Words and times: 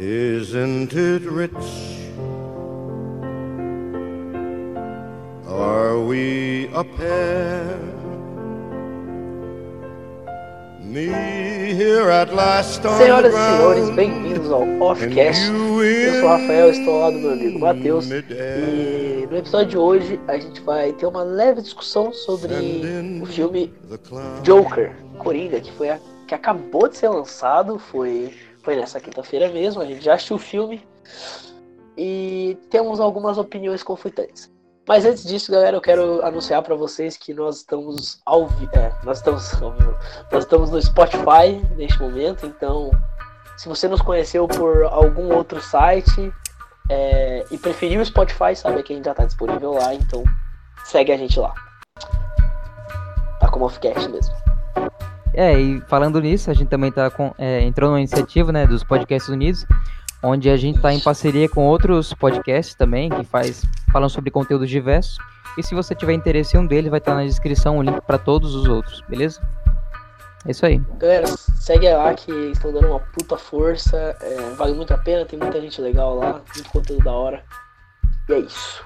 Isn't 0.00 0.94
it 0.94 1.28
rich? 1.28 1.52
Are 5.48 5.98
we 5.98 6.70
a 6.72 6.84
pair? 6.84 7.76
Me 10.84 11.06
here 11.74 12.10
at 12.10 12.32
last 12.32 12.86
on 12.86 12.96
Senhoras 12.96 13.34
e 13.34 13.36
senhores, 13.36 13.90
bem-vindos 13.96 14.48
ao 14.52 14.62
Offcast. 14.80 15.50
Eu 15.50 16.12
sou 16.20 16.24
o 16.24 16.28
Rafael, 16.28 16.70
estou 16.70 17.00
lá 17.00 17.10
do 17.10 17.18
meu 17.18 17.32
amigo 17.32 17.58
Matheus. 17.58 18.08
E 18.08 19.26
no 19.28 19.36
episódio 19.36 19.68
de 19.68 19.78
hoje 19.78 20.20
a 20.28 20.38
gente 20.38 20.60
vai 20.60 20.92
ter 20.92 21.06
uma 21.06 21.24
leve 21.24 21.60
discussão 21.60 22.12
sobre 22.12 22.54
o 23.20 23.26
filme. 23.26 23.74
Joker, 24.44 24.94
Coringa, 25.18 25.60
que 25.60 25.72
foi 25.72 25.90
a, 25.90 25.98
que 26.28 26.36
acabou 26.36 26.88
de 26.88 26.96
ser 26.96 27.08
lançado, 27.08 27.80
foi, 27.80 28.32
foi 28.62 28.76
nessa 28.76 29.00
quinta-feira 29.00 29.48
mesmo, 29.50 29.80
a 29.82 29.86
gente 29.86 30.04
já 30.04 30.14
assistiu 30.14 30.36
o 30.36 30.38
filme 30.40 30.86
e 31.96 32.56
temos 32.70 33.00
algumas 33.00 33.38
opiniões 33.38 33.82
conflitantes. 33.82 34.50
Mas 34.86 35.04
antes 35.04 35.24
disso, 35.24 35.52
galera, 35.52 35.76
eu 35.76 35.80
quero 35.80 36.24
anunciar 36.24 36.62
para 36.62 36.74
vocês 36.74 37.16
que 37.16 37.34
nós 37.34 37.58
estamos 37.58 38.20
ao 38.24 38.46
vi- 38.46 38.68
é, 38.72 38.92
nós 39.04 39.18
estamos 39.18 39.52
ao 39.62 39.72
vivo. 39.72 39.94
nós 40.32 40.44
estamos 40.44 40.70
no 40.70 40.80
Spotify 40.80 41.60
neste 41.76 42.00
momento, 42.00 42.46
então 42.46 42.90
se 43.56 43.68
você 43.68 43.86
nos 43.88 44.00
conheceu 44.00 44.46
por 44.48 44.84
algum 44.84 45.34
outro 45.34 45.60
site 45.60 46.32
é, 46.88 47.44
e 47.50 47.58
preferiu 47.58 48.00
o 48.00 48.04
Spotify, 48.04 48.54
sabe 48.56 48.82
que 48.82 48.92
a 48.92 48.96
gente 48.96 49.04
já 49.04 49.10
está 49.10 49.24
disponível 49.24 49.72
lá, 49.74 49.94
então 49.94 50.24
segue 50.84 51.12
a 51.12 51.16
gente 51.18 51.38
lá. 51.38 51.52
Tá 53.40 53.48
como 53.50 53.66
offcast 53.66 54.08
mesmo. 54.08 54.34
É, 55.38 55.56
e 55.56 55.80
falando 55.82 56.20
nisso, 56.20 56.50
a 56.50 56.52
gente 56.52 56.66
também 56.66 56.90
tá 56.90 57.08
com, 57.10 57.32
é, 57.38 57.60
entrou 57.60 57.88
numa 57.90 58.00
iniciativa, 58.00 58.50
né, 58.50 58.66
dos 58.66 58.82
Podcasts 58.82 59.28
Unidos, 59.28 59.64
onde 60.20 60.50
a 60.50 60.56
gente 60.56 60.80
tá 60.80 60.92
em 60.92 60.98
parceria 60.98 61.48
com 61.48 61.64
outros 61.64 62.12
podcasts 62.12 62.74
também, 62.74 63.08
que 63.08 63.22
faz, 63.22 63.62
falam 63.92 64.08
sobre 64.08 64.32
conteúdos 64.32 64.68
diversos. 64.68 65.16
E 65.56 65.62
se 65.62 65.76
você 65.76 65.94
tiver 65.94 66.14
interesse 66.14 66.56
em 66.56 66.60
um 66.60 66.66
deles, 66.66 66.90
vai 66.90 66.98
estar 66.98 67.14
na 67.14 67.22
descrição 67.22 67.78
o 67.78 67.82
link 67.82 68.00
para 68.00 68.18
todos 68.18 68.52
os 68.52 68.66
outros, 68.66 69.00
beleza? 69.08 69.40
É 70.44 70.50
isso 70.50 70.66
aí. 70.66 70.82
Galera, 70.98 71.28
segue 71.28 71.88
lá 71.88 72.12
que 72.14 72.32
estão 72.50 72.72
dando 72.72 72.88
uma 72.88 72.98
puta 72.98 73.38
força. 73.38 74.16
é, 74.20 74.54
vale 74.56 74.74
muito 74.74 74.92
a 74.92 74.98
pena, 74.98 75.24
tem 75.24 75.38
muita 75.38 75.60
gente 75.60 75.80
legal 75.80 76.16
lá, 76.16 76.40
muito 76.52 76.68
conteúdo 76.68 77.04
da 77.04 77.12
hora. 77.12 77.44
E 78.28 78.32
é 78.32 78.38
isso. 78.40 78.84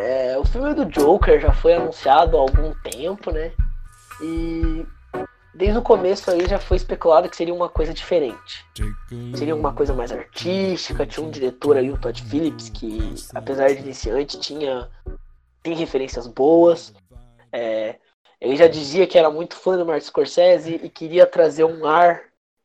É, 0.00 0.38
o 0.38 0.44
filme 0.44 0.74
do 0.74 0.86
Joker 0.86 1.40
já 1.40 1.52
foi 1.52 1.74
anunciado 1.74 2.36
há 2.36 2.40
algum 2.40 2.72
tempo, 2.82 3.30
né? 3.30 3.52
E 4.22 4.86
desde 5.54 5.78
o 5.78 5.82
começo 5.82 6.30
aí 6.30 6.46
já 6.48 6.58
foi 6.58 6.76
especulado 6.76 7.28
que 7.28 7.36
seria 7.36 7.54
uma 7.54 7.68
coisa 7.68 7.92
diferente 7.92 8.64
seria 9.36 9.54
uma 9.54 9.72
coisa 9.72 9.92
mais 9.92 10.12
artística. 10.12 11.06
Tinha 11.06 11.26
um 11.26 11.30
diretor 11.30 11.76
ali, 11.76 11.90
o 11.90 11.98
Todd 11.98 12.22
Phillips, 12.22 12.68
que 12.68 13.14
apesar 13.34 13.68
de 13.68 13.80
iniciante 13.80 14.38
tinha 14.38 14.88
tem 15.62 15.74
referências 15.74 16.26
boas. 16.26 16.92
É, 17.52 17.96
ele 18.40 18.56
já 18.56 18.66
dizia 18.66 19.06
que 19.06 19.18
era 19.18 19.30
muito 19.30 19.56
fã 19.56 19.76
do 19.76 19.84
Martin 19.84 20.06
Scorsese 20.06 20.80
e 20.82 20.88
queria 20.88 21.26
trazer 21.26 21.64
um 21.64 21.86
ar 21.86 22.22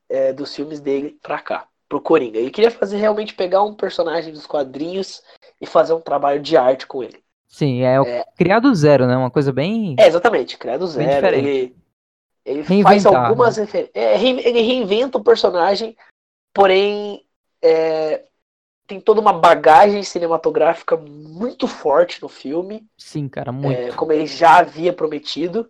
é, 0.07 0.31
dos 0.31 0.55
filmes 0.55 0.79
dele 0.79 1.17
pra 1.21 1.39
cá, 1.39 1.67
pro 1.89 1.99
Coringa. 1.99 2.37
Ele 2.37 2.51
queria 2.51 2.71
fazer 2.71 2.97
realmente 2.97 3.33
pegar 3.33 3.63
um 3.63 3.73
personagem 3.73 4.31
dos 4.31 4.45
quadrinhos 4.45 5.21
e 5.59 5.65
fazer 5.65 5.93
um 5.93 5.99
trabalho 5.99 6.41
de 6.41 6.55
arte 6.55 6.87
com 6.87 7.03
ele. 7.03 7.24
Sim, 7.47 7.83
é, 7.83 7.95
É. 7.95 8.25
criado 8.37 8.73
zero, 8.75 9.07
né? 9.07 9.15
Uma 9.15 9.31
coisa 9.31 9.51
bem. 9.53 9.95
É, 9.99 10.07
exatamente, 10.07 10.57
criado 10.57 10.81
Bem 10.87 10.89
zero. 11.07 11.11
diferente. 11.15 11.47
Ele, 11.47 11.75
ele 12.45 12.63
faz 12.83 13.05
algumas 13.05 13.57
referências. 13.57 13.95
ele 13.95 14.61
reinventa 14.61 15.17
o 15.17 15.23
personagem, 15.23 15.95
porém 16.53 17.25
é, 17.61 18.23
tem 18.87 18.99
toda 18.99 19.19
uma 19.21 19.33
bagagem 19.33 20.03
cinematográfica 20.03 20.95
muito 20.97 21.67
forte 21.67 22.21
no 22.21 22.29
filme, 22.29 22.85
Sim, 22.97 23.27
cara, 23.27 23.51
muito. 23.51 23.79
é, 23.79 23.91
como 23.93 24.11
ele 24.11 24.25
já 24.27 24.57
havia 24.59 24.93
prometido. 24.93 25.69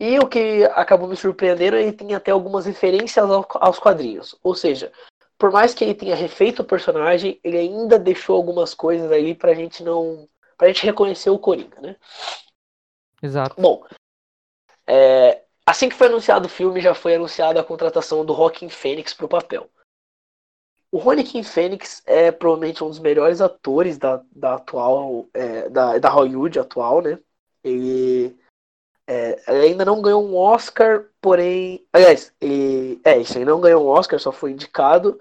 E 0.00 0.18
o 0.18 0.26
que 0.26 0.64
acabou 0.74 1.08
me 1.08 1.16
surpreendendo, 1.16 1.76
ele 1.76 1.92
tem 1.92 2.14
até 2.14 2.30
algumas 2.32 2.66
referências 2.66 3.30
ao- 3.30 3.46
aos 3.54 3.78
quadrinhos. 3.78 4.34
Ou 4.42 4.54
seja, 4.54 4.90
por 5.38 5.52
mais 5.52 5.72
que 5.72 5.84
ele 5.84 5.94
tenha 5.94 6.16
refeito 6.16 6.62
o 6.62 6.64
personagem, 6.64 7.38
ele 7.44 7.56
ainda 7.58 7.98
deixou 7.98 8.36
algumas 8.36 8.74
coisas 8.74 9.10
ali 9.12 9.34
pra 9.34 9.54
gente 9.54 9.82
não. 9.84 10.28
Pra 10.56 10.68
gente 10.68 10.84
reconhecer 10.84 11.30
o 11.30 11.38
Coringa, 11.38 11.80
né? 11.80 11.96
Exato. 13.22 13.60
Bom, 13.60 13.84
é, 14.86 15.42
assim 15.66 15.88
que 15.88 15.94
foi 15.94 16.08
anunciado 16.08 16.46
o 16.46 16.50
filme, 16.50 16.80
já 16.80 16.94
foi 16.94 17.14
anunciada 17.14 17.60
a 17.60 17.64
contratação 17.64 18.24
do 18.24 18.34
Joaquin 18.34 18.68
Phoenix 18.68 19.14
para 19.14 19.26
o 19.26 19.28
papel. 19.28 19.70
O 20.92 21.00
Joaquin 21.00 21.42
Phoenix 21.42 22.02
é 22.06 22.30
provavelmente 22.30 22.84
um 22.84 22.88
dos 22.88 22.98
melhores 22.98 23.40
atores 23.40 23.98
da, 23.98 24.22
da 24.30 24.54
atual 24.54 25.26
é, 25.34 25.68
da, 25.68 25.98
da 25.98 26.08
Hollywood 26.08 26.58
atual, 26.58 27.02
né? 27.02 27.18
Ele, 27.64 28.38
é, 29.06 29.42
ele 29.50 29.66
ainda 29.66 29.84
não 29.84 30.00
ganhou 30.00 30.24
um 30.24 30.36
Oscar, 30.36 31.06
porém, 31.20 31.84
aliás, 31.92 32.32
ele 32.40 33.00
é 33.04 33.18
isso, 33.18 33.36
ele 33.36 33.46
não 33.46 33.60
ganhou 33.60 33.84
um 33.84 33.88
Oscar, 33.88 34.20
só 34.20 34.30
foi 34.30 34.52
indicado, 34.52 35.18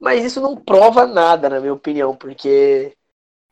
mas 0.00 0.24
isso 0.24 0.40
não 0.40 0.56
prova 0.56 1.06
nada, 1.06 1.48
na 1.48 1.60
minha 1.60 1.74
opinião, 1.74 2.16
porque 2.16 2.96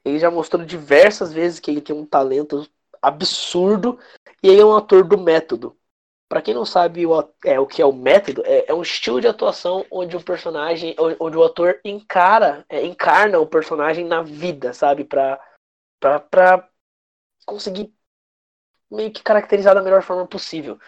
ele 0.05 0.19
já 0.19 0.31
mostrou 0.31 0.65
diversas 0.65 1.33
vezes 1.33 1.61
que 1.61 1.71
ele 1.71 1.81
tem 1.81 1.95
um 1.95 2.07
talento 2.07 2.69
absurdo 3.01 3.99
e 4.43 4.49
ele 4.49 4.61
é 4.61 4.65
um 4.65 4.77
ator 4.77 5.05
do 5.05 5.19
método. 5.19 5.77
Pra 6.29 6.41
quem 6.41 6.55
não 6.55 6.65
sabe 6.65 7.07
o, 7.07 7.13
é, 7.45 7.61
o 7.61 7.67
que 7.67 7.83
é 7.83 7.85
o 7.85 7.93
método, 7.93 8.43
é, 8.47 8.71
é 8.71 8.75
um 8.75 8.81
estilo 8.81 9.21
de 9.21 9.29
atuação 9.29 9.85
onde 9.91 10.17
o 10.17 10.25
personagem, 10.25 10.97
onde, 10.99 11.37
o 11.37 11.45
ator 11.45 11.79
encara, 11.85 12.65
é, 12.69 12.83
encarna 12.87 13.39
o 13.39 13.47
personagem 13.47 14.07
na 14.07 14.23
vida, 14.23 14.73
sabe? 14.73 15.05
Pra, 15.05 15.39
pra, 16.01 16.19
pra 16.21 16.69
conseguir 17.45 17.93
meio 18.91 19.13
que 19.13 19.23
caracterizar 19.23 19.75
da 19.75 19.83
melhor 19.83 20.03
forma 20.03 20.27
possível. 20.27 20.79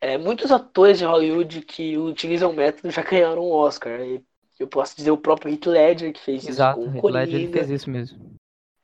É, 0.00 0.16
muitos 0.16 0.50
atores 0.50 0.98
de 0.98 1.04
Hollywood 1.04 1.62
que 1.62 1.96
utilizam 1.96 2.50
o 2.50 2.54
método 2.54 2.90
já 2.90 3.02
ganharam 3.02 3.42
um 3.42 3.52
Oscar. 3.52 4.00
E 4.00 4.24
Eu 4.58 4.66
posso 4.66 4.96
dizer 4.96 5.10
o 5.10 5.18
próprio 5.18 5.52
Heath 5.52 5.66
Ledger 5.66 6.12
que 6.12 6.20
fez 6.20 6.46
Exato. 6.46 6.80
isso 6.80 6.90
com 6.90 6.96
Heath 6.96 7.04
Ledger 7.04 7.52
fez 7.52 7.70
isso 7.70 7.90
mesmo. 7.90 8.34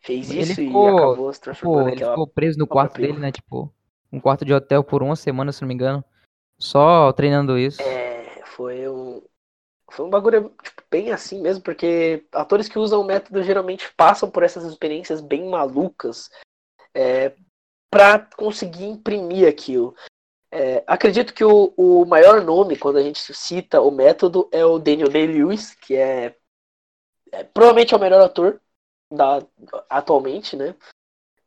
Fez 0.04 0.30
Ele 0.30 0.42
isso 0.42 0.54
ficou- 0.54 0.84
e 0.84 0.96
acabou 0.96 1.32
se 1.32 1.40
Pô, 1.40 1.44
transformando 1.44 1.80
ele 1.88 1.90
naquela 1.92 2.12
ficou 2.12 2.26
preso 2.26 2.58
no 2.58 2.66
quarto 2.66 3.00
dele, 3.00 3.18
né? 3.18 3.32
Tipo, 3.32 3.72
um 4.12 4.20
quarto 4.20 4.44
de 4.44 4.52
hotel 4.52 4.84
por 4.84 5.02
uma 5.02 5.16
semana, 5.16 5.50
se 5.50 5.62
não 5.62 5.68
me 5.68 5.74
engano. 5.74 6.04
Só 6.58 7.12
treinando 7.12 7.58
isso. 7.58 7.82
É, 7.82 8.42
foi 8.44 8.88
um. 8.88 9.22
Foi 9.90 10.04
um 10.06 10.10
bagulho 10.10 10.52
tipo, 10.62 10.82
bem 10.90 11.12
assim 11.12 11.40
mesmo, 11.40 11.62
porque 11.62 12.24
atores 12.32 12.68
que 12.68 12.78
usam 12.78 13.00
o 13.00 13.04
método 13.04 13.42
geralmente 13.42 13.92
passam 13.96 14.30
por 14.30 14.42
essas 14.42 14.64
experiências 14.64 15.20
bem 15.20 15.48
malucas 15.48 16.30
é, 16.92 17.32
para 17.90 18.18
conseguir 18.36 18.86
imprimir 18.86 19.48
aquilo. 19.48 19.94
É, 20.50 20.82
acredito 20.86 21.34
que 21.34 21.44
o, 21.44 21.72
o 21.76 22.04
maior 22.06 22.42
nome, 22.42 22.76
quando 22.76 22.96
a 22.96 23.02
gente 23.02 23.32
cita 23.34 23.80
o 23.80 23.90
método, 23.90 24.48
é 24.50 24.64
o 24.64 24.78
Daniel 24.78 25.08
Day-Lewis, 25.08 25.74
que 25.74 25.94
é, 25.94 26.34
é 27.30 27.44
provavelmente 27.44 27.94
é 27.94 27.96
o 27.96 28.00
melhor 28.00 28.20
ator 28.20 28.60
da, 29.14 29.42
atualmente, 29.88 30.56
né? 30.56 30.74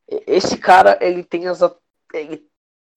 Esse 0.08 0.58
cara, 0.58 0.98
ele 1.02 1.24
tem 1.24 1.48
as. 1.48 1.60
Ele 2.14 2.48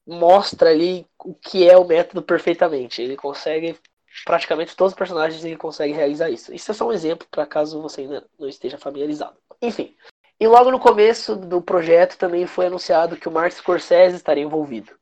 mostra 0.07 0.71
ali 0.71 1.07
o 1.25 1.35
que 1.35 1.69
é 1.69 1.77
o 1.77 1.85
método 1.85 2.23
perfeitamente. 2.23 3.03
Ele 3.03 3.17
consegue 3.17 3.79
praticamente 4.25 4.75
todos 4.75 4.93
os 4.93 4.99
personagens 4.99 5.45
ele 5.45 5.57
consegue 5.57 5.93
realizar 5.93 6.31
isso. 6.31 6.53
Isso 6.53 6.71
é 6.71 6.75
só 6.75 6.89
um 6.89 6.93
exemplo 6.93 7.27
para 7.31 7.47
caso 7.47 7.81
você 7.81 8.03
ainda 8.03 8.27
não 8.39 8.49
esteja 8.49 8.79
familiarizado. 8.79 9.37
Enfim. 9.63 9.97
E 10.39 10.47
logo 10.47 10.71
no 10.71 10.81
começo 10.81 11.37
do 11.37 11.61
projeto 11.61 12.17
também 12.17 12.47
foi 12.47 12.67
anunciado 12.67 13.17
que 13.17 13.29
o 13.29 13.33
Martin 13.33 13.59
Scorsese 13.59 14.17
estaria 14.17 14.43
envolvido. 14.43 14.93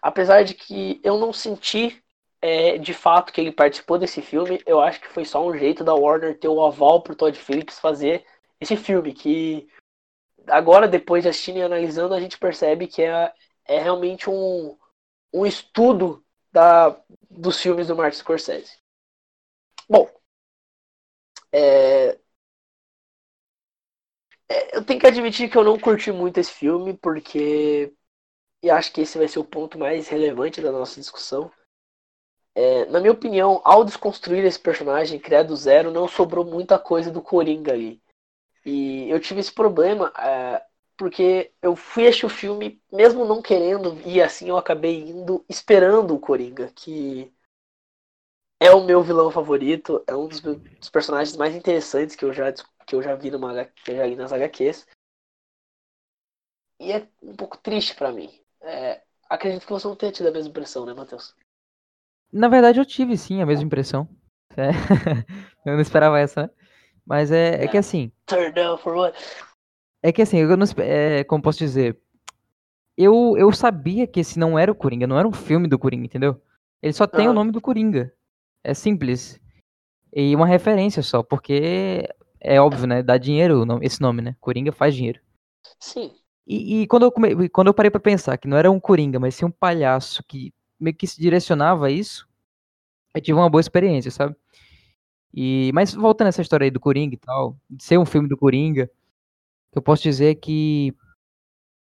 Apesar 0.00 0.42
de 0.42 0.54
que 0.54 1.00
eu 1.04 1.18
não 1.18 1.32
senti 1.32 2.02
é, 2.40 2.76
de 2.76 2.92
fato 2.92 3.32
que 3.32 3.40
ele 3.40 3.52
participou 3.52 3.98
desse 3.98 4.20
filme, 4.20 4.60
eu 4.66 4.80
acho 4.80 5.00
que 5.00 5.08
foi 5.08 5.24
só 5.24 5.46
um 5.46 5.56
jeito 5.56 5.84
da 5.84 5.94
Warner 5.94 6.36
ter 6.36 6.48
o 6.48 6.64
aval 6.64 7.00
pro 7.00 7.14
Todd 7.14 7.38
Phillips 7.38 7.78
fazer 7.78 8.24
esse 8.62 8.76
filme, 8.76 9.12
que 9.12 9.68
agora, 10.46 10.88
depois 10.88 11.22
de 11.22 11.28
assistindo 11.28 11.58
e 11.58 11.62
analisando, 11.62 12.14
a 12.14 12.20
gente 12.20 12.38
percebe 12.38 12.86
que 12.86 13.02
é, 13.02 13.32
é 13.64 13.78
realmente 13.78 14.28
um, 14.28 14.76
um 15.32 15.46
estudo 15.46 16.24
da, 16.50 16.96
dos 17.30 17.60
filmes 17.60 17.88
do 17.88 17.96
Martin 17.96 18.18
Scorsese. 18.18 18.78
Bom, 19.88 20.08
é, 21.52 22.18
é, 24.48 24.76
eu 24.76 24.84
tenho 24.84 25.00
que 25.00 25.06
admitir 25.06 25.50
que 25.50 25.56
eu 25.56 25.64
não 25.64 25.78
curti 25.78 26.12
muito 26.12 26.38
esse 26.38 26.52
filme, 26.52 26.94
porque 26.94 27.92
e 28.62 28.70
acho 28.70 28.92
que 28.92 29.00
esse 29.00 29.18
vai 29.18 29.26
ser 29.26 29.38
o 29.38 29.44
ponto 29.44 29.78
mais 29.78 30.08
relevante 30.08 30.60
da 30.60 30.70
nossa 30.70 31.00
discussão. 31.00 31.50
É, 32.54 32.84
na 32.86 33.00
minha 33.00 33.12
opinião, 33.12 33.62
ao 33.64 33.84
desconstruir 33.84 34.44
esse 34.44 34.58
personagem, 34.58 35.18
criar 35.18 35.42
do 35.42 35.56
zero, 35.56 35.90
não 35.90 36.06
sobrou 36.06 36.44
muita 36.44 36.78
coisa 36.78 37.10
do 37.10 37.22
Coringa 37.22 37.72
ali. 37.72 38.01
E 38.64 39.10
eu 39.10 39.20
tive 39.20 39.40
esse 39.40 39.52
problema 39.52 40.12
é, 40.18 40.64
porque 40.96 41.52
eu 41.60 41.74
fui 41.74 42.06
assistir 42.06 42.26
o 42.26 42.28
filme, 42.28 42.80
mesmo 42.92 43.24
não 43.24 43.42
querendo 43.42 44.00
ir 44.06 44.22
assim, 44.22 44.48
eu 44.48 44.56
acabei 44.56 45.00
indo 45.00 45.44
esperando 45.48 46.14
o 46.14 46.20
Coringa, 46.20 46.70
que 46.74 47.32
é 48.60 48.70
o 48.70 48.84
meu 48.84 49.02
vilão 49.02 49.30
favorito, 49.30 50.04
é 50.06 50.14
um 50.14 50.28
dos, 50.28 50.40
dos 50.40 50.88
personagens 50.88 51.36
mais 51.36 51.54
interessantes 51.54 52.14
que 52.14 52.24
eu 52.24 52.32
já, 52.32 52.52
que 52.86 52.94
eu 52.94 53.02
já 53.02 53.16
vi 53.16 53.30
numa, 53.30 53.64
que 53.64 53.90
eu 53.90 53.96
já 53.96 54.06
li 54.06 54.14
nas 54.14 54.32
HQs. 54.32 54.86
E 56.78 56.92
é 56.92 57.08
um 57.20 57.34
pouco 57.34 57.58
triste 57.58 57.94
para 57.96 58.12
mim. 58.12 58.30
É, 58.60 59.02
acredito 59.28 59.66
que 59.66 59.72
você 59.72 59.88
não 59.88 59.96
tenha 59.96 60.12
tido 60.12 60.28
a 60.28 60.32
mesma 60.32 60.50
impressão, 60.50 60.86
né, 60.86 60.94
Matheus? 60.94 61.34
Na 62.32 62.48
verdade, 62.48 62.78
eu 62.78 62.86
tive 62.86 63.16
sim 63.16 63.42
a 63.42 63.46
mesma 63.46 63.64
impressão. 63.64 64.08
É. 64.56 64.70
eu 65.66 65.74
não 65.74 65.80
esperava 65.80 66.18
essa, 66.20 66.44
né? 66.44 66.50
Mas 67.06 67.30
é, 67.30 67.64
é 67.64 67.68
que 67.68 67.76
assim. 67.76 68.12
Turn 68.26 68.52
down 68.52 68.78
for 68.78 68.94
what? 68.94 69.18
É 70.02 70.12
que 70.12 70.22
assim, 70.22 70.38
eu 70.38 70.56
não, 70.56 70.66
é, 70.78 71.24
como 71.24 71.42
posso 71.42 71.58
dizer? 71.58 71.98
Eu, 72.96 73.36
eu 73.38 73.52
sabia 73.52 74.06
que 74.06 74.20
esse 74.20 74.38
não 74.38 74.58
era 74.58 74.70
o 74.70 74.74
Coringa, 74.74 75.06
não 75.06 75.18
era 75.18 75.26
um 75.26 75.32
filme 75.32 75.66
do 75.68 75.78
Coringa, 75.78 76.04
entendeu? 76.04 76.40
Ele 76.82 76.92
só 76.92 77.06
tem 77.06 77.28
o 77.28 77.32
nome 77.32 77.52
do 77.52 77.60
Coringa. 77.60 78.12
É 78.64 78.74
simples. 78.74 79.40
E 80.12 80.34
uma 80.34 80.46
referência 80.46 81.02
só, 81.02 81.22
porque 81.22 82.06
é 82.40 82.60
óbvio, 82.60 82.86
né? 82.86 83.02
Dá 83.02 83.16
dinheiro 83.16 83.64
esse 83.82 84.00
nome, 84.00 84.20
né? 84.20 84.36
Coringa 84.40 84.72
faz 84.72 84.94
dinheiro. 84.94 85.20
Sim. 85.78 86.12
E, 86.46 86.82
e 86.82 86.86
quando, 86.86 87.04
eu 87.04 87.12
come... 87.12 87.48
quando 87.48 87.68
eu 87.68 87.74
parei 87.74 87.90
para 87.90 88.00
pensar 88.00 88.36
que 88.36 88.48
não 88.48 88.56
era 88.56 88.70
um 88.70 88.80
Coringa, 88.80 89.18
mas 89.18 89.34
sim 89.34 89.44
um 89.44 89.50
palhaço 89.50 90.22
que 90.24 90.52
meio 90.78 90.96
que 90.96 91.06
se 91.06 91.20
direcionava 91.20 91.86
a 91.86 91.90
isso, 91.90 92.28
eu 93.14 93.20
tive 93.20 93.38
uma 93.38 93.48
boa 93.48 93.60
experiência, 93.60 94.10
sabe? 94.10 94.34
E, 95.34 95.70
mas 95.74 95.94
voltando 95.94 96.26
nessa 96.26 96.42
história 96.42 96.64
aí 96.64 96.70
do 96.70 96.80
Coringa 96.80 97.14
e 97.14 97.18
tal, 97.18 97.56
de 97.70 97.82
ser 97.82 97.98
um 97.98 98.04
filme 98.04 98.28
do 98.28 98.36
Coringa, 98.36 98.90
eu 99.74 99.80
posso 99.80 100.02
dizer 100.02 100.34
que 100.36 100.94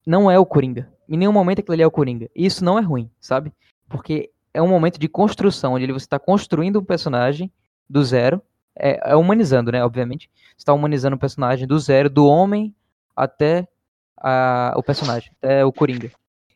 não 0.07 0.31
é 0.31 0.39
o 0.39 0.47
Coringa. 0.47 0.91
Em 1.09 1.17
nenhum 1.17 1.33
momento 1.33 1.61
aquilo 1.61 1.75
ali 1.75 1.83
é 1.83 1.87
o 1.87 1.91
Coringa. 1.91 2.31
E 2.35 2.47
isso 2.47 2.65
não 2.65 2.79
é 2.79 2.83
ruim, 2.83 3.11
sabe? 3.21 3.53
Porque 3.89 4.31
é 4.55 4.63
um 4.63 4.69
momento 4.69 4.99
de 4.99 5.09
construção, 5.09 5.75
onde 5.75 5.87
você 5.87 6.07
está 6.07 6.19
construindo 6.19 6.81
um 6.81 6.85
personagem 6.85 7.53
do 7.89 8.03
zero, 8.03 8.41
é, 8.75 9.13
é 9.13 9.17
humanizando, 9.17 9.71
né? 9.71 9.85
Obviamente. 9.85 10.31
Você 10.57 10.63
está 10.63 10.73
humanizando 10.73 11.17
um 11.17 11.19
personagem 11.19 11.67
do 11.67 11.79
zero, 11.79 12.09
do 12.09 12.27
homem 12.27 12.75
até 13.15 13.69
a, 14.17 14.73
o 14.77 14.83
personagem, 14.83 15.31
até 15.39 15.65
o 15.65 15.73
Coringa. 15.73 16.11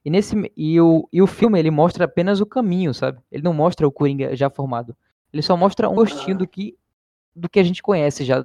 E, 0.05 0.11
nesse, 0.11 0.51
e, 0.57 0.81
o, 0.81 1.07
e 1.13 1.21
o 1.21 1.27
filme 1.27 1.59
ele 1.59 1.71
mostra 1.71 2.07
apenas 2.07 2.41
o 2.41 2.47
caminho, 2.47 2.95
sabe? 2.95 3.19
Ele 3.31 3.43
não 3.43 3.53
mostra 3.53 3.87
o 3.87 3.93
Coringa 3.93 4.35
já 4.35 4.49
formado. 4.49 4.97
Ele 5.33 5.43
só 5.43 5.57
mostra 5.57 5.89
um 5.89 5.95
gostinho 5.95 6.37
do 6.37 6.47
que, 6.47 6.77
do 7.35 7.49
que 7.49 7.61
a 7.61 7.63
gente 7.63 7.83
conhece 7.83 8.25
já 8.25 8.45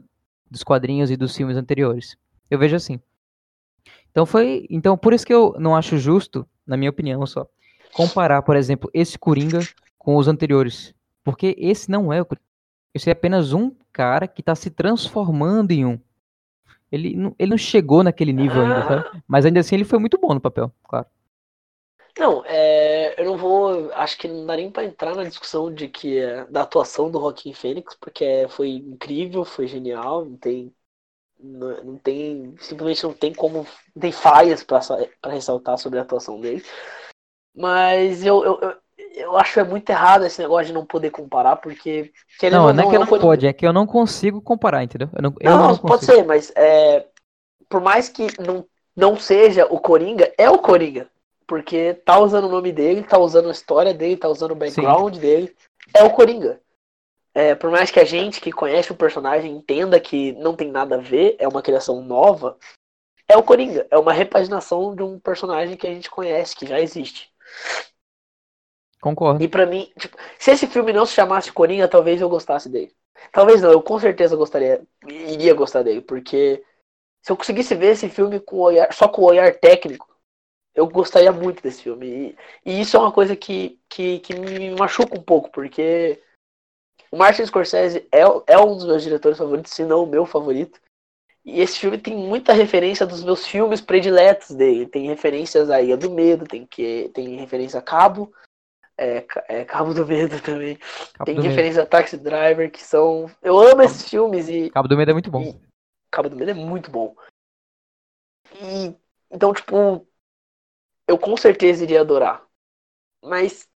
dos 0.50 0.64
quadrinhos 0.64 1.10
e 1.10 1.18
dos 1.18 1.36
filmes 1.36 1.58
anteriores. 1.58 2.16
Eu 2.50 2.60
vejo 2.60 2.76
assim. 2.76 3.00
Então 4.12 4.26
foi, 4.26 4.66
então 4.70 4.98
por 4.98 5.14
isso 5.14 5.26
que 5.26 5.34
eu 5.34 5.56
não 5.60 5.76
acho 5.76 5.98
justo, 5.98 6.48
na 6.66 6.78
minha 6.78 6.90
opinião 6.90 7.26
só, 7.26 7.48
comparar, 7.94 8.42
por 8.44 8.56
exemplo, 8.56 8.90
esse 8.94 9.18
Coringa 9.18 9.60
com 9.98 10.16
os 10.16 10.28
anteriores, 10.28 10.94
porque 11.24 11.56
esse 11.58 11.90
não 11.90 12.14
é 12.14 12.22
o 12.22 12.26
Coringa. 12.26 12.46
Esse 12.94 13.10
é 13.10 13.14
apenas 13.14 13.52
um 13.52 13.76
cara 13.92 14.26
que 14.26 14.42
está 14.42 14.56
se 14.56 14.70
transformando 14.70 15.72
em 15.72 15.86
um. 15.86 16.00
Ele 16.90 17.16
não, 17.18 17.36
ele 17.38 17.50
não 17.50 17.58
chegou 17.58 18.04
naquele 18.04 18.32
nível 18.32 18.62
ainda, 18.62 18.88
sabe? 18.88 19.24
Mas 19.28 19.46
ainda 19.46 19.60
assim 19.60 19.76
ele 19.76 19.84
foi 19.84 20.00
muito 20.00 20.18
bom 20.18 20.34
no 20.34 20.40
papel, 20.40 20.72
claro. 20.84 21.06
Não, 22.18 22.44
é, 22.46 23.20
eu 23.20 23.26
não 23.26 23.38
vou. 23.38 23.92
Acho 23.94 24.18
que 24.18 24.28
não 24.28 24.46
dá 24.46 24.56
nem 24.56 24.72
pra 24.72 24.86
entrar 24.86 25.14
na 25.16 25.26
discussão 25.26 25.74
de 25.74 25.90
que 25.90 26.18
é, 26.18 26.46
da 26.46 26.62
atuação 26.62 27.12
do 27.12 27.20
Joaquim 27.20 27.54
Fênix, 27.54 27.94
porque 27.96 28.48
foi 28.50 28.70
incrível, 28.70 29.44
foi 29.44 29.68
genial, 29.68 30.24
não 30.24 30.38
tem. 30.38 30.74
Não, 31.38 31.84
não 31.84 31.98
tem. 31.98 32.56
Simplesmente 32.60 33.04
não 33.04 33.14
tem 33.14 33.34
como. 33.34 33.68
Não 33.94 34.02
tem 34.02 34.14
falhas 34.14 34.64
para 34.64 34.80
ressaltar 35.30 35.78
sobre 35.78 36.00
a 36.00 36.04
atuação 36.04 36.40
dele. 36.40 36.64
Mas 37.54 38.24
eu, 38.26 38.44
eu, 38.46 38.60
eu, 38.62 38.76
eu 39.16 39.38
acho 39.38 39.54
que 39.54 39.60
é 39.60 39.64
muito 39.64 39.90
errado 39.90 40.26
esse 40.26 40.42
negócio 40.42 40.68
de 40.68 40.74
não 40.74 40.86
poder 40.86 41.12
comparar, 41.12 41.58
porque. 41.58 42.14
Não, 42.44 42.72
não, 42.72 42.84
é 42.84 42.90
que 42.90 42.98
não 42.98 43.08
pode, 43.08 43.22
pode, 43.22 43.48
é 43.48 43.54
que 43.54 43.68
eu 43.68 43.74
não 43.74 43.86
consigo 43.86 44.42
comparar, 44.42 44.84
entendeu? 44.84 45.10
Eu 45.14 45.22
não, 45.22 45.36
eu 45.42 45.52
não, 45.52 45.68
não 45.70 45.78
pode 45.78 46.06
ser, 46.06 46.24
mas 46.26 46.52
é, 46.56 47.08
por 47.68 47.82
mais 47.82 48.08
que 48.08 48.28
não, 48.42 48.66
não 48.96 49.18
seja 49.18 49.66
o 49.66 49.80
Coringa, 49.80 50.32
é 50.38 50.50
o 50.50 50.60
Coringa. 50.60 51.10
Porque 51.48 51.94
tá 51.94 52.20
usando 52.20 52.46
o 52.46 52.52
nome 52.52 52.72
dele, 52.72 53.04
tá 53.04 53.18
usando 53.18 53.50
a 53.50 53.52
história 53.52 53.94
dele, 53.94 54.18
tá 54.18 54.28
usando 54.28 54.52
o 54.52 54.56
background 54.56 55.16
Sim. 55.16 55.22
dele. 55.22 55.56
É 55.94 56.04
o 56.04 56.12
Coringa. 56.12 56.60
É, 57.34 57.54
por 57.54 57.70
mais 57.70 57.92
que 57.92 58.00
a 58.00 58.06
gente 58.06 58.40
que 58.40 58.52
conhece 58.52 58.92
o 58.92 58.96
personagem 58.96 59.52
entenda 59.52 60.00
que 60.00 60.32
não 60.34 60.56
tem 60.56 60.72
nada 60.72 60.96
a 60.96 61.00
ver, 61.00 61.36
é 61.38 61.48
uma 61.48 61.62
criação 61.62 62.02
nova, 62.02 62.58
é 63.28 63.36
o 63.36 63.44
Coringa. 63.44 63.86
É 63.92 63.98
uma 63.98 64.14
repaginação 64.14 64.96
de 64.96 65.04
um 65.04 65.20
personagem 65.20 65.76
que 65.76 65.86
a 65.86 65.94
gente 65.94 66.10
conhece, 66.10 66.56
que 66.56 66.66
já 66.66 66.80
existe. 66.80 67.30
Concordo. 69.02 69.44
E 69.44 69.48
para 69.48 69.66
mim, 69.66 69.92
tipo, 70.00 70.18
se 70.40 70.52
esse 70.52 70.66
filme 70.66 70.94
não 70.94 71.06
se 71.06 71.14
chamasse 71.14 71.52
Coringa, 71.52 71.88
talvez 71.88 72.22
eu 72.22 72.30
gostasse 72.30 72.70
dele. 72.70 72.96
Talvez 73.32 73.62
não, 73.62 73.72
eu 73.72 73.82
com 73.82 74.00
certeza 74.00 74.36
gostaria, 74.36 74.82
iria 75.08 75.54
gostar 75.54 75.84
dele, 75.84 76.02
porque 76.02 76.64
se 77.22 77.32
eu 77.32 77.38
conseguisse 77.38 77.76
ver 77.76 77.94
esse 77.94 78.08
filme 78.08 78.40
com 78.40 78.58
olhar, 78.58 78.92
só 78.94 79.08
com 79.08 79.22
o 79.22 79.26
olhar 79.26 79.54
técnico, 79.56 80.15
eu 80.76 80.88
gostaria 80.88 81.32
muito 81.32 81.64
desse 81.64 81.84
filme. 81.84 82.36
E, 82.66 82.70
e, 82.70 82.82
isso 82.82 82.98
é 82.98 83.00
uma 83.00 83.12
coisa 83.12 83.36
que, 83.36 83.80
que, 83.90 84.20
que 84.20 84.36
me 84.36 84.72
machuca 84.72 85.18
um 85.18 85.24
pouco, 85.24 85.50
porque 85.50 86.22
o 87.12 87.18
Martin 87.18 87.46
Scorsese 87.46 88.08
é, 88.12 88.22
é 88.48 88.58
um 88.60 88.76
dos 88.76 88.86
meus 88.86 89.02
diretores 89.02 89.38
favoritos, 89.38 89.72
se 89.72 89.86
não 89.86 90.04
o 90.04 90.08
meu 90.08 90.26
favorito. 90.26 90.80
E 91.46 91.62
esse 91.62 91.80
filme 91.80 91.98
tem 91.98 92.16
muita 92.16 92.54
referência 92.54 93.06
dos 93.06 93.24
meus 93.24 93.46
filmes 93.46 93.80
prediletos 93.80 94.50
dele. 94.50 94.88
Tem 94.88 95.08
referências 95.08 95.70
a 95.70 95.82
Ilha 95.82 95.96
do 95.96 96.10
Medo, 96.10 96.46
tem, 96.46 96.66
que, 96.66 97.10
tem 97.14 97.36
referência 97.38 97.80
a 97.80 97.84
Cabo, 97.84 98.34
é, 98.98 99.26
é 99.48 99.66
Cabo 99.66 99.94
do 99.94 100.06
Medo 100.06 100.42
também. 100.42 100.78
Cabo 101.14 101.26
tem 101.26 101.40
referência 101.40 101.82
medo. 101.82 101.88
a 101.88 101.90
Taxi 101.90 102.18
Driver, 102.18 102.72
que 102.72 102.82
são. 102.82 103.30
Eu 103.42 103.60
amo 103.60 103.82
esses 103.82 104.10
filmes 104.10 104.50
e. 104.50 104.70
Cabo 104.72 104.88
do 104.88 104.98
Medo 104.98 105.12
é 105.12 105.14
muito 105.14 105.30
bom. 105.30 105.44
E... 105.44 105.62
Cabo 106.10 106.30
do 106.30 106.36
Medo 106.36 106.52
é 106.52 106.54
muito 106.54 106.90
bom. 106.90 107.16
E. 108.56 108.96
Então, 109.30 109.54
tipo, 109.54 110.08
eu 111.08 111.18
com 111.18 111.36
certeza 111.38 111.84
iria 111.84 112.02
adorar. 112.02 112.44
Mas 113.24 113.68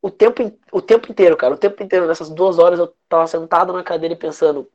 o 0.00 0.10
tempo, 0.10 0.52
o 0.72 0.80
tempo 0.80 1.10
inteiro, 1.10 1.36
cara, 1.36 1.54
o 1.54 1.58
tempo 1.58 1.82
inteiro, 1.82 2.06
nessas 2.06 2.30
duas 2.30 2.58
horas 2.58 2.78
eu 2.78 2.94
tava 3.08 3.26
sentado 3.26 3.72
na 3.72 3.82
cadeira 3.82 4.14
e 4.14 4.18
pensando. 4.18 4.68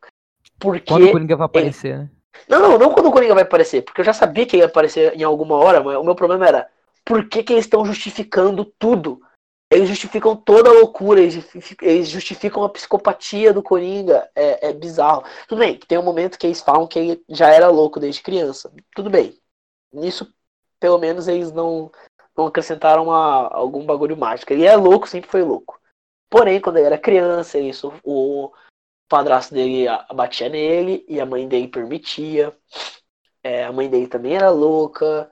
Por 0.59 0.79
que. 0.79 0.87
Quando 0.87 1.07
o 1.07 1.11
Coringa 1.11 1.35
vai 1.35 1.45
aparecer, 1.45 1.97
né? 1.97 2.09
Não, 2.47 2.59
não, 2.59 2.77
não 2.77 2.93
quando 2.93 3.07
o 3.07 3.11
Coringa 3.11 3.33
vai 3.33 3.43
aparecer, 3.43 3.83
porque 3.83 4.01
eu 4.01 4.05
já 4.05 4.13
sabia 4.13 4.45
que 4.45 4.57
ia 4.57 4.65
aparecer 4.65 5.15
em 5.15 5.23
alguma 5.23 5.55
hora, 5.55 5.83
mas 5.83 5.95
o 5.97 6.03
meu 6.03 6.15
problema 6.15 6.47
era 6.47 6.69
por 7.05 7.27
que, 7.27 7.43
que 7.43 7.53
eles 7.53 7.65
estão 7.65 7.85
justificando 7.85 8.65
tudo? 8.65 9.21
Eles 9.71 9.89
justificam 9.89 10.35
toda 10.35 10.69
a 10.69 10.73
loucura, 10.73 11.19
eles 11.19 12.07
justificam 12.07 12.63
a 12.63 12.69
psicopatia 12.69 13.51
do 13.51 13.63
Coringa. 13.63 14.29
É, 14.35 14.69
é 14.69 14.73
bizarro. 14.73 15.23
Tudo 15.47 15.59
bem, 15.59 15.79
tem 15.79 15.97
um 15.97 16.03
momento 16.03 16.37
que 16.37 16.45
eles 16.45 16.61
falam 16.61 16.85
que 16.85 16.99
ele 16.99 17.23
já 17.27 17.49
era 17.49 17.69
louco 17.69 17.99
desde 17.99 18.21
criança. 18.21 18.71
Tudo 18.95 19.09
bem. 19.09 19.35
Nisso 19.91 20.31
pelo 20.83 20.97
menos 20.97 21.29
eles 21.29 21.49
não, 21.53 21.89
não 22.35 22.47
acrescentaram 22.47 23.05
uma, 23.05 23.47
algum 23.47 23.85
bagulho 23.85 24.17
mágico. 24.17 24.51
Ele 24.51 24.65
é 24.65 24.75
louco, 24.75 25.07
sempre 25.07 25.29
foi 25.29 25.41
louco. 25.41 25.79
Porém, 26.29 26.59
quando 26.59 26.75
ele 26.75 26.87
era 26.87 26.97
criança, 26.97 27.57
isso, 27.57 27.93
o 28.03 28.51
padrasto 29.07 29.53
dele 29.53 29.85
batia 30.13 30.49
nele 30.49 31.05
e 31.07 31.21
a 31.21 31.25
mãe 31.25 31.47
dele 31.47 31.69
permitia. 31.69 32.53
É, 33.41 33.63
a 33.63 33.71
mãe 33.71 33.89
dele 33.89 34.07
também 34.07 34.35
era 34.35 34.49
louca. 34.49 35.31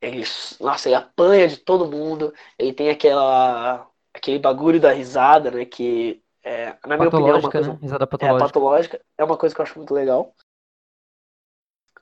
Ele, 0.00 0.24
nossa, 0.58 0.88
ele 0.88 0.96
apanha 0.96 1.46
de 1.46 1.58
todo 1.58 1.90
mundo. 1.90 2.32
Ele 2.58 2.72
tem 2.72 2.88
aquela 2.88 3.86
aquele 4.14 4.38
bagulho 4.38 4.80
da 4.80 4.90
risada, 4.90 5.50
né? 5.50 5.66
Que 5.66 6.22
é, 6.42 6.78
na 6.86 6.96
minha 6.96 7.08
opinião, 7.08 7.36
é 7.36 7.40
uma 7.40 7.50
coisa, 7.50 7.74
né? 7.74 7.78
risada 7.82 8.06
patológica. 8.06 8.42
É, 8.42 8.46
patológica. 8.46 9.00
É 9.18 9.24
uma 9.24 9.36
coisa 9.36 9.54
que 9.54 9.60
eu 9.60 9.64
acho 9.64 9.78
muito 9.78 9.92
legal. 9.92 10.34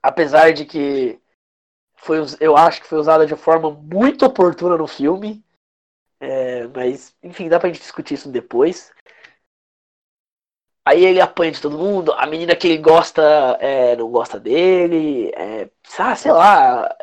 Apesar 0.00 0.52
de 0.52 0.64
que 0.64 1.20
foi, 2.04 2.18
eu 2.38 2.56
acho 2.56 2.82
que 2.82 2.86
foi 2.86 2.98
usada 2.98 3.26
de 3.26 3.34
forma 3.34 3.70
muito 3.70 4.26
oportuna 4.26 4.76
no 4.76 4.86
filme. 4.86 5.42
É, 6.20 6.66
mas, 6.68 7.14
enfim, 7.22 7.48
dá 7.48 7.58
pra 7.58 7.68
gente 7.68 7.80
discutir 7.80 8.14
isso 8.14 8.28
depois. 8.30 8.92
Aí 10.86 11.02
ele 11.02 11.18
apanha 11.18 11.50
de 11.50 11.62
todo 11.62 11.78
mundo, 11.78 12.12
a 12.12 12.26
menina 12.26 12.54
que 12.54 12.68
ele 12.68 12.76
gosta 12.76 13.22
é, 13.58 13.96
não 13.96 14.10
gosta 14.10 14.38
dele, 14.38 15.32
é, 15.34 15.70
ah, 15.98 16.14
sei 16.14 16.30
lá, 16.30 16.94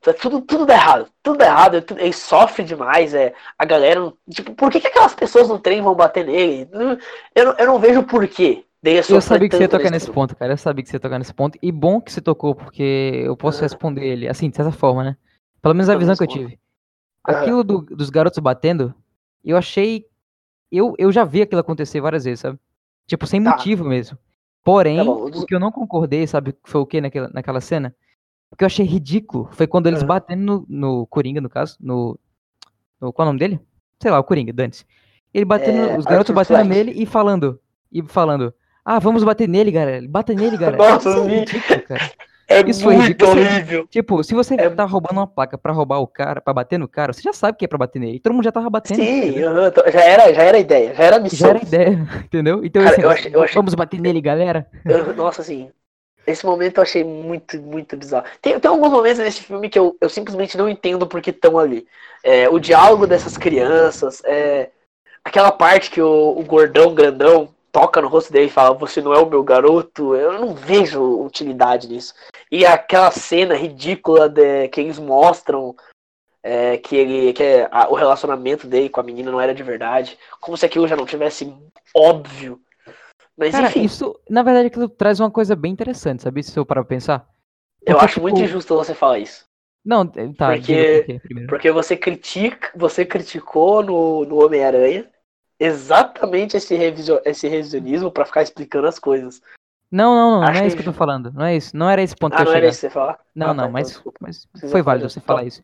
tá 0.00 0.14
tudo, 0.14 0.40
tudo 0.42 0.64
dá 0.64 0.74
errado, 0.74 1.08
tudo 1.20 1.38
dá 1.38 1.46
errado, 1.46 1.84
ele 1.98 2.12
sofre 2.12 2.62
demais, 2.62 3.12
é, 3.12 3.34
a 3.58 3.64
galera, 3.64 4.12
tipo, 4.30 4.54
por 4.54 4.70
que, 4.70 4.80
que 4.80 4.86
aquelas 4.86 5.12
pessoas 5.12 5.48
no 5.48 5.58
trem 5.58 5.82
vão 5.82 5.92
bater 5.92 6.24
nele? 6.24 6.68
Eu, 7.34 7.52
eu 7.58 7.66
não 7.66 7.80
vejo 7.80 8.04
porquê, 8.04 8.64
eu 8.82 9.20
sabia 9.20 9.48
que 9.48 9.56
você 9.56 9.62
ia 9.64 9.68
tocar 9.68 9.90
nesse 9.90 10.10
ponto, 10.10 10.34
cara. 10.36 10.52
Eu 10.52 10.56
sabia 10.56 10.82
que 10.82 10.88
você 10.90 10.96
ia 10.96 11.00
tocar 11.00 11.18
nesse 11.18 11.34
ponto. 11.34 11.58
E 11.62 11.70
bom 11.70 12.00
que 12.00 12.12
você 12.12 12.20
tocou, 12.20 12.54
porque 12.54 13.22
eu 13.24 13.36
posso 13.36 13.60
responder 13.60 14.04
ele, 14.06 14.28
assim, 14.28 14.48
de 14.48 14.56
certa 14.56 14.72
forma, 14.72 15.04
né? 15.04 15.16
Pelo 15.60 15.74
menos 15.74 15.88
a 15.88 15.96
visão 15.96 16.16
que 16.16 16.22
eu 16.22 16.26
tive. 16.28 16.58
Aquilo 17.22 17.62
do, 17.62 17.82
dos 17.82 18.08
garotos 18.08 18.38
batendo, 18.38 18.94
eu 19.44 19.56
achei. 19.56 20.06
Eu, 20.72 20.94
eu 20.98 21.12
já 21.12 21.24
vi 21.24 21.42
aquilo 21.42 21.60
acontecer 21.60 22.00
várias 22.00 22.24
vezes, 22.24 22.40
sabe? 22.40 22.58
Tipo, 23.06 23.26
sem 23.26 23.42
tá. 23.42 23.50
motivo 23.50 23.84
mesmo. 23.84 24.16
Porém, 24.62 24.96
tá 24.98 25.10
o 25.10 25.46
que 25.46 25.54
eu 25.54 25.60
não 25.60 25.72
concordei, 25.72 26.26
sabe, 26.26 26.54
foi 26.64 26.80
o 26.80 26.86
que 26.86 27.00
naquela, 27.00 27.28
naquela 27.32 27.60
cena? 27.60 27.94
O 28.50 28.56
que 28.56 28.62
eu 28.64 28.66
achei 28.66 28.84
ridículo 28.86 29.48
foi 29.52 29.66
quando 29.66 29.86
eles 29.86 30.02
Ah. 30.02 30.06
batendo 30.06 30.66
no, 30.68 30.98
no 30.98 31.06
Coringa, 31.06 31.40
no 31.40 31.48
caso, 31.48 31.76
no, 31.80 32.18
no- 33.00 33.12
Qual 33.12 33.24
é 33.24 33.28
o 33.28 33.30
nome 33.32 33.38
dele? 33.38 33.60
Sei 34.00 34.10
lá, 34.10 34.18
o 34.18 34.24
Coringa, 34.24 34.52
Dante. 34.52 34.86
Ele 35.32 35.44
batendo, 35.44 35.78
É, 35.78 35.98
os 35.98 36.04
garotos 36.04 36.34
batendo 36.34 36.56
Fleck. 36.58 36.68
nele 36.68 36.92
e 36.92 37.06
falando. 37.06 37.60
E 37.90 38.02
falando. 38.02 38.54
Ah, 38.84 38.98
vamos 38.98 39.22
bater 39.24 39.48
nele, 39.48 39.70
galera. 39.70 40.04
Bata 40.08 40.32
nele, 40.32 40.56
galera. 40.56 40.76
Nossa, 40.76 41.08
Isso 41.10 41.18
é 41.20 41.28
ridículo, 41.28 41.82
cara. 41.82 42.10
É 42.48 42.60
Isso 42.68 42.84
muito 42.84 43.00
ridículo, 43.00 43.30
horrível. 43.30 43.86
Tipo, 43.86 44.24
se 44.24 44.34
você 44.34 44.54
É- 44.54 44.68
tá 44.70 44.84
roubando 44.84 45.18
uma 45.18 45.26
placa 45.26 45.56
pra 45.56 45.72
roubar 45.72 46.00
o 46.00 46.06
cara, 46.06 46.40
pra 46.40 46.52
bater 46.52 46.78
no 46.78 46.88
cara, 46.88 47.12
você 47.12 47.22
já 47.22 47.32
sabe 47.32 47.56
que 47.56 47.64
é 47.64 47.68
pra 47.68 47.78
bater 47.78 48.00
nele. 48.00 48.18
Todo 48.18 48.32
mundo 48.32 48.42
já 48.44 48.50
tava 48.50 48.68
batendo. 48.68 48.96
Sim, 48.96 49.40
aham, 49.40 49.70
tô- 49.70 49.88
já, 49.88 50.00
era, 50.02 50.34
já 50.34 50.42
era 50.42 50.58
ideia, 50.58 50.92
já 50.94 51.04
era 51.04 51.18
missão. 51.20 51.38
Já 51.38 51.48
era 51.50 51.62
ideia, 51.62 52.08
entendeu? 52.26 52.64
Então, 52.64 52.82
Cara, 52.82 52.94
assim, 52.96 53.02
eu 53.02 53.10
achei- 53.10 53.34
eu 53.36 53.42
achei- 53.44 53.54
vamos 53.54 53.74
bater 53.74 54.00
nele, 54.00 54.20
galera. 54.20 54.66
Eu- 54.84 55.14
nossa, 55.14 55.42
assim, 55.42 55.70
esse 56.26 56.44
momento 56.44 56.78
eu 56.78 56.82
achei 56.82 57.04
muito, 57.04 57.56
muito 57.62 57.96
bizarro. 57.96 58.24
Tem, 58.42 58.58
tem 58.58 58.68
alguns 58.68 58.90
momentos 58.90 59.20
nesse 59.20 59.42
filme 59.44 59.68
que 59.68 59.78
eu, 59.78 59.96
eu 60.00 60.08
simplesmente 60.08 60.58
não 60.58 60.68
entendo 60.68 61.06
porque 61.06 61.30
estão 61.30 61.56
ali. 61.56 61.86
É, 62.24 62.48
o 62.48 62.58
diálogo 62.58 63.06
dessas 63.06 63.36
crianças, 63.38 64.20
é, 64.24 64.70
aquela 65.24 65.52
parte 65.52 65.88
que 65.88 66.02
o, 66.02 66.36
o 66.36 66.42
gordão 66.42 66.92
grandão 66.94 67.48
toca 67.72 68.00
no 68.00 68.08
rosto 68.08 68.32
dele 68.32 68.46
e 68.46 68.50
fala, 68.50 68.74
você 68.74 69.00
não 69.00 69.12
é 69.14 69.18
o 69.18 69.28
meu 69.28 69.42
garoto, 69.42 70.14
eu 70.14 70.32
não 70.34 70.54
vejo 70.54 71.00
utilidade 71.24 71.88
nisso. 71.88 72.14
E 72.50 72.66
aquela 72.66 73.10
cena 73.10 73.54
ridícula 73.54 74.28
de, 74.28 74.68
que 74.68 74.80
eles 74.80 74.98
mostram 74.98 75.74
é, 76.42 76.78
que 76.78 76.96
ele 76.96 77.32
que 77.32 77.42
é, 77.42 77.68
a- 77.70 77.88
o 77.90 77.94
relacionamento 77.94 78.66
dele 78.66 78.88
com 78.88 79.00
a 79.00 79.02
menina 79.04 79.30
não 79.30 79.40
era 79.40 79.54
de 79.54 79.62
verdade, 79.62 80.18
como 80.40 80.56
se 80.56 80.64
aquilo 80.66 80.88
já 80.88 80.96
não 80.96 81.04
tivesse 81.06 81.54
óbvio. 81.94 82.60
Mas 83.36 83.52
Cara, 83.52 83.68
enfim. 83.68 83.82
isso, 83.84 84.18
na 84.28 84.42
verdade, 84.42 84.66
aquilo 84.68 84.88
traz 84.88 85.20
uma 85.20 85.30
coisa 85.30 85.54
bem 85.56 85.72
interessante, 85.72 86.22
sabe? 86.22 86.42
Se 86.42 86.58
eu 86.58 86.66
parar 86.66 86.82
pra 86.82 86.88
pensar. 86.88 87.28
Eu 87.86 87.94
Porque, 87.94 88.04
acho 88.04 88.20
muito 88.20 88.34
tipo, 88.36 88.46
injusto 88.48 88.74
você 88.76 88.94
falar 88.94 89.18
isso. 89.18 89.44
Não, 89.84 90.06
tá, 90.06 90.52
Porque- 90.52 90.60
diga 90.60 90.98
por 90.98 91.06
quê 91.06 91.20
primeiro. 91.22 91.48
Porque 91.48 91.70
você 91.70 91.96
critica, 91.96 92.70
você 92.76 93.04
criticou 93.06 93.82
no, 93.82 94.24
no 94.26 94.44
Homem-Aranha 94.44 95.08
exatamente 95.60 96.56
esse, 96.56 96.74
revisio, 96.74 97.20
esse 97.24 97.46
revisionismo 97.46 98.10
pra 98.10 98.24
ficar 98.24 98.42
explicando 98.42 98.86
as 98.88 98.98
coisas. 98.98 99.40
Não, 99.92 100.14
não, 100.14 100.30
não, 100.32 100.40
não 100.40 100.48
Acho 100.48 100.62
é 100.62 100.66
isso 100.66 100.76
que 100.76 100.80
eu 100.82 100.86
que- 100.86 100.92
tô 100.92 100.96
falando. 100.98 101.32
Não 101.32 101.44
é 101.44 101.56
isso. 101.56 101.76
Não 101.76 101.90
era 101.90 102.02
esse 102.02 102.16
ponto 102.16 102.34
que 102.34 102.38
Ah, 102.42 102.44
eu 102.44 102.50
não 102.50 102.54
era 102.56 102.66
isso 102.68 102.76
que 102.76 102.80
você 102.86 102.90
falar? 102.90 103.18
Não, 103.34 103.46
Ah, 103.46 103.50
tá, 103.50 103.54
não, 103.54 103.64
então 103.64 103.72
mas, 103.72 103.88
desculpa. 103.88 104.18
mas 104.22 104.48
foi 104.70 104.82
válido 104.82 105.08
você 105.10 105.20
falar 105.20 105.40
Então- 105.40 105.48
isso. 105.48 105.62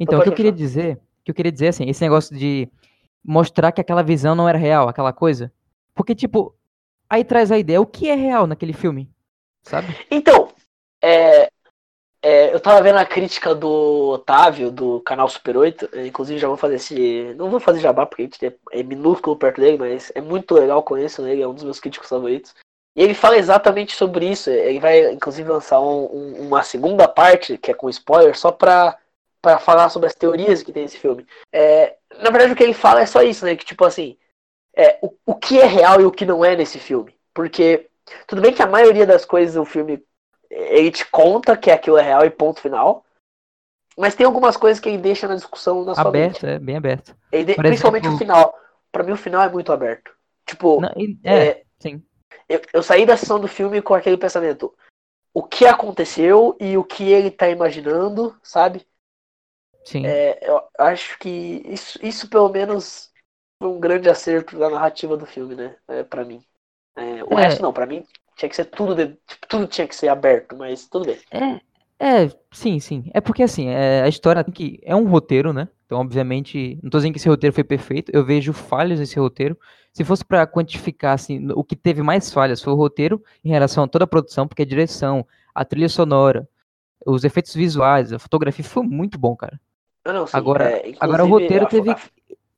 Então, 0.00 0.18
o 0.18 0.22
que 0.22 0.28
eu 0.28 0.32
queria 0.32 0.52
dizer, 0.52 0.98
que 1.24 1.30
eu 1.30 1.34
queria 1.34 1.52
dizer 1.52 1.68
assim, 1.68 1.88
esse 1.88 2.00
negócio 2.02 2.36
de 2.36 2.68
mostrar 3.24 3.70
que 3.72 3.80
aquela 3.80 4.02
visão 4.02 4.34
não 4.34 4.48
era 4.48 4.58
real, 4.58 4.88
aquela 4.88 5.12
coisa. 5.12 5.52
Porque, 5.94 6.14
tipo, 6.14 6.54
aí 7.08 7.24
traz 7.24 7.52
a 7.52 7.58
ideia, 7.58 7.80
o 7.80 7.86
que 7.86 8.08
é 8.08 8.14
real 8.14 8.46
naquele 8.46 8.72
filme? 8.72 9.10
Sabe? 9.62 9.86
Então, 10.10 10.48
é, 11.02 11.50
é, 12.26 12.54
eu 12.54 12.58
tava 12.58 12.80
vendo 12.82 12.96
a 12.96 13.04
crítica 13.04 13.54
do 13.54 14.08
Otávio, 14.12 14.70
do 14.70 15.00
canal 15.00 15.28
Super 15.28 15.58
8, 15.58 15.90
é, 15.92 16.06
inclusive 16.06 16.38
já 16.40 16.48
vou 16.48 16.56
fazer 16.56 16.76
esse. 16.76 17.34
Não 17.36 17.50
vou 17.50 17.60
fazer 17.60 17.80
jabá 17.80 18.06
porque 18.06 18.22
a 18.22 18.24
gente 18.24 18.58
é, 18.72 18.82
minúsculo 18.82 19.36
perto 19.36 19.60
dele, 19.60 19.76
mas 19.76 20.10
é 20.14 20.22
muito 20.22 20.54
legal, 20.54 20.82
conheço 20.82 21.26
ele, 21.26 21.42
é 21.42 21.46
um 21.46 21.52
dos 21.52 21.64
meus 21.64 21.78
críticos 21.78 22.08
favoritos. 22.08 22.54
E 22.96 23.02
ele 23.02 23.12
fala 23.12 23.36
exatamente 23.36 23.94
sobre 23.94 24.26
isso. 24.26 24.48
Ele 24.48 24.80
vai, 24.80 25.12
inclusive, 25.12 25.50
lançar 25.50 25.80
um- 25.80 26.06
um- 26.06 26.46
uma 26.46 26.62
segunda 26.62 27.06
parte, 27.06 27.58
que 27.58 27.70
é 27.70 27.74
com 27.74 27.90
spoiler, 27.90 28.34
só 28.38 28.50
pra, 28.50 28.96
pra 29.42 29.58
falar 29.58 29.90
sobre 29.90 30.06
as 30.06 30.14
teorias 30.14 30.62
que 30.62 30.72
tem 30.72 30.84
esse 30.84 30.96
filme. 30.96 31.26
É, 31.52 31.96
na 32.22 32.30
verdade, 32.30 32.52
o 32.52 32.56
que 32.56 32.62
ele 32.62 32.72
fala 32.72 33.02
é 33.02 33.06
só 33.06 33.20
isso, 33.22 33.44
né? 33.44 33.54
Que, 33.54 33.66
tipo 33.66 33.84
assim, 33.84 34.16
é, 34.74 34.98
o, 35.02 35.12
o 35.26 35.34
que 35.34 35.60
é 35.60 35.66
real 35.66 36.00
e 36.00 36.06
o 36.06 36.10
que 36.12 36.24
não 36.24 36.42
é 36.44 36.56
nesse 36.56 36.78
filme. 36.78 37.14
Porque, 37.34 37.86
tudo 38.26 38.40
bem 38.40 38.52
que 38.54 38.62
a 38.62 38.66
maioria 38.66 39.04
das 39.06 39.24
coisas 39.26 39.56
do 39.56 39.64
filme 39.66 40.02
ele 40.54 40.90
te 40.90 41.04
conta 41.06 41.56
que 41.56 41.70
aquilo 41.70 41.98
é 41.98 42.02
real 42.02 42.24
e 42.24 42.30
ponto 42.30 42.60
final. 42.60 43.04
Mas 43.96 44.14
tem 44.14 44.26
algumas 44.26 44.56
coisas 44.56 44.80
que 44.80 44.88
ele 44.88 44.98
deixa 44.98 45.28
na 45.28 45.34
discussão 45.36 45.84
na 45.84 45.94
sua 45.94 46.08
Aberto, 46.08 46.44
mente. 46.44 46.46
é 46.46 46.58
bem 46.58 46.76
aberto. 46.76 47.16
De- 47.30 47.54
principalmente 47.54 48.08
o 48.08 48.18
final. 48.18 48.54
Pra 48.90 49.02
mim 49.02 49.12
o 49.12 49.16
final 49.16 49.42
é 49.42 49.48
muito 49.48 49.72
aberto. 49.72 50.12
Tipo, 50.46 50.80
Não, 50.80 50.90
é, 51.24 51.46
é, 51.48 51.64
sim. 51.78 52.02
eu, 52.48 52.60
eu 52.72 52.82
saí 52.82 53.06
da 53.06 53.16
sessão 53.16 53.40
do 53.40 53.48
filme 53.48 53.80
com 53.82 53.94
aquele 53.94 54.16
pensamento. 54.16 54.74
O 55.32 55.42
que 55.42 55.66
aconteceu 55.66 56.56
e 56.60 56.76
o 56.76 56.84
que 56.84 57.10
ele 57.10 57.30
tá 57.30 57.48
imaginando, 57.48 58.38
sabe? 58.42 58.86
Sim. 59.84 60.06
É, 60.06 60.48
eu 60.48 60.62
acho 60.78 61.18
que 61.18 61.28
isso, 61.66 61.98
isso 62.04 62.28
pelo 62.30 62.48
menos 62.48 63.12
foi 63.60 63.68
um 63.68 63.80
grande 63.80 64.08
acerto 64.08 64.58
da 64.58 64.70
narrativa 64.70 65.16
do 65.16 65.26
filme, 65.26 65.54
né? 65.54 65.76
É, 65.88 66.02
pra 66.02 66.24
mim. 66.24 66.44
É, 66.96 67.24
o 67.24 67.38
É. 67.38 67.42
resto 67.42 67.62
não, 67.62 67.72
pra 67.72 67.86
mim 67.86 68.04
tinha 68.36 68.48
que 68.48 68.56
ser 68.56 68.66
tudo, 68.66 68.94
de- 68.94 69.16
tipo, 69.26 69.46
tudo 69.48 69.66
tinha 69.66 69.86
que 69.86 69.94
ser 69.96 70.08
aberto, 70.08 70.56
mas 70.56 70.86
tudo 70.88 71.06
bem. 71.06 71.18
É, 71.30 71.60
é, 72.24 72.30
sim, 72.52 72.78
sim. 72.80 73.10
É 73.12 73.20
porque 73.20 73.42
assim, 73.42 73.68
é, 73.68 74.02
a 74.02 74.08
história 74.08 74.42
tem 74.44 74.52
que 74.52 74.80
é 74.84 74.94
um 74.94 75.08
roteiro, 75.08 75.52
né? 75.52 75.68
Então, 75.86 76.00
obviamente, 76.00 76.78
não 76.82 76.90
tô 76.90 76.98
dizendo 76.98 77.12
que 77.12 77.18
esse 77.18 77.28
roteiro 77.28 77.54
foi 77.54 77.64
perfeito. 77.64 78.10
Eu 78.14 78.24
vejo 78.24 78.52
falhas 78.52 78.98
nesse 78.98 79.18
roteiro. 79.18 79.56
Se 79.92 80.02
fosse 80.04 80.24
pra 80.24 80.46
quantificar 80.46 81.14
assim, 81.14 81.48
o 81.54 81.62
que 81.62 81.76
teve 81.76 82.02
mais 82.02 82.32
falhas 82.32 82.60
foi 82.62 82.72
o 82.72 82.76
roteiro 82.76 83.22
em 83.44 83.50
relação 83.50 83.84
a 83.84 83.88
toda 83.88 84.04
a 84.04 84.08
produção, 84.08 84.48
porque 84.48 84.62
a 84.62 84.66
direção, 84.66 85.26
a 85.54 85.64
trilha 85.64 85.88
sonora, 85.88 86.48
os 87.06 87.22
efeitos 87.22 87.54
visuais, 87.54 88.12
a 88.12 88.18
fotografia 88.18 88.64
foi 88.64 88.82
muito 88.82 89.18
bom, 89.18 89.36
cara. 89.36 89.60
Ah, 90.04 90.12
não, 90.12 90.26
sim, 90.26 90.36
Agora- 90.36 90.64
é, 90.70 90.92
agora 90.98 91.24
o 91.24 91.28
roteiro 91.28 91.64
a 91.66 91.68
teve- 91.68 91.90
a- 91.90 91.98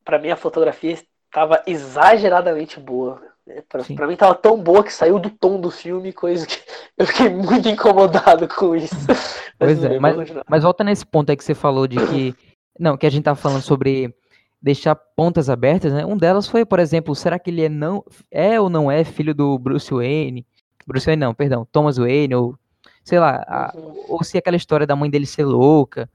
Pra 0.04 0.18
mim 0.20 0.30
a 0.30 0.36
fotografia 0.36 0.92
estava 1.26 1.62
exageradamente 1.66 2.78
boa. 2.78 3.20
Pra, 3.68 3.84
pra 3.84 4.06
mim 4.08 4.16
tava 4.16 4.34
tão 4.34 4.60
boa 4.60 4.82
que 4.82 4.92
saiu 4.92 5.18
do 5.20 5.30
tom 5.30 5.60
do 5.60 5.70
filme, 5.70 6.12
coisa 6.12 6.44
que 6.46 6.58
eu 6.98 7.06
fiquei 7.06 7.28
muito 7.30 7.68
incomodado 7.68 8.48
com 8.48 8.74
isso. 8.74 8.94
Pois 9.58 9.78
tudo 9.78 9.94
é, 9.94 9.98
mas, 9.98 10.16
mas 10.46 10.62
volta 10.64 10.84
nesse 10.84 11.06
ponto 11.06 11.30
aí 11.30 11.36
que 11.36 11.42
você 11.42 11.54
falou 11.54 11.86
de 11.86 11.96
que. 11.96 12.34
Não, 12.78 12.94
que 12.94 13.06
a 13.06 13.10
gente 13.10 13.24
tava 13.24 13.36
falando 13.40 13.62
sobre 13.62 14.14
deixar 14.60 14.94
pontas 14.94 15.48
abertas, 15.48 15.94
né? 15.94 16.04
Um 16.04 16.14
delas 16.14 16.46
foi, 16.46 16.62
por 16.66 16.78
exemplo, 16.78 17.14
será 17.14 17.38
que 17.38 17.48
ele 17.48 17.62
é 17.64 17.68
não 17.70 18.04
é 18.30 18.60
ou 18.60 18.68
não 18.68 18.90
é 18.90 19.02
filho 19.02 19.34
do 19.34 19.58
Bruce 19.58 19.90
Wayne? 19.94 20.44
Bruce 20.86 21.06
Wayne 21.06 21.20
não, 21.20 21.32
perdão, 21.32 21.66
Thomas 21.72 21.96
Wayne, 21.96 22.34
ou 22.34 22.54
sei 23.02 23.18
lá, 23.18 23.42
a- 23.48 23.72
Uhum. 23.74 24.04
ou 24.08 24.22
se 24.22 24.36
aquela 24.36 24.58
história 24.58 24.86
da 24.86 24.94
mãe 24.94 25.08
dele 25.08 25.24
ser 25.24 25.44
louca. 25.46 26.06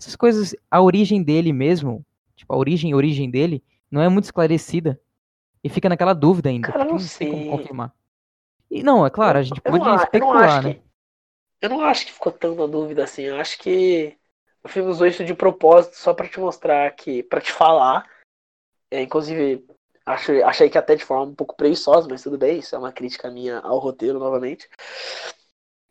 Essas 0.00 0.16
coisas, 0.16 0.54
a 0.70 0.80
origem 0.80 1.22
dele 1.22 1.52
mesmo, 1.52 2.02
tipo, 2.34 2.54
a 2.54 2.56
origem, 2.56 2.94
a 2.94 2.96
origem 2.96 3.30
dele, 3.30 3.62
não 3.90 4.00
é 4.00 4.08
muito 4.08 4.24
esclarecida. 4.24 4.98
E 5.66 5.68
fica 5.68 5.88
naquela 5.88 6.14
dúvida 6.14 6.48
ainda. 6.48 6.68
Cara, 6.68 6.84
eu 6.84 6.90
porque 6.90 7.02
não 7.02 7.08
tem 7.18 7.28
como 7.28 7.42
sei. 7.42 7.50
confirmar. 7.50 7.92
E 8.70 8.82
não, 8.84 9.04
é 9.04 9.10
claro, 9.10 9.38
a 9.38 9.42
gente 9.42 9.60
Eu 9.64 9.72
não 9.72 9.78
pode 9.80 9.90
eu 9.90 9.96
não 9.96 10.04
especular, 10.04 10.44
acho 10.58 10.62
né? 10.68 10.74
que- 10.74 10.80
Eu 11.60 11.68
não 11.70 11.80
acho 11.80 12.06
que 12.06 12.12
ficou 12.12 12.30
tão 12.30 12.54
na 12.54 12.66
dúvida 12.66 13.02
assim. 13.02 13.22
Eu 13.22 13.36
acho 13.40 13.58
que 13.58 14.16
o 14.62 14.68
filme 14.68 14.88
usou 14.88 15.08
isso 15.08 15.24
de 15.24 15.34
propósito 15.34 15.96
só 15.96 16.14
pra 16.14 16.28
te 16.28 16.38
mostrar 16.38 16.88
que. 16.92 17.24
pra 17.24 17.40
te 17.40 17.50
falar. 17.50 18.08
É, 18.88 19.02
inclusive, 19.02 19.66
acho, 20.06 20.30
achei 20.44 20.70
que 20.70 20.78
até 20.78 20.94
de 20.94 21.04
forma 21.04 21.24
um 21.24 21.34
pouco 21.34 21.56
preguiçosa, 21.56 22.06
mas 22.08 22.22
tudo 22.22 22.38
bem, 22.38 22.60
isso 22.60 22.76
é 22.76 22.78
uma 22.78 22.92
crítica 22.92 23.28
minha 23.28 23.58
ao 23.58 23.78
roteiro 23.80 24.20
novamente. 24.20 24.68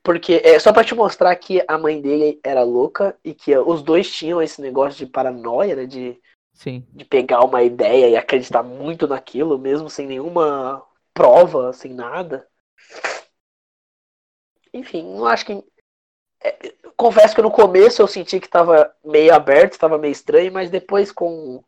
Porque 0.01 0.41
é 0.44 0.58
só 0.60 0.72
pra 0.72 0.86
te 0.86 0.96
mostrar 0.96 1.36
que 1.36 1.62
a 1.67 1.77
mãe 1.77 2.01
dele 2.01 2.39
era 2.44 2.63
louca 2.63 3.17
e 3.25 3.34
que 3.34 3.58
os 3.58 3.82
dois 3.82 4.10
tinham 4.10 4.41
esse 4.41 4.62
negócio 4.62 5.05
de 5.05 5.12
paranoia, 5.12 5.75
né? 5.75 5.86
De, 5.86 6.17
Sim. 6.56 6.84
de 6.94 7.06
pegar 7.06 7.44
uma 7.46 7.62
ideia 7.64 8.10
e 8.10 8.18
acreditar 8.18 8.64
muito 8.64 9.08
naquilo, 9.08 9.60
mesmo 9.60 9.90
sem 9.90 10.08
nenhuma 10.08 10.84
prova, 11.14 11.74
sem 11.74 11.94
nada. 11.94 12.48
Enfim, 14.74 15.04
não 15.04 15.26
acho 15.26 15.46
que. 15.46 15.64
é, 16.44 16.74
confesso 16.98 17.36
que 17.36 17.42
no 17.42 17.52
começo 17.52 18.02
eu 18.02 18.08
senti 18.08 18.40
que 18.40 18.50
tava 18.50 18.94
meio 19.04 19.34
aberto, 19.34 19.80
tava 19.80 19.98
meio 19.98 20.12
estranho, 20.12 20.52
mas 20.52 20.70
depois 20.70 21.12
com, 21.12 21.64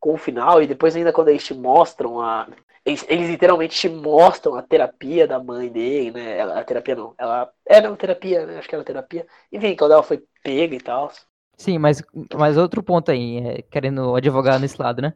com 0.00 0.14
o 0.14 0.18
final, 0.18 0.62
e 0.62 0.66
depois 0.66 0.96
ainda 0.96 1.12
quando 1.12 1.28
eles 1.28 1.44
te 1.44 1.54
mostram 1.54 2.20
a. 2.20 2.48
Eles, 2.84 3.06
eles 3.08 3.28
literalmente 3.30 3.76
te 3.78 3.88
mostram 3.88 4.56
a 4.56 4.62
terapia 4.62 5.26
da 5.26 5.38
mãe 5.42 5.68
dele, 5.70 6.12
né? 6.12 6.40
A 6.42 6.64
terapia 6.64 6.96
não. 6.96 7.14
Ela. 7.18 7.52
É, 7.66 7.80
não, 7.80 7.96
terapia, 7.96 8.46
né? 8.46 8.58
Acho 8.58 8.68
que 8.68 8.74
era 8.74 8.84
terapia. 8.84 9.26
Enfim, 9.52 9.76
quando 9.76 9.92
ela 9.92 10.02
foi 10.02 10.24
pega 10.42 10.74
e 10.76 10.80
tal. 10.80 11.12
Sim, 11.56 11.78
mas, 11.78 12.02
mas 12.34 12.56
outro 12.56 12.82
ponto 12.82 13.10
aí, 13.10 13.38
é, 13.38 13.62
querendo 13.62 14.14
advogar 14.16 14.58
nesse 14.58 14.80
lado, 14.80 15.00
né? 15.02 15.14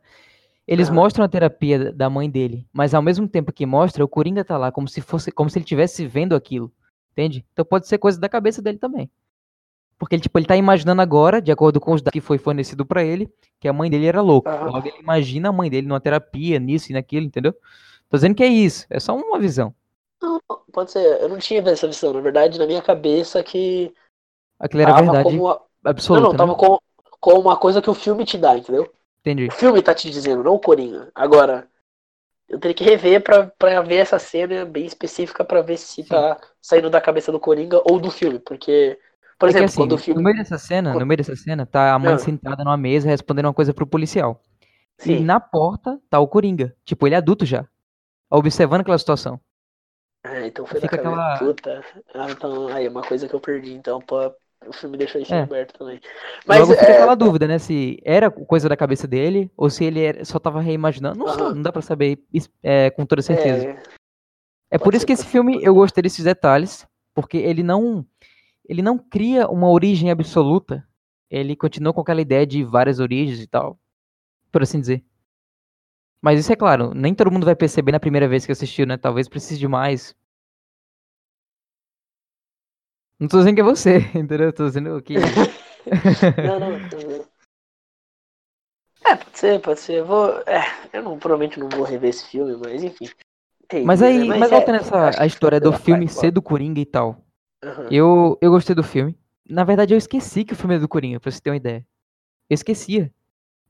Eles 0.66 0.88
Ah. 0.88 0.92
mostram 0.92 1.24
a 1.24 1.28
terapia 1.28 1.92
da 1.92 2.10
mãe 2.10 2.28
dele, 2.28 2.66
mas 2.72 2.92
ao 2.92 3.02
mesmo 3.02 3.28
tempo 3.28 3.52
que 3.52 3.64
mostra, 3.64 4.04
o 4.04 4.08
Coringa 4.08 4.44
tá 4.44 4.56
lá 4.58 4.72
como 4.72 4.88
se 4.88 5.00
fosse, 5.00 5.30
como 5.30 5.48
se 5.48 5.58
ele 5.58 5.64
estivesse 5.64 6.06
vendo 6.06 6.34
aquilo, 6.34 6.72
entende? 7.12 7.44
Então 7.52 7.64
pode 7.64 7.86
ser 7.86 7.98
coisa 7.98 8.18
da 8.20 8.28
cabeça 8.28 8.60
dele 8.60 8.78
também. 8.78 9.10
Porque 9.98 10.14
ele, 10.14 10.22
tipo, 10.22 10.38
ele 10.38 10.46
tá 10.46 10.56
imaginando 10.56 11.00
agora, 11.00 11.40
de 11.40 11.50
acordo 11.50 11.80
com 11.80 11.92
os 11.92 12.02
dados 12.02 12.12
que 12.12 12.20
foi 12.20 12.36
fornecido 12.36 12.84
pra 12.84 13.02
ele, 13.02 13.32
que 13.58 13.66
a 13.66 13.72
mãe 13.72 13.88
dele 13.88 14.06
era 14.06 14.20
louca. 14.20 14.50
Aham. 14.50 14.70
Logo 14.70 14.88
ele 14.88 14.98
imagina 14.98 15.48
a 15.48 15.52
mãe 15.52 15.70
dele 15.70 15.86
numa 15.86 16.00
terapia, 16.00 16.58
nisso 16.58 16.90
e 16.90 16.94
naquilo, 16.94 17.24
entendeu? 17.26 17.52
Tô 18.08 18.16
dizendo 18.16 18.34
que 18.34 18.42
é 18.42 18.48
isso, 18.48 18.86
é 18.90 19.00
só 19.00 19.16
uma 19.16 19.38
visão. 19.38 19.74
Não, 20.20 20.40
pode 20.72 20.90
ser. 20.92 21.20
Eu 21.20 21.28
não 21.28 21.38
tinha 21.38 21.60
essa 21.60 21.86
visão. 21.86 22.12
Na 22.12 22.20
verdade, 22.20 22.58
na 22.58 22.66
minha 22.66 22.82
cabeça 22.82 23.42
que. 23.42 23.92
Aquilo 24.58 24.82
era 24.82 24.94
verdade 24.94 25.22
como 25.24 25.48
a- 25.48 25.62
absoluta, 25.90 26.22
não, 26.24 26.30
não, 26.30 26.36
tava 26.36 26.52
né? 26.52 26.58
com, 26.58 26.78
com 27.20 27.38
uma 27.40 27.56
coisa 27.56 27.80
que 27.82 27.90
o 27.90 27.94
filme 27.94 28.24
te 28.24 28.36
dá, 28.38 28.56
entendeu? 28.56 28.90
Entendi. 29.20 29.46
O 29.48 29.52
filme 29.52 29.82
tá 29.82 29.94
te 29.94 30.10
dizendo, 30.10 30.42
não 30.44 30.54
o 30.54 30.60
Coringa. 30.60 31.10
Agora, 31.14 31.68
eu 32.48 32.58
teria 32.60 32.74
que 32.74 32.84
rever 32.84 33.22
pra, 33.22 33.46
pra 33.58 33.82
ver 33.82 33.96
essa 33.96 34.18
cena 34.18 34.64
bem 34.64 34.84
específica 34.86 35.44
pra 35.44 35.62
ver 35.62 35.76
se 35.78 36.02
Sim. 36.02 36.04
tá 36.04 36.38
saindo 36.62 36.88
da 36.90 37.00
cabeça 37.00 37.32
do 37.32 37.40
Coringa 37.40 37.80
ou 37.84 37.98
do 37.98 38.10
filme, 38.10 38.38
porque 38.38 38.98
Por 39.38 39.48
É 39.48 39.50
exemplo, 39.50 39.66
assim, 39.66 39.76
quando 39.78 39.92
o 39.92 39.98
filme. 39.98 40.18
no 40.20 40.24
meio 40.24 40.36
dessa 40.38 40.56
cena, 40.58 40.94
no 40.94 41.04
meio 41.06 41.18
dessa 41.18 41.36
cena, 41.36 41.66
tá 41.66 41.92
a 41.92 41.98
mãe 41.98 42.14
Ah. 42.14 42.18
sentada 42.18 42.62
numa 42.64 42.76
mesa 42.76 43.08
respondendo 43.08 43.46
uma 43.46 43.54
coisa 43.54 43.74
pro 43.74 43.86
policial. 43.86 44.40
E 45.00 45.02
Sim. 45.02 45.20
na 45.24 45.38
porta 45.40 46.00
tá 46.08 46.18
o 46.20 46.26
Coringa. 46.28 46.74
Tipo, 46.84 47.06
ele 47.06 47.14
é 47.14 47.18
adulto 47.18 47.44
já. 47.44 47.66
Observando 48.30 48.80
aquela 48.80 48.96
situação. 48.98 49.38
Ah, 50.24 50.46
então 50.46 50.64
foi 50.66 50.80
Fica 50.80 50.96
na 50.96 51.02
cabeça. 51.02 51.22
aquela- 51.34 51.38
Puta. 51.38 51.84
Ah, 52.14 52.30
então, 52.30 52.68
aí, 52.68 52.88
uma 52.88 53.02
coisa 53.02 53.28
que 53.28 53.34
eu 53.34 53.40
perdi, 53.40 53.72
então, 53.74 54.00
pô, 54.00 54.32
o 54.66 54.72
filme 54.72 54.96
deixou 54.96 55.20
isso 55.20 55.34
É. 55.34 55.42
aberto 55.42 55.78
também. 55.78 56.00
Mas, 56.46 56.60
Logo 56.60 56.72
fica 56.74 56.86
é, 56.90 56.94
aquela 56.96 57.14
dúvida, 57.14 57.46
né? 57.46 57.58
Se 57.58 57.98
era 58.04 58.30
coisa 58.30 58.68
da 58.68 58.76
cabeça 58.76 59.06
dele 59.06 59.50
ou 59.56 59.68
se 59.70 59.84
ele 59.84 60.00
era- 60.02 60.24
só 60.24 60.38
tava 60.38 60.60
reimaginando. 60.60 61.18
Não, 61.18 61.26
Aham. 61.28 61.54
não 61.54 61.62
dá 61.62 61.72
pra 61.72 61.82
saber 61.82 62.18
é, 62.62 62.90
com 62.90 63.04
toda 63.04 63.22
certeza. 63.22 63.66
é, 63.68 63.82
É 64.70 64.78
por 64.78 64.94
isso 64.94 65.06
que 65.06 65.12
esse 65.12 65.24
filme 65.26 65.62
eu 65.62 65.74
gostei 65.74 66.02
desses 66.02 66.24
detalhes, 66.24 66.86
porque 67.14 67.36
ele 67.36 67.62
não 67.62 68.04
ele 68.68 68.82
não 68.82 68.98
cria 68.98 69.48
uma 69.48 69.70
origem 69.70 70.10
absoluta. 70.10 70.84
Ele 71.30 71.54
continua 71.54 71.92
com 71.92 72.00
aquela 72.00 72.20
ideia 72.20 72.44
de 72.46 72.64
várias 72.64 72.98
origens 72.98 73.40
e 73.40 73.46
tal, 73.46 73.78
por 74.50 74.62
assim 74.62 74.80
dizer. 74.80 75.04
Mas 76.20 76.40
isso 76.40 76.52
é 76.52 76.56
claro, 76.56 76.92
nem 76.94 77.14
todo 77.14 77.30
mundo 77.30 77.44
vai 77.46 77.54
perceber 77.54 77.92
na 77.92 78.00
primeira 78.00 78.26
vez 78.26 78.44
que 78.44 78.50
assistiu, 78.50 78.86
né? 78.86 78.96
Talvez 78.96 79.28
precise 79.28 79.58
de 79.60 79.68
mais. 79.68 80.16
Não 83.18 83.28
tô 83.28 83.38
dizendo 83.38 83.54
que 83.54 83.60
é 83.60 83.64
você, 83.64 83.98
entendeu? 84.14 84.52
Tô 84.52 84.66
dizendo 84.66 85.00
que 85.02 85.14
Não, 86.44 86.60
não. 86.60 86.78
bem. 86.88 87.20
É, 89.04 89.14
pode 89.14 89.38
ser, 89.38 89.60
pode 89.60 89.80
ser. 89.80 89.94
Eu 89.94 90.06
vou. 90.06 90.30
É, 90.46 90.62
eu 90.92 91.02
não, 91.02 91.18
provavelmente 91.18 91.58
não 91.58 91.68
vou 91.68 91.84
rever 91.84 92.10
esse 92.10 92.26
filme, 92.28 92.56
mas 92.56 92.82
enfim. 92.82 93.08
Tem 93.68 93.84
Mas 93.84 94.00
isso, 94.00 94.10
aí, 94.10 94.18
né? 94.18 94.38
mas 94.38 94.52
é, 94.52 94.54
voltando 94.54 94.76
eu 94.76 94.80
essa 94.80 95.08
acho 95.08 95.22
a 95.22 95.26
história 95.26 95.60
do 95.60 95.72
filme 95.72 96.08
ser 96.08 96.30
do 96.30 96.42
Coringa 96.42 96.80
e 96.80 96.86
tal. 96.86 97.24
Aham. 97.62 97.88
Eu, 97.90 98.38
eu 98.40 98.50
gostei 98.50 98.74
do 98.74 98.82
filme. 98.82 99.18
Na 99.48 99.64
verdade, 99.64 99.94
eu 99.94 99.98
esqueci 99.98 100.44
que 100.44 100.52
o 100.52 100.56
filme 100.56 100.74
é 100.76 100.78
do 100.78 100.88
Coringa, 100.88 101.20
pra 101.20 101.30
você 101.30 101.40
ter 101.40 101.50
uma 101.50 101.56
ideia. 101.56 101.86
Eu 102.50 102.54
esquecia. 102.54 103.12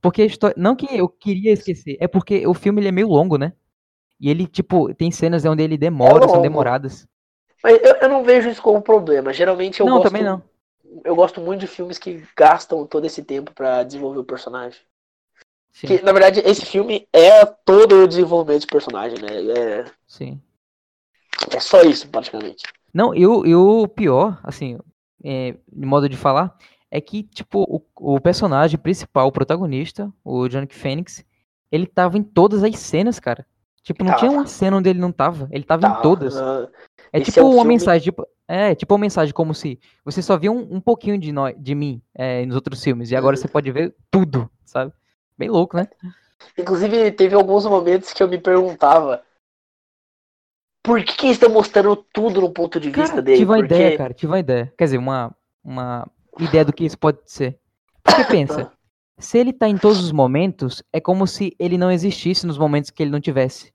Porque 0.01 0.23
a 0.23 0.27
história. 0.27 0.55
Não 0.59 0.75
que 0.77 0.87
eu 0.95 1.09
queria 1.09 1.53
esquecer, 1.53 1.97
é 2.01 2.09
porque 2.09 2.47
o 2.47 2.55
filme 2.55 2.81
ele 2.81 2.89
é 2.89 2.93
meio 2.93 3.09
longo, 3.09 3.37
né? 3.37 3.53
E 4.19 4.31
ele, 4.31 4.47
tipo, 4.47 4.95
tem 4.95 5.11
cenas 5.11 5.45
onde 5.45 5.63
ele 5.63 5.77
demora, 5.77 6.23
são 6.23 6.37
longo. 6.37 6.43
demoradas. 6.43 7.07
Mas 7.63 7.79
eu, 7.83 7.95
eu 7.97 8.09
não 8.09 8.25
vejo 8.25 8.49
isso 8.49 8.63
como 8.63 8.81
problema. 8.83 9.33
Geralmente 9.33 9.81
eu 9.81 9.87
não, 9.87 9.95
gosto. 9.99 10.09
também 10.09 10.23
não. 10.25 10.43
Eu 11.05 11.15
gosto 11.17 11.41
muito 11.41 11.61
de 11.61 11.67
filmes 11.67 11.99
que 11.99 12.23
gastam 12.37 12.87
todo 12.87 13.05
esse 13.07 13.23
tempo 13.23 13.53
pra 13.53 13.83
desenvolver 13.83 14.21
o 14.21 14.25
personagem. 14.25 14.81
Sim, 15.73 15.87
Que, 15.89 16.03
na 16.03 16.13
verdade, 16.13 16.41
esse 16.45 16.65
filme 16.65 17.07
é 17.13 17.45
todo 17.45 18.03
o 18.03 18.09
desenvolvimento 18.09 18.63
de 18.63 18.67
personagem, 18.67 19.19
né? 19.21 19.29
É, 19.59 19.85
sim. 20.07 20.41
é 21.51 21.61
só 21.61 21.83
isso, 21.83 22.09
praticamente. 22.09 22.63
Não, 22.95 23.15
e 23.15 23.27
o, 23.27 23.45
e 23.45 23.55
o 23.55 23.87
pior, 23.87 24.41
assim, 24.43 24.79
é, 25.23 25.55
de 25.71 25.87
modo 25.87 26.09
de 26.09 26.17
falar, 26.17 26.57
é 26.91 26.99
que, 26.99 27.25
tipo, 27.25 27.63
o, 27.63 28.15
o 28.15 28.21
personagem 28.21 28.79
principal, 28.79 29.27
o 29.29 29.33
protagonista, 29.33 30.11
o 30.25 30.49
Johnny 30.49 30.67
Phoenix, 30.71 31.23
ele 31.71 31.87
tava 31.87 32.17
em 32.17 32.23
todas 32.23 32.65
as 32.65 32.79
cenas, 32.79 33.21
cara. 33.21 33.45
Tipo, 33.83 34.03
não 34.03 34.17
tinha 34.17 34.31
Tava. 34.31 34.41
uma 34.43 34.47
cena 34.47 34.79
onde 34.79 34.89
ele 34.89 34.99
não 34.99 35.13
tava. 35.13 35.47
Ele 35.53 35.63
tava 35.63 35.83
Tá, 35.83 35.99
em 35.99 36.03
todas. 36.03 36.35
É 37.17 37.23
Esse 37.23 37.33
tipo 37.33 37.41
é 37.41 37.43
um 37.45 37.47
uma 37.47 37.55
filme- 37.57 37.69
mensagem, 37.75 38.03
tipo, 38.05 38.27
é, 38.49 38.75
tipo 38.75 38.93
uma 38.95 39.01
mensagem 39.01 39.33
como 39.35 39.55
se 39.55 39.79
você 40.05 40.21
só 40.21 40.37
viu 40.39 40.53
um, 40.53 40.77
um 40.77 40.81
pouquinho 40.81 41.19
de, 41.19 41.33
nós, 41.33 41.55
de 41.59 41.75
mim 41.75 42.03
é, 42.15 42.45
nos 42.47 42.55
outros 42.55 42.83
filmes, 42.83 43.11
e 43.11 43.17
agora 43.17 43.35
Uhum. 43.37 43.41
você 43.43 43.49
pode 43.49 43.71
ver 43.73 43.95
tudo, 44.11 44.51
sabe? 44.65 44.93
Bem 45.39 45.49
louco, 45.49 45.77
né? 45.77 45.89
Inclusive, 46.59 47.11
teve 47.13 47.35
alguns 47.35 47.65
momentos 47.67 48.13
que 48.13 48.23
eu 48.23 48.29
me 48.29 48.39
perguntava 48.39 49.23
por 50.83 51.03
que, 51.05 51.15
que 51.17 51.27
eles 51.27 51.37
estão 51.37 51.51
mostrando 51.51 51.97
tudo 52.13 52.41
no 52.41 52.51
ponto 52.53 52.79
de 52.79 52.89
vista 52.91 53.09
Cara, 53.11 53.23
dele? 53.23 53.39
tive 53.39 53.51
uma 53.51 53.57
Porque 53.59 53.75
ideia, 53.75 53.99
cara, 53.99 54.15
tive 54.15 54.31
uma 54.33 54.39
ideia. 54.39 54.73
Quer 54.79 54.85
dizer, 54.85 54.99
uma, 54.99 55.35
uma 55.65 56.09
ideia 56.39 56.65
do 56.65 56.73
que 56.73 56.85
isso 56.85 56.99
pode 56.99 57.19
ser. 57.27 57.59
Porque 58.05 58.23
pensa, 58.31 58.71
se 59.19 59.39
ele 59.39 59.53
tá 59.53 59.69
em 59.69 59.77
todos 59.77 59.99
os 60.01 60.13
momentos, 60.13 60.83
é 60.93 61.01
como 61.01 61.27
se 61.27 61.57
ele 61.59 61.77
não 61.77 61.91
existisse 61.91 62.47
nos 62.47 62.57
momentos 62.59 62.91
que 62.91 63.03
ele 63.03 63.11
não 63.11 63.21
tivesse. 63.21 63.73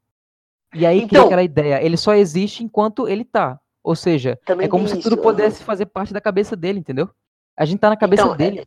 E 0.73 0.85
aí 0.85 1.01
Então- 1.03 1.25
aquela 1.25 1.43
ideia, 1.43 1.83
ele 1.83 1.97
só 1.97 2.13
existe 2.13 2.63
enquanto 2.63 3.07
ele 3.07 3.25
tá. 3.25 3.59
Ou 3.83 3.95
seja, 3.95 4.39
também 4.45 4.67
é 4.67 4.69
como 4.69 4.87
se 4.87 4.99
isso, 4.99 5.09
tudo 5.09 5.21
pudesse 5.21 5.63
fazer 5.63 5.87
parte 5.87 6.13
da 6.13 6.21
cabeça 6.21 6.55
dele, 6.55 6.79
entendeu? 6.79 7.09
A 7.57 7.65
gente 7.65 7.79
tá 7.79 7.89
na 7.89 7.97
cabeça 7.97 8.23
Então, 8.23 8.37
dele. 8.37 8.65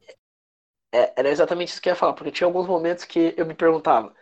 É, 0.92 1.12
era 1.16 1.28
exatamente 1.28 1.68
isso 1.68 1.80
que 1.80 1.88
eu 1.88 1.92
ia 1.92 1.96
falar, 1.96 2.12
porque 2.12 2.30
tinha 2.30 2.46
alguns 2.46 2.66
momentos 2.66 3.04
que 3.04 3.32
eu 3.36 3.46
me 3.46 3.54
perguntava, 3.54 4.12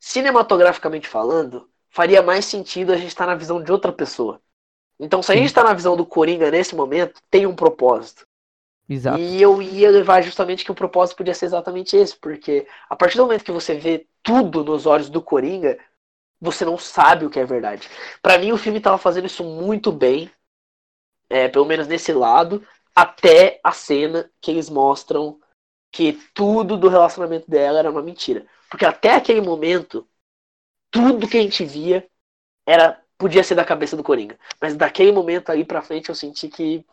cinematograficamente 0.00 1.08
falando, 1.08 1.68
faria 1.90 2.22
mais 2.22 2.44
sentido 2.44 2.92
a 2.92 2.96
gente 2.96 3.08
estar 3.08 3.26
na 3.26 3.34
visão 3.34 3.62
de 3.62 3.70
outra 3.70 3.92
pessoa. 3.92 4.40
Então, 4.98 5.22
se 5.22 5.32
a 5.32 5.36
gente 5.36 5.46
está 5.46 5.64
na 5.64 5.72
visão 5.72 5.96
do 5.96 6.04
Coringa 6.06 6.50
nesse 6.50 6.74
momento, 6.74 7.20
tem 7.30 7.46
um 7.46 7.54
propósito. 7.54 8.26
Exato. 8.88 9.18
E 9.18 9.40
eu 9.40 9.62
ia 9.62 9.90
levar 9.90 10.22
justamente 10.22 10.64
que 10.64 10.70
o 10.72 10.74
propósito 10.74 11.16
podia 11.16 11.34
ser 11.34 11.46
exatamente 11.46 11.96
esse, 11.96 12.16
porque 12.18 12.66
a 12.90 12.96
partir 12.96 13.16
do 13.16 13.22
momento 13.24 13.44
que 13.44 13.52
você 13.52 13.74
vê 13.74 14.06
tudo 14.22 14.64
nos 14.64 14.86
olhos 14.86 15.08
do 15.08 15.22
Coringa, 15.22 15.78
você 16.42 16.64
não 16.64 16.76
sabe 16.76 17.24
o 17.24 17.30
que 17.30 17.38
é 17.38 17.44
verdade. 17.44 17.88
Pra 18.20 18.36
mim, 18.36 18.50
o 18.50 18.58
filme 18.58 18.80
tava 18.80 18.98
fazendo 18.98 19.26
isso 19.26 19.44
muito 19.44 19.92
bem, 19.92 20.28
é, 21.30 21.48
pelo 21.48 21.64
menos 21.64 21.86
nesse 21.86 22.12
lado, 22.12 22.66
até 22.94 23.60
a 23.62 23.70
cena 23.70 24.28
que 24.40 24.50
eles 24.50 24.68
mostram 24.68 25.38
que 25.92 26.14
tudo 26.34 26.76
do 26.76 26.88
relacionamento 26.88 27.48
dela 27.48 27.78
era 27.78 27.90
uma 27.90 28.02
mentira. 28.02 28.44
Porque 28.68 28.84
até 28.84 29.14
aquele 29.14 29.40
momento, 29.40 30.06
tudo 30.90 31.28
que 31.28 31.38
a 31.38 31.42
gente 31.42 31.64
via 31.64 32.06
era 32.66 33.00
podia 33.16 33.44
ser 33.44 33.54
da 33.54 33.64
cabeça 33.64 33.96
do 33.96 34.02
Coringa. 34.02 34.36
Mas 34.60 34.74
daquele 34.74 35.12
momento 35.12 35.50
ali 35.50 35.64
pra 35.64 35.80
frente 35.80 36.08
eu 36.08 36.14
senti 36.14 36.48
que 36.48 36.84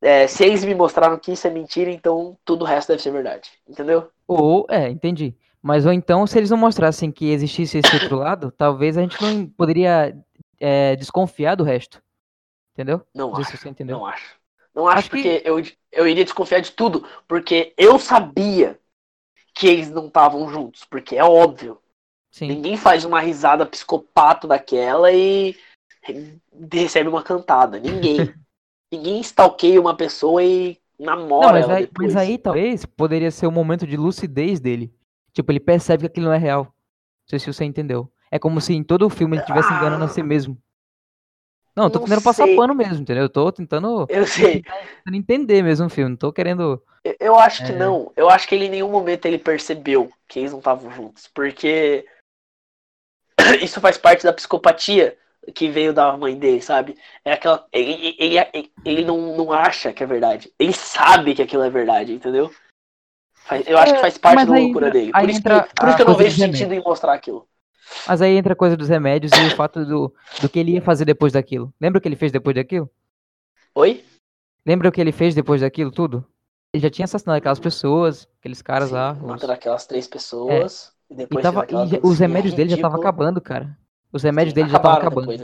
é, 0.00 0.28
se 0.28 0.44
eles 0.44 0.64
me 0.64 0.74
mostraram 0.76 1.18
que 1.18 1.32
isso 1.32 1.46
é 1.46 1.50
mentira, 1.50 1.90
então 1.90 2.38
tudo 2.44 2.62
o 2.62 2.68
resto 2.68 2.88
deve 2.88 3.02
ser 3.02 3.10
verdade. 3.10 3.50
Entendeu? 3.66 4.10
Ou, 4.28 4.64
é, 4.70 4.88
entendi. 4.88 5.34
Mas 5.62 5.86
ou 5.86 5.92
então, 5.92 6.26
se 6.26 6.36
eles 6.36 6.50
não 6.50 6.56
mostrassem 6.58 7.12
que 7.12 7.30
existisse 7.30 7.78
esse 7.78 7.94
outro 7.94 8.16
lado, 8.16 8.50
talvez 8.50 8.98
a 8.98 9.02
gente 9.02 9.20
não 9.22 9.46
poderia 9.46 10.16
é, 10.58 10.96
desconfiar 10.96 11.54
do 11.54 11.62
resto. 11.62 12.02
Entendeu? 12.74 13.06
Não 13.14 13.34
acho. 13.36 13.68
entendeu. 13.68 13.98
Não 13.98 14.06
acho. 14.06 14.36
Não 14.74 14.88
acho, 14.88 14.98
Acho 14.98 15.10
que- 15.10 15.16
porque 15.16 15.42
eu, 15.48 15.62
eu 15.92 16.08
iria 16.08 16.24
desconfiar 16.24 16.60
de 16.60 16.72
tudo. 16.72 17.06
Porque 17.28 17.72
eu 17.76 17.98
sabia 17.98 18.78
que 19.54 19.66
eles 19.68 19.90
não 19.90 20.06
estavam 20.06 20.48
juntos. 20.48 20.84
Porque 20.84 21.14
é 21.16 21.22
óbvio. 21.22 21.78
Sim. 22.30 22.48
Ninguém 22.48 22.76
faz 22.76 23.04
uma 23.04 23.20
risada 23.20 23.66
psicopata 23.66 24.48
daquela 24.48 25.12
e 25.12 25.54
recebe 26.72 27.08
uma 27.08 27.22
cantada. 27.22 27.78
Ninguém. 27.78 28.34
Ninguém 28.90 29.20
stalkeia 29.20 29.80
uma 29.80 29.96
pessoa 29.96 30.42
e 30.42 30.78
namora 30.98 31.46
Não, 31.46 31.52
mas 31.52 31.64
ela 31.64 31.74
aí, 31.74 31.86
depois. 31.86 32.12
mas 32.14 32.22
aí 32.22 32.38
talvez 32.38 32.84
poderia 32.84 33.30
ser 33.30 33.46
o 33.46 33.52
momento 33.52 33.86
de 33.86 33.96
lucidez 33.96 34.58
dele. 34.60 34.92
Tipo, 35.34 35.50
ele 35.52 35.60
percebe 35.60 36.02
que 36.02 36.06
aquilo 36.06 36.26
não 36.26 36.32
é 36.32 36.38
real. 36.38 36.64
Não 36.64 37.28
sei 37.28 37.38
se 37.38 37.52
você 37.52 37.64
entendeu. 37.64 38.12
É 38.30 38.38
como 38.38 38.60
se 38.60 38.74
em 38.74 38.82
todo 38.82 39.06
o 39.06 39.10
filme 39.10 39.36
ele 39.36 39.42
estivesse 39.42 39.72
enganando 39.72 40.04
a 40.04 40.08
si 40.08 40.22
mesmo. 40.22 40.56
Não, 41.74 41.84
eu 41.84 41.90
tô 41.90 42.00
Não 42.00 42.04
tentando 42.06 42.22
passar 42.22 42.44
sei. 42.44 42.54
pano 42.56 42.74
mesmo, 42.74 43.00
entendeu? 43.02 43.22
Eu 43.24 43.28
tô 43.30 43.50
tentando, 43.50 44.06
Eu 44.10 44.26
sei. 44.26 44.62
tentando 45.04 45.16
entender 45.16 45.62
mesmo 45.62 45.86
o 45.86 45.90
filme. 45.90 46.10
Não 46.10 46.16
tô 46.16 46.32
querendo. 46.32 46.82
Eu- 47.04 47.16
Eu 47.18 47.38
acho 47.38 47.64
que 47.64 47.72
É. 47.72 47.76
não. 47.76 48.12
Eu 48.14 48.28
acho 48.28 48.46
que 48.46 48.54
ele 48.54 48.66
em 48.66 48.70
nenhum 48.70 48.90
momento 48.90 49.24
ele 49.26 49.38
percebeu 49.38 50.10
que 50.28 50.38
eles 50.40 50.52
não 50.52 50.58
estavam 50.58 50.90
juntos. 50.90 51.28
Porque 51.34 52.04
isso 53.62 53.80
faz 53.80 53.96
parte 53.98 54.24
da 54.24 54.32
psicopatia 54.32 55.16
que 55.54 55.68
veio 55.68 55.92
da 55.92 56.16
mãe 56.16 56.38
dele, 56.38 56.60
sabe? 56.60 56.96
É 57.24 57.32
aquela. 57.32 57.66
Ele, 57.72 58.14
ele, 58.18 58.36
ele, 58.52 58.72
ele 58.84 59.04
não, 59.04 59.36
não 59.36 59.52
acha 59.52 59.92
que 59.92 60.02
é 60.02 60.06
verdade. 60.06 60.52
Ele 60.58 60.72
sabe 60.72 61.34
que 61.34 61.42
aquilo 61.42 61.62
é 61.62 61.70
verdade, 61.70 62.12
entendeu? 62.12 62.50
Eu 63.66 63.78
acho 63.78 63.94
que 63.94 64.00
faz 64.00 64.18
parte 64.18 64.34
mas 64.36 64.46
da 64.48 64.54
loucura 64.54 64.86
entra- 64.88 64.98
dele. 65.00 65.12
Por 65.12 65.28
isso, 65.28 65.38
entra 65.38 65.62
que, 65.62 65.74
por 65.74 65.88
isso 65.88 65.96
que 65.96 66.02
eu 66.02 66.06
não 66.06 66.14
coisa 66.14 66.30
vejo 66.30 66.40
sentido 66.42 66.72
em 66.72 66.80
mostrar 66.82 67.12
aquilo. 67.14 67.46
Mas 68.06 68.22
aí 68.22 68.36
entra 68.36 68.52
a 68.54 68.56
coisa 68.56 68.76
dos 68.76 68.88
remédios 68.88 69.32
e 69.32 69.46
o 69.46 69.56
fato 69.56 69.84
do, 69.84 70.14
do 70.40 70.48
que 70.48 70.58
ele 70.58 70.72
ia 70.72 70.82
fazer 70.82 71.04
depois 71.04 71.32
daquilo. 71.32 71.72
Lembra 71.80 71.98
o 71.98 72.00
que 72.00 72.08
ele 72.08 72.16
fez 72.16 72.32
depois 72.32 72.54
daquilo? 72.54 72.88
Oi? 73.74 74.04
Lembra 74.64 74.88
o 74.88 74.92
que 74.92 75.00
ele 75.00 75.12
fez 75.12 75.34
depois 75.34 75.60
daquilo 75.60 75.90
tudo? 75.90 76.24
Ele 76.72 76.82
já 76.82 76.88
tinha 76.88 77.04
assassinado 77.04 77.36
aquelas 77.38 77.58
pessoas, 77.58 78.26
aqueles 78.38 78.62
caras 78.62 78.88
Sim, 78.88 78.94
lá. 78.94 79.12
os- 79.12 79.20
matando 79.22 79.52
aquelas 79.52 79.84
três 79.86 80.06
pessoas. 80.06 80.92
E 81.10 81.14
E, 81.14 81.16
depois 81.16 81.42
tava, 81.42 81.60
fez 81.60 81.64
aquela 81.64 81.84
e 81.84 81.88
já- 81.90 81.98
os 82.02 82.18
remédios 82.18 82.54
dele 82.54 82.70
já 82.70 82.76
estavam 82.76 82.96
ridícula. 82.98 83.10
acabando, 83.10 83.40
cara. 83.40 83.78
Os 84.12 84.22
remédios 84.22 84.52
Sim, 84.52 84.54
dele 84.56 84.70
já 84.70 84.76
estavam 84.78 84.98
acabando. 84.98 85.38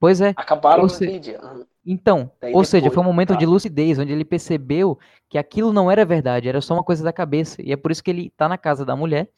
Pois 0.00 0.20
é. 0.20 0.32
Acabaram 0.36 0.82
Ou 0.84 0.88
se- 0.88 1.18
dia. 1.18 1.38
Aham. 1.42 1.66
Então, 1.84 2.30
Daí 2.40 2.54
ou 2.54 2.64
seja, 2.64 2.82
depois, 2.84 2.94
foi 2.94 3.02
um 3.02 3.06
momento 3.06 3.30
tá. 3.30 3.34
de 3.36 3.44
lucidez, 3.46 3.98
onde 3.98 4.12
ele 4.12 4.24
percebeu 4.24 4.98
que 5.28 5.36
aquilo 5.36 5.72
não 5.72 5.90
era 5.90 6.04
verdade, 6.04 6.48
era 6.48 6.60
só 6.60 6.74
uma 6.74 6.84
coisa 6.84 7.02
da 7.02 7.12
cabeça. 7.12 7.60
E 7.60 7.72
é 7.72 7.76
por 7.76 7.90
isso 7.90 8.02
que 8.04 8.10
ele 8.10 8.30
tá 8.36 8.48
na 8.48 8.56
casa 8.56 8.84
da 8.84 8.94
mulher. 8.94 9.28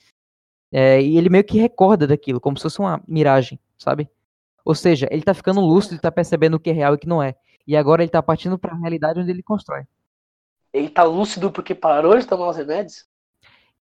é, 0.72 1.00
e 1.00 1.16
ele 1.16 1.28
meio 1.30 1.44
que 1.44 1.56
recorda 1.58 2.06
daquilo, 2.06 2.40
como 2.40 2.56
se 2.56 2.64
fosse 2.64 2.80
uma 2.80 3.00
miragem, 3.06 3.58
sabe? 3.78 4.10
Ou 4.64 4.74
seja, 4.74 5.06
ele 5.10 5.22
tá 5.22 5.32
ficando 5.32 5.60
lúcido 5.60 5.94
e 5.94 5.98
tá 6.00 6.10
percebendo 6.10 6.54
o 6.54 6.60
que 6.60 6.70
é 6.70 6.72
real 6.72 6.94
e 6.94 6.96
o 6.96 6.98
que 6.98 7.06
não 7.06 7.22
é. 7.22 7.34
E 7.66 7.76
agora 7.76 8.02
ele 8.02 8.10
tá 8.10 8.22
partindo 8.22 8.58
pra 8.58 8.74
realidade 8.74 9.20
onde 9.20 9.30
ele 9.30 9.42
constrói. 9.42 9.84
Ele 10.72 10.88
tá 10.88 11.04
lúcido 11.04 11.50
porque 11.52 11.74
parou 11.74 12.18
de 12.18 12.26
tomar 12.26 12.48
os 12.48 12.56
remédios? 12.56 13.06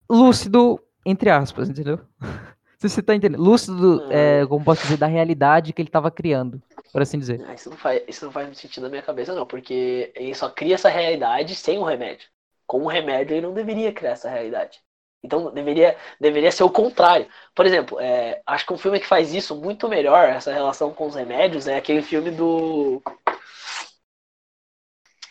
Lúcido, 0.10 0.80
entre 1.06 1.30
aspas, 1.30 1.70
entendeu? 1.70 2.00
Se 2.78 2.90
você 2.90 3.02
tá 3.02 3.16
entendendo. 3.16 3.42
Lúcido, 3.42 4.04
é, 4.12 4.44
Hum. 4.44 4.48
como 4.48 4.66
posso 4.66 4.84
dizer, 4.84 4.98
da 4.98 5.08
realidade 5.08 5.74
que 5.74 5.82
ele 5.82 5.90
tava 5.90 6.12
criando. 6.12 6.62
Por 6.92 7.02
assim 7.02 7.20
dizer. 7.20 7.44
Ah, 7.48 7.54
isso, 7.54 7.70
não 7.70 7.78
faz, 7.78 8.04
isso 8.08 8.26
não 8.26 8.32
faz 8.32 8.58
sentido 8.58 8.84
na 8.84 8.90
minha 8.90 9.02
cabeça, 9.02 9.34
não, 9.34 9.46
porque 9.46 10.12
ele 10.16 10.34
só 10.34 10.50
cria 10.50 10.76
essa 10.76 10.90
realidade 10.90 11.56
sem 11.56 11.78
o 11.78 11.84
remédio. 11.84 12.28
Com 12.66 12.84
o 12.84 12.88
remédio, 12.88 13.36
ele 13.36 13.46
não 13.46 13.54
deveria 13.54 13.94
criar 13.94 14.12
essa 14.12 14.30
realidade. 14.30 14.80
Então, 15.24 15.52
deveria, 15.52 15.98
deveria 16.20 16.52
ser 16.52 16.64
o 16.64 16.70
contrário. 16.70 17.28
Por 17.56 17.66
exemplo, 17.66 18.00
é, 18.00 18.42
acho 18.46 18.66
que 18.66 18.74
um 18.74 18.78
filme 18.78 19.00
que 19.00 19.08
faz 19.08 19.34
isso 19.34 19.56
muito 19.56 19.90
melhor, 19.90 20.30
essa 20.30 20.54
relação 20.54 20.94
com 20.94 21.08
os 21.08 21.16
remédios, 21.16 21.68
é 21.68 21.76
aquele 21.76 22.02
filme 22.02 22.32
do. 22.32 23.02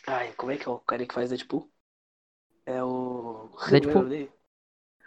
Ai, 0.07 0.33
como 0.37 0.53
é 0.53 0.57
que 0.57 0.69
é 0.69 0.71
o 0.71 0.79
cara 0.81 1.07
que 1.07 1.15
faz 1.15 1.31
Deadpool? 1.31 1.71
É 2.67 2.83
o. 2.83 3.51
Deadpool? 3.71 4.29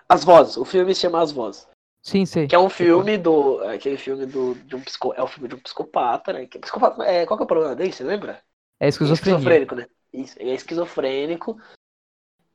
As 0.10 0.24
Vozes. 0.24 0.58
O 0.58 0.64
filme 0.64 0.96
se 0.96 1.02
chama 1.02 1.22
As 1.22 1.32
Vozes. 1.32 1.68
Sim, 2.08 2.26
sei. 2.26 2.48
Que 2.48 2.56
é 2.56 2.60
um 2.60 2.70
filme 2.70 3.18
do. 3.18 3.60
Aquele 3.66 3.98
filme 3.98 4.26
do, 4.26 4.56
de 4.56 4.78
um 4.78 4.80
psico, 4.80 5.14
É 5.14 5.22
o 5.22 5.26
um 5.26 5.28
filme 5.28 5.50
de 5.50 5.56
um 5.56 5.60
psicopata, 5.60 6.32
né? 6.32 6.46
Que, 6.46 6.58
psicopata, 6.58 7.04
é, 7.04 7.26
qual 7.26 7.38
que 7.38 7.44
é 7.44 7.44
o 7.44 7.48
problema 7.48 7.76
dele? 7.76 7.92
Você 7.92 8.02
lembra? 8.02 8.42
É. 8.80 8.86
É 8.86 8.88
esquizofrênico, 8.88 9.76
né? 9.76 9.88
É 10.14 10.54
esquizofrênico. 10.54 11.60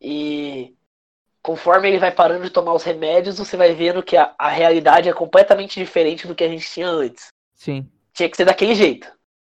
E 0.01 0.75
conforme 1.43 1.87
ele 1.87 1.99
vai 1.99 2.11
parando 2.11 2.45
de 2.45 2.51
tomar 2.51 2.73
os 2.73 2.83
remédios, 2.83 3.37
você 3.37 3.55
vai 3.55 3.75
vendo 3.75 4.03
que 4.03 4.17
a, 4.17 4.35
a 4.39 4.49
realidade 4.49 5.11
é 5.11 5.13
completamente 5.13 5.79
diferente 5.79 6.27
do 6.27 6.35
que 6.35 6.45
a 6.45 6.49
gente 6.49 6.67
tinha 6.71 6.89
antes. 6.89 7.27
Sim. 7.55 7.87
Tinha 8.15 8.31
que 8.31 8.37
ser 8.39 8.47
daquele 8.47 8.75
jeito. 8.75 9.07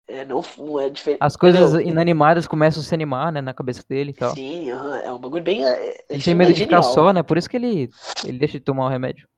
É, 0.08 0.24
não, 0.24 0.42
não 0.58 0.80
é 0.80 0.90
diferente. 0.90 1.20
As 1.20 1.36
coisas 1.36 1.72
inanimadas 1.74 2.48
começam 2.48 2.82
a 2.82 2.84
se 2.84 2.92
animar, 2.92 3.30
né, 3.30 3.40
na 3.40 3.54
cabeça 3.54 3.84
dele 3.88 4.10
e 4.10 4.14
tal. 4.14 4.34
Sim, 4.34 4.70
é 4.70 5.12
um 5.12 5.18
bagulho 5.18 5.44
bem. 5.44 5.64
É, 5.64 6.04
ele 6.10 6.20
tem 6.22 6.34
medo 6.34 6.52
de 6.52 6.64
ficar 6.64 6.82
só, 6.82 7.12
né? 7.12 7.22
Por 7.22 7.38
isso 7.38 7.48
que 7.48 7.56
ele, 7.56 7.88
ele 8.24 8.38
deixa 8.38 8.58
de 8.58 8.64
tomar 8.64 8.86
o 8.86 8.90
remédio. 8.90 9.28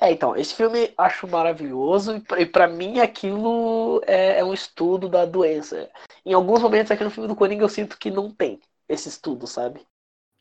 É, 0.00 0.12
então, 0.12 0.36
esse 0.36 0.54
filme 0.54 0.92
acho 0.96 1.26
maravilhoso 1.26 2.22
e 2.36 2.44
para 2.44 2.68
mim 2.68 3.00
aquilo 3.00 4.02
é, 4.06 4.40
é, 4.40 4.44
um 4.44 4.52
estudo 4.52 5.08
da 5.08 5.24
doença. 5.24 5.88
Em 6.24 6.34
alguns 6.34 6.60
momentos 6.60 6.90
aqui 6.90 7.02
no 7.02 7.10
filme 7.10 7.28
do 7.28 7.36
Coringa 7.36 7.64
eu 7.64 7.68
sinto 7.68 7.98
que 7.98 8.10
não 8.10 8.30
tem 8.30 8.60
esse 8.88 9.08
estudo, 9.08 9.46
sabe? 9.46 9.80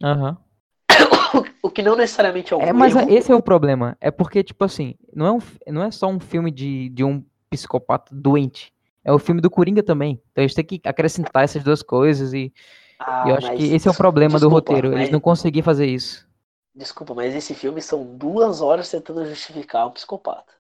Aham. 0.04 0.32
Uhum. 0.32 0.46
o 1.64 1.70
que 1.70 1.82
não 1.82 1.96
necessariamente 1.96 2.54
é 2.54 2.58
um 2.58 2.62
É, 2.62 2.74
mas 2.74 2.96
erro. 2.96 3.10
esse 3.10 3.32
é 3.32 3.36
o 3.36 3.42
problema. 3.42 3.98
É 4.02 4.12
porque, 4.12 4.44
tipo 4.44 4.64
assim, 4.64 4.96
não 5.14 5.26
é, 5.26 5.32
um, 5.32 5.40
não 5.68 5.84
é 5.84 5.92
só 5.92 6.08
um 6.08 6.20
filme 6.20 6.52
de, 6.52 6.90
de 6.90 7.04
um 7.04 7.24
psicopata 7.50 8.14
doente. 8.14 8.74
É 9.04 9.12
o 9.12 9.20
filme 9.20 9.40
do 9.40 9.50
Coringa 9.50 9.84
também. 9.84 10.22
Então 10.32 10.44
a 10.44 10.48
gente 10.48 10.56
tem 10.56 10.66
que 10.66 10.88
acrescentar 10.88 11.44
essas 11.44 11.64
duas 11.64 11.82
coisas 11.82 12.34
e, 12.34 12.52
ah, 13.00 13.24
eu 13.28 13.36
acho 13.36 13.54
que 13.54 13.64
esse 13.74 13.88
é 13.88 13.92
o 13.92 13.96
problema 13.96 14.38
desculpa, 14.38 14.50
do 14.50 14.74
roteiro. 14.74 14.98
Eles 14.98 15.12
não 15.12 15.20
conseguiram 15.20 15.64
fazer 15.64 15.86
isso. 15.86 16.28
Desculpa, 16.76 17.16
mas 17.16 17.34
esse 17.34 17.56
filme 17.56 17.82
são 17.82 18.18
duas 18.18 18.60
horas 18.60 18.90
tentando 18.90 19.26
justificar 19.26 19.88
um 19.88 19.92
psicopata. 19.92 20.54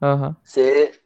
Uhum. 0.00 0.34
Você. 0.42 1.00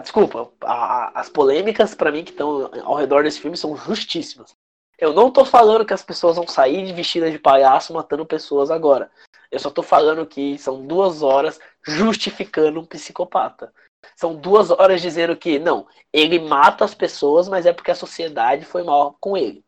Desculpa, 0.00 0.52
a, 0.62 1.20
as 1.20 1.28
polêmicas 1.28 1.92
para 1.92 2.12
mim 2.12 2.22
que 2.22 2.30
estão 2.30 2.70
ao 2.84 2.94
redor 2.94 3.24
desse 3.24 3.40
filme 3.40 3.56
são 3.56 3.76
justíssimas. 3.76 4.54
Eu 4.96 5.12
não 5.12 5.28
tô 5.28 5.44
falando 5.44 5.84
que 5.84 5.92
as 5.92 6.04
pessoas 6.04 6.36
vão 6.36 6.46
sair 6.46 6.92
vestidas 6.92 7.32
de 7.32 7.38
palhaço 7.40 7.92
matando 7.92 8.24
pessoas 8.24 8.70
agora. 8.70 9.10
Eu 9.50 9.58
só 9.58 9.70
tô 9.70 9.82
falando 9.82 10.24
que 10.24 10.56
são 10.56 10.86
duas 10.86 11.20
horas 11.20 11.58
justificando 11.84 12.78
um 12.78 12.86
psicopata. 12.86 13.74
São 14.14 14.36
duas 14.36 14.70
horas 14.70 15.02
dizendo 15.02 15.36
que, 15.36 15.58
não, 15.58 15.88
ele 16.12 16.38
mata 16.38 16.84
as 16.84 16.94
pessoas, 16.94 17.48
mas 17.48 17.66
é 17.66 17.72
porque 17.72 17.90
a 17.90 17.96
sociedade 17.96 18.64
foi 18.64 18.84
mal 18.84 19.16
com 19.20 19.36
ele. 19.36 19.64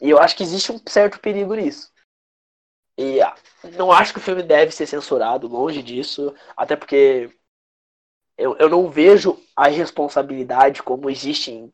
E 0.00 0.10
eu 0.10 0.18
acho 0.18 0.36
que 0.36 0.42
existe 0.42 0.72
um 0.72 0.80
certo 0.88 1.20
perigo 1.20 1.54
nisso. 1.54 1.93
E 2.96 3.20
ah, 3.20 3.34
não 3.76 3.90
acho 3.90 4.12
que 4.12 4.18
o 4.18 4.22
filme 4.22 4.42
deve 4.42 4.70
ser 4.70 4.86
censurado, 4.86 5.48
longe 5.48 5.82
disso, 5.82 6.34
até 6.56 6.76
porque 6.76 7.30
eu, 8.36 8.56
eu 8.56 8.68
não 8.68 8.88
vejo 8.88 9.38
a 9.56 9.70
irresponsabilidade 9.70 10.82
como 10.82 11.10
existe 11.10 11.50
em 11.50 11.72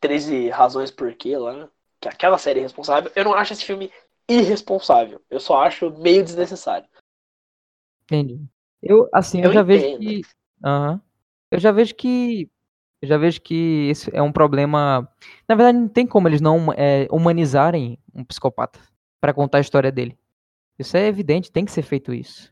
13 0.00 0.48
razões 0.48 0.90
por 0.90 1.14
quê 1.14 1.36
lá 1.36 1.68
que 2.00 2.08
aquela 2.08 2.38
série 2.38 2.60
é 2.60 2.62
responsável. 2.62 3.12
Eu 3.14 3.24
não 3.24 3.34
acho 3.34 3.52
esse 3.52 3.64
filme 3.64 3.92
irresponsável. 4.28 5.20
Eu 5.28 5.38
só 5.38 5.62
acho 5.62 5.90
meio 5.98 6.24
desnecessário. 6.24 6.88
Entendi. 8.04 8.40
Eu, 8.82 9.08
assim, 9.12 9.40
eu, 9.40 9.46
eu 9.46 9.52
já 9.52 9.60
entendo. 9.60 9.80
vejo 9.80 9.98
que. 9.98 10.22
Uhum. 10.64 11.00
Eu 11.50 11.60
já 11.60 11.72
vejo 11.72 11.94
que. 11.94 12.50
Eu 13.02 13.08
já 13.08 13.18
vejo 13.18 13.40
que 13.40 13.88
esse 13.90 14.14
é 14.14 14.22
um 14.22 14.32
problema. 14.32 15.08
Na 15.48 15.54
verdade, 15.54 15.78
não 15.78 15.88
tem 15.88 16.06
como 16.06 16.28
eles 16.28 16.40
não 16.40 16.72
é, 16.72 17.06
humanizarem 17.10 17.98
um 18.14 18.24
psicopata 18.24 18.80
para 19.20 19.34
contar 19.34 19.58
a 19.58 19.62
história 19.62 19.92
dele. 19.92 20.18
Isso 20.80 20.96
é 20.96 21.06
evidente, 21.06 21.52
tem 21.52 21.64
que 21.64 21.72
ser 21.72 21.82
feito 21.82 22.12
isso. 22.14 22.50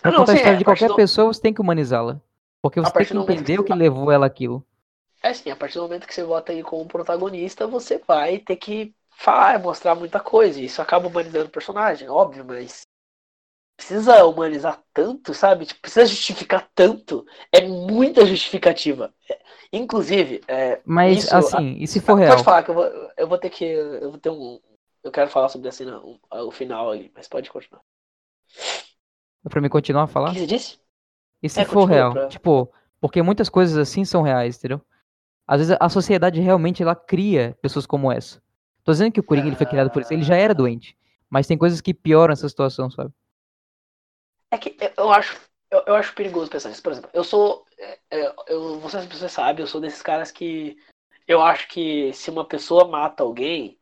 Pra 0.00 0.10
não, 0.10 0.20
contar 0.20 0.32
a 0.32 0.34
história 0.36 0.56
é, 0.56 0.58
de 0.58 0.64
qualquer 0.64 0.88
do... 0.88 0.96
pessoa, 0.96 1.32
você 1.32 1.40
tem 1.40 1.52
que 1.52 1.60
humanizá-la. 1.60 2.20
Porque 2.62 2.80
você 2.80 2.90
tem 2.90 3.06
que 3.06 3.16
entender 3.16 3.60
o 3.60 3.64
que 3.64 3.74
levou 3.74 4.10
ela 4.10 4.24
aquilo. 4.24 4.66
É 5.22 5.28
assim, 5.28 5.50
a 5.50 5.56
partir 5.56 5.74
do 5.74 5.82
momento 5.82 6.06
que 6.06 6.14
você 6.14 6.24
bota 6.24 6.52
aí 6.52 6.62
como 6.62 6.86
protagonista, 6.86 7.66
você 7.66 8.00
vai 8.06 8.38
ter 8.38 8.56
que 8.56 8.94
falar, 9.10 9.58
mostrar 9.58 9.94
muita 9.94 10.20
coisa. 10.20 10.60
Isso 10.60 10.80
acaba 10.80 11.06
humanizando 11.06 11.46
o 11.46 11.50
personagem, 11.50 12.08
óbvio, 12.08 12.44
mas 12.44 12.82
precisa 13.76 14.24
humanizar 14.24 14.82
tanto, 14.94 15.34
sabe? 15.34 15.66
Tipo, 15.66 15.82
precisa 15.82 16.06
justificar 16.06 16.66
tanto. 16.74 17.26
É 17.52 17.60
muita 17.66 18.24
justificativa. 18.24 19.12
É, 19.30 19.38
inclusive, 19.70 20.42
é, 20.48 20.80
mas 20.84 21.24
isso, 21.24 21.36
assim, 21.36 21.76
e 21.78 21.86
se 21.86 22.00
for 22.00 22.14
real? 22.14 22.32
Pode 22.32 22.44
falar 22.44 22.62
que 22.62 22.70
eu 22.70 22.74
vou, 22.74 23.10
eu 23.18 23.28
vou 23.28 23.38
ter 23.38 23.50
que. 23.50 23.64
Eu 23.64 24.10
vou 24.10 24.18
ter 24.18 24.30
um. 24.30 24.58
Eu 25.04 25.12
quero 25.12 25.28
falar 25.30 25.50
sobre 25.50 25.68
assim, 25.68 25.84
não, 25.84 26.18
o 26.30 26.50
final 26.50 26.90
ali, 26.90 27.12
mas 27.14 27.28
pode 27.28 27.50
continuar. 27.50 27.82
É 29.44 29.48
pra 29.48 29.60
mim 29.60 29.68
continuar 29.68 30.04
a 30.04 30.06
falar? 30.06 30.30
O 30.30 30.32
que 30.32 30.40
você 30.40 30.46
disse? 30.46 30.80
E 31.42 31.48
se 31.48 31.60
é, 31.60 31.64
for 31.66 31.84
real? 31.84 32.12
Pra... 32.12 32.28
Tipo, 32.28 32.72
porque 32.98 33.22
muitas 33.22 33.50
coisas 33.50 33.76
assim 33.76 34.04
são 34.04 34.22
reais, 34.22 34.56
entendeu? 34.56 34.80
Às 35.46 35.60
vezes 35.60 35.76
a 35.78 35.88
sociedade 35.90 36.40
realmente 36.40 36.82
ela 36.82 36.96
cria 36.96 37.56
pessoas 37.60 37.84
como 37.84 38.10
essa. 38.10 38.42
Tô 38.82 38.92
dizendo 38.92 39.12
que 39.12 39.20
o 39.20 39.24
Coringa 39.24 39.48
ele 39.48 39.56
foi 39.56 39.66
criado 39.66 39.90
por 39.90 40.00
isso, 40.00 40.12
ele 40.12 40.22
já 40.22 40.36
era 40.36 40.54
doente. 40.54 40.96
Mas 41.28 41.46
tem 41.46 41.58
coisas 41.58 41.82
que 41.82 41.92
pioram 41.92 42.32
essa 42.32 42.48
situação, 42.48 42.90
sabe? 42.90 43.12
É 44.50 44.56
que 44.56 44.76
eu 44.96 45.12
acho, 45.12 45.38
eu, 45.70 45.82
eu 45.86 45.94
acho 45.96 46.14
perigoso 46.14 46.50
pensar 46.50 46.70
nisso. 46.70 46.82
Por 46.82 46.92
exemplo, 46.92 47.10
eu 47.12 47.24
sou. 47.24 47.66
É, 47.78 47.98
é, 48.10 48.34
eu, 48.48 48.78
vocês, 48.80 49.04
vocês 49.04 49.32
sabem, 49.32 49.62
eu 49.62 49.66
sou 49.66 49.80
desses 49.80 50.00
caras 50.00 50.30
que. 50.30 50.78
Eu 51.26 51.42
acho 51.42 51.68
que 51.68 52.12
se 52.12 52.30
uma 52.30 52.44
pessoa 52.44 52.86
mata 52.86 53.22
alguém, 53.22 53.78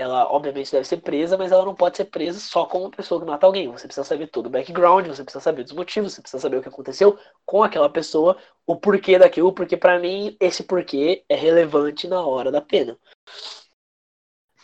ela 0.00 0.26
obviamente 0.32 0.72
deve 0.72 0.86
ser 0.86 0.96
presa, 0.98 1.36
mas 1.36 1.52
ela 1.52 1.64
não 1.64 1.74
pode 1.74 1.98
ser 1.98 2.06
presa 2.06 2.40
só 2.40 2.64
como 2.64 2.84
uma 2.84 2.90
pessoa 2.90 3.20
que 3.20 3.26
mata 3.26 3.44
alguém. 3.46 3.68
Você 3.68 3.86
precisa 3.86 4.06
saber 4.06 4.28
todo 4.28 4.46
o 4.46 4.50
background, 4.50 5.06
você 5.06 5.22
precisa 5.22 5.42
saber 5.42 5.62
dos 5.62 5.72
motivos, 5.72 6.14
você 6.14 6.22
precisa 6.22 6.40
saber 6.40 6.56
o 6.56 6.62
que 6.62 6.68
aconteceu 6.68 7.18
com 7.44 7.62
aquela 7.62 7.90
pessoa, 7.90 8.38
o 8.66 8.76
porquê 8.76 9.18
daquilo, 9.18 9.52
porque 9.52 9.76
para 9.76 9.98
mim 9.98 10.36
esse 10.40 10.62
porquê 10.62 11.22
é 11.28 11.34
relevante 11.34 12.08
na 12.08 12.24
hora 12.24 12.50
da 12.50 12.62
pena. 12.62 12.96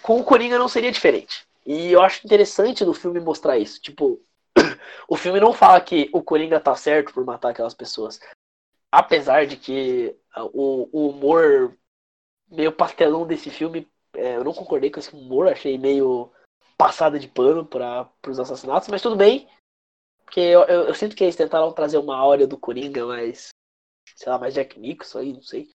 Com 0.02 0.20
o 0.20 0.24
Coringa 0.24 0.58
não 0.58 0.68
seria 0.68 0.90
diferente. 0.90 1.46
E 1.66 1.92
eu 1.92 2.00
acho 2.00 2.24
interessante 2.24 2.84
do 2.84 2.94
filme 2.94 3.20
mostrar 3.20 3.58
isso. 3.58 3.80
Tipo, 3.80 4.18
o 5.06 5.16
filme 5.16 5.38
não 5.38 5.52
fala 5.52 5.80
que 5.82 6.08
o 6.14 6.22
Coringa 6.22 6.58
tá 6.58 6.74
certo 6.74 7.12
por 7.12 7.24
matar 7.26 7.50
aquelas 7.50 7.74
pessoas. 7.74 8.18
Apesar 8.90 9.46
de 9.46 9.58
que 9.58 10.16
o, 10.54 10.88
o 10.92 11.08
humor 11.10 11.76
meio 12.48 12.72
pastelão 12.72 13.26
desse 13.26 13.50
filme 13.50 13.86
é, 14.16 14.36
eu 14.36 14.44
não 14.44 14.52
concordei 14.52 14.90
com 14.90 14.98
esse 14.98 15.14
humor, 15.14 15.48
achei 15.48 15.78
meio 15.78 16.32
passada 16.76 17.18
de 17.18 17.28
pano 17.28 17.64
para 17.64 18.10
os 18.26 18.38
assassinatos, 18.38 18.88
mas 18.88 19.02
tudo 19.02 19.16
bem. 19.16 19.48
Porque 20.24 20.40
eu, 20.40 20.62
eu, 20.64 20.82
eu, 20.88 20.94
sinto 20.94 21.14
que 21.14 21.22
eles 21.22 21.36
tentaram 21.36 21.72
trazer 21.72 21.98
uma 21.98 22.16
áurea 22.16 22.46
do 22.46 22.58
Coringa, 22.58 23.06
mas. 23.06 23.48
Sei 24.14 24.30
lá, 24.30 24.38
mais 24.38 24.54
Jack 24.54 24.78
Nicholson 24.78 25.18
aí, 25.18 25.32
não 25.32 25.42
sei. 25.42 25.70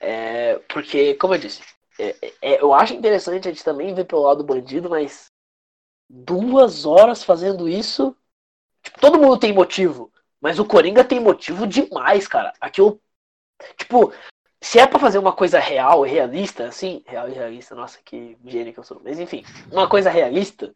É, 0.00 0.58
porque, 0.72 1.14
como 1.14 1.34
eu 1.34 1.38
disse, 1.38 1.62
é, 1.98 2.16
é, 2.40 2.62
eu 2.62 2.72
acho 2.72 2.94
interessante 2.94 3.48
a 3.48 3.50
gente 3.50 3.64
também 3.64 3.94
ver 3.94 4.04
pelo 4.04 4.22
lado 4.22 4.38
do 4.38 4.46
bandido, 4.46 4.88
mas 4.88 5.26
duas 6.08 6.86
horas 6.86 7.24
fazendo 7.24 7.68
isso. 7.68 8.16
Tipo, 8.82 9.00
todo 9.00 9.18
mundo 9.18 9.38
tem 9.38 9.52
motivo, 9.52 10.12
mas 10.40 10.58
o 10.58 10.64
Coringa 10.64 11.04
tem 11.04 11.20
motivo 11.20 11.66
demais, 11.66 12.28
cara. 12.28 12.52
Aquilo. 12.60 13.00
Tipo, 13.76 14.12
se 14.60 14.78
é 14.78 14.86
para 14.86 14.98
fazer 14.98 15.18
uma 15.18 15.32
coisa 15.32 15.58
real 15.58 16.06
e 16.06 16.10
realista, 16.10 16.66
assim, 16.66 17.02
real 17.06 17.28
e 17.28 17.32
realista, 17.32 17.74
nossa, 17.74 17.98
que 18.04 18.36
gênio 18.44 18.72
que 18.72 18.78
eu 18.78 18.84
sou. 18.84 19.00
Mas 19.04 19.18
enfim, 19.20 19.44
uma 19.70 19.88
coisa 19.88 20.10
realista, 20.10 20.74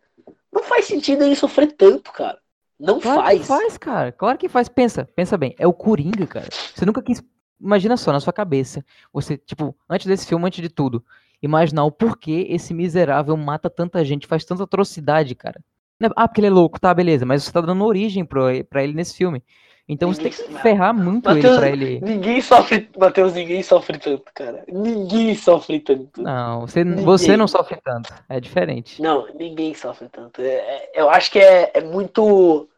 não 0.52 0.62
faz 0.62 0.84
sentido 0.84 1.24
ele 1.24 1.34
sofrer 1.34 1.72
tanto, 1.72 2.12
cara. 2.12 2.38
Não 2.78 3.00
claro 3.00 3.22
faz. 3.22 3.40
Que 3.40 3.46
faz, 3.46 3.78
cara. 3.78 4.12
Claro 4.12 4.38
que 4.38 4.48
faz. 4.48 4.68
Pensa, 4.68 5.08
pensa 5.14 5.36
bem. 5.36 5.54
É 5.56 5.66
o 5.66 5.72
Coringa, 5.72 6.26
cara. 6.26 6.48
Você 6.50 6.84
nunca 6.84 7.00
quis. 7.00 7.22
Imagina 7.60 7.96
só, 7.96 8.12
na 8.12 8.18
sua 8.18 8.32
cabeça. 8.32 8.84
Você, 9.12 9.36
tipo, 9.38 9.74
antes 9.88 10.06
desse 10.06 10.26
filme, 10.26 10.44
antes 10.44 10.60
de 10.60 10.68
tudo, 10.68 11.04
imaginar 11.40 11.84
o 11.84 11.92
porquê 11.92 12.46
esse 12.50 12.74
miserável 12.74 13.36
mata 13.36 13.70
tanta 13.70 14.04
gente, 14.04 14.26
faz 14.26 14.44
tanta 14.44 14.64
atrocidade, 14.64 15.34
cara. 15.36 15.62
É, 16.02 16.08
ah, 16.16 16.26
porque 16.26 16.40
ele 16.40 16.48
é 16.48 16.50
louco, 16.50 16.80
tá, 16.80 16.92
beleza. 16.92 17.24
Mas 17.24 17.44
você 17.44 17.52
tá 17.52 17.60
dando 17.60 17.84
origem 17.84 18.24
pra, 18.24 18.42
pra 18.68 18.82
ele 18.82 18.94
nesse 18.94 19.16
filme. 19.16 19.44
Então 19.92 20.10
ninguém, 20.10 20.30
você 20.32 20.42
tem 20.44 20.54
que 20.56 20.62
ferrar 20.62 20.94
muito 20.94 21.24
Mateus, 21.28 21.44
ele 21.44 21.56
pra 21.56 21.68
ele. 21.70 22.00
Ninguém 22.00 22.40
sofre, 22.40 22.90
Matheus, 22.98 23.32
ninguém 23.34 23.62
sofre 23.62 23.98
tanto, 23.98 24.24
cara. 24.34 24.64
Ninguém 24.68 25.34
sofre 25.34 25.80
tanto. 25.80 26.22
Não, 26.22 26.62
você, 26.62 26.84
você 26.84 27.36
não 27.36 27.46
sofre 27.46 27.78
tanto. 27.82 28.12
É 28.28 28.40
diferente. 28.40 29.00
Não, 29.00 29.26
ninguém 29.34 29.74
sofre 29.74 30.08
tanto. 30.08 30.40
É, 30.40 30.46
é, 30.46 30.90
eu 30.94 31.08
acho 31.10 31.30
que 31.30 31.38
é, 31.38 31.70
é 31.74 31.80
muito. 31.82 32.68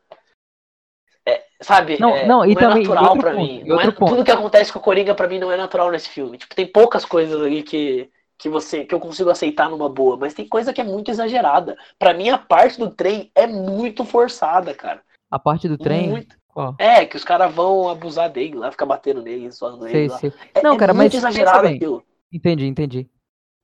É, 1.26 1.42
sabe, 1.62 1.98
Não, 1.98 2.14
é, 2.14 2.26
não, 2.26 2.44
e 2.44 2.52
é 2.52 2.54
também- 2.54 2.84
e 2.84 2.88
natural 2.88 3.04
outro 3.04 3.20
pra 3.22 3.30
ponto, 3.32 3.42
mim. 3.42 3.62
Não 3.64 3.80
é- 3.80 3.90
ponto. 3.90 4.10
tudo 4.10 4.24
que 4.24 4.30
acontece 4.30 4.72
com 4.72 4.78
o 4.78 4.82
Coringa 4.82 5.14
pra 5.14 5.26
mim 5.28 5.38
não 5.38 5.50
é 5.50 5.56
natural 5.56 5.90
nesse 5.90 6.08
filme. 6.10 6.36
Tipo, 6.36 6.54
tem 6.54 6.66
poucas 6.66 7.04
coisas 7.04 7.40
ali 7.40 7.62
que, 7.62 8.10
que 8.36 8.48
você 8.48 8.84
que 8.84 8.94
eu 8.94 9.00
consigo 9.00 9.30
aceitar 9.30 9.70
numa 9.70 9.88
boa, 9.88 10.18
mas 10.18 10.34
tem 10.34 10.46
coisa 10.46 10.72
que 10.72 10.80
é 10.82 10.84
muito 10.84 11.10
exagerada. 11.10 11.76
Pra 11.98 12.12
mim 12.12 12.28
a 12.28 12.36
parte 12.36 12.78
do 12.78 12.90
trem 12.90 13.30
é 13.34 13.46
muito 13.46 14.04
forçada, 14.04 14.74
cara. 14.74 15.00
A 15.30 15.38
parte 15.38 15.66
do 15.66 15.78
trem. 15.78 16.10
Muito. 16.10 16.36
Ó, 16.54 16.74
É, 16.76 17.06
que 17.06 17.16
os 17.16 17.24
caras 17.24 17.54
vão 17.54 17.88
abusar 17.88 18.30
dele 18.30 18.56
lá, 18.56 18.70
ficar 18.70 18.86
batendo 18.86 19.22
nele, 19.22 19.50
zoando 19.50 19.86
sei, 19.88 20.04
ele 20.04 20.08
lá. 20.08 20.18
sei. 20.18 20.32
É, 20.54 20.60
Não, 20.62 20.74
é 20.74 20.78
cara, 20.78 20.92
muito 20.92 21.14
mas 21.14 21.14
exagerado 21.16 21.66
aquilo. 21.66 22.04
Entendi, 22.32 22.66
entendi. 22.66 23.08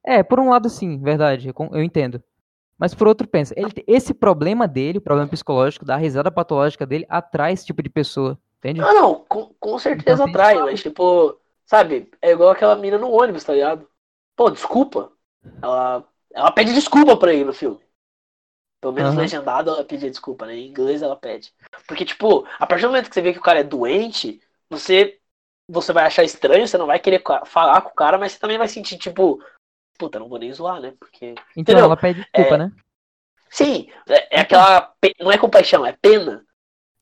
É, 0.05 0.22
por 0.22 0.40
um 0.40 0.50
lado 0.50 0.70
sim, 0.70 0.98
verdade, 1.00 1.53
eu, 1.72 1.83
entendo. 1.83 2.22
Mas 2.79 2.94
por 2.94 3.09
outro, 3.09 3.29
pensa, 3.29 3.55
ele, 3.59 3.72
esse 3.87 4.14
problema 4.14 4.68
dele, 4.68 4.98
o 4.98 5.03
problema 5.03 5.29
psicológico, 5.31 5.85
da 5.85 5.96
risada 5.96 6.31
patológica 6.31 6.87
dele, 6.87 7.07
atrai 7.09 7.53
esse 7.53 7.66
tipo 7.66 7.83
de 7.83 7.90
pessoa, 7.90 8.38
entende? 8.59 8.83
Ah, 8.83 8.92
não, 8.94 9.24
com, 9.26 9.53
com 9.61 9.79
certeza 9.79 10.22
Então, 10.22 10.26
atrai, 10.26 10.57
mas 10.59 10.83
tipo, 10.83 11.38
sabe, 11.66 12.11
é 12.22 12.31
igual 12.31 12.50
aquela 12.50 12.76
mina 12.76 12.98
no 12.98 13.11
ônibus, 13.11 13.44
tá 13.44 13.53
ligado? 13.53 13.88
Pô, 14.37 14.50
desculpa. 14.50 15.12
Ela, 15.62 16.09
ela 16.33 16.53
pede 16.53 16.72
desculpa 16.72 17.16
pra 17.16 17.33
ele 17.33 17.44
no 17.44 17.53
filme. 17.53 17.81
Pelo 18.80 18.94
menos 18.94 19.12
Aham. 19.12 19.22
legendado 19.22 19.70
ela 19.70 19.84
pedia 19.84 20.10
desculpa, 20.10 20.46
né? 20.46 20.56
Em 20.56 20.68
inglês 20.68 21.02
ela 21.02 21.16
pede. 21.16 21.52
Porque, 21.86 22.04
tipo, 22.04 22.46
a 22.58 22.66
partir 22.66 22.82
do 22.82 22.88
momento 22.88 23.08
que 23.08 23.14
você 23.14 23.20
vê 23.20 23.32
que 23.32 23.38
o 23.38 23.42
cara 23.42 23.60
é 23.60 23.64
doente, 23.64 24.40
você, 24.70 25.18
você 25.68 25.92
vai 25.92 26.04
achar 26.04 26.24
estranho, 26.24 26.66
você 26.66 26.78
não 26.78 26.86
vai 26.86 26.98
querer 26.98 27.22
falar 27.44 27.82
com 27.82 27.90
o 27.90 27.94
cara, 27.94 28.16
mas 28.16 28.32
você 28.32 28.38
também 28.38 28.56
vai 28.56 28.68
sentir, 28.68 28.96
tipo, 28.96 29.42
puta, 29.98 30.18
não 30.18 30.28
vou 30.28 30.38
nem 30.38 30.52
zoar, 30.52 30.80
né? 30.80 30.94
Porque. 30.98 31.34
Então 31.34 31.74
entendeu? 31.74 31.84
ela 31.84 31.96
pede 31.96 32.20
desculpa, 32.20 32.54
É, 32.54 32.58
né? 32.58 32.72
Sim, 33.50 33.88
é, 34.08 34.38
é 34.38 34.40
aquela. 34.40 34.94
Não 35.20 35.30
é 35.30 35.36
compaixão, 35.36 35.84
é 35.84 35.92
pena. 35.92 36.42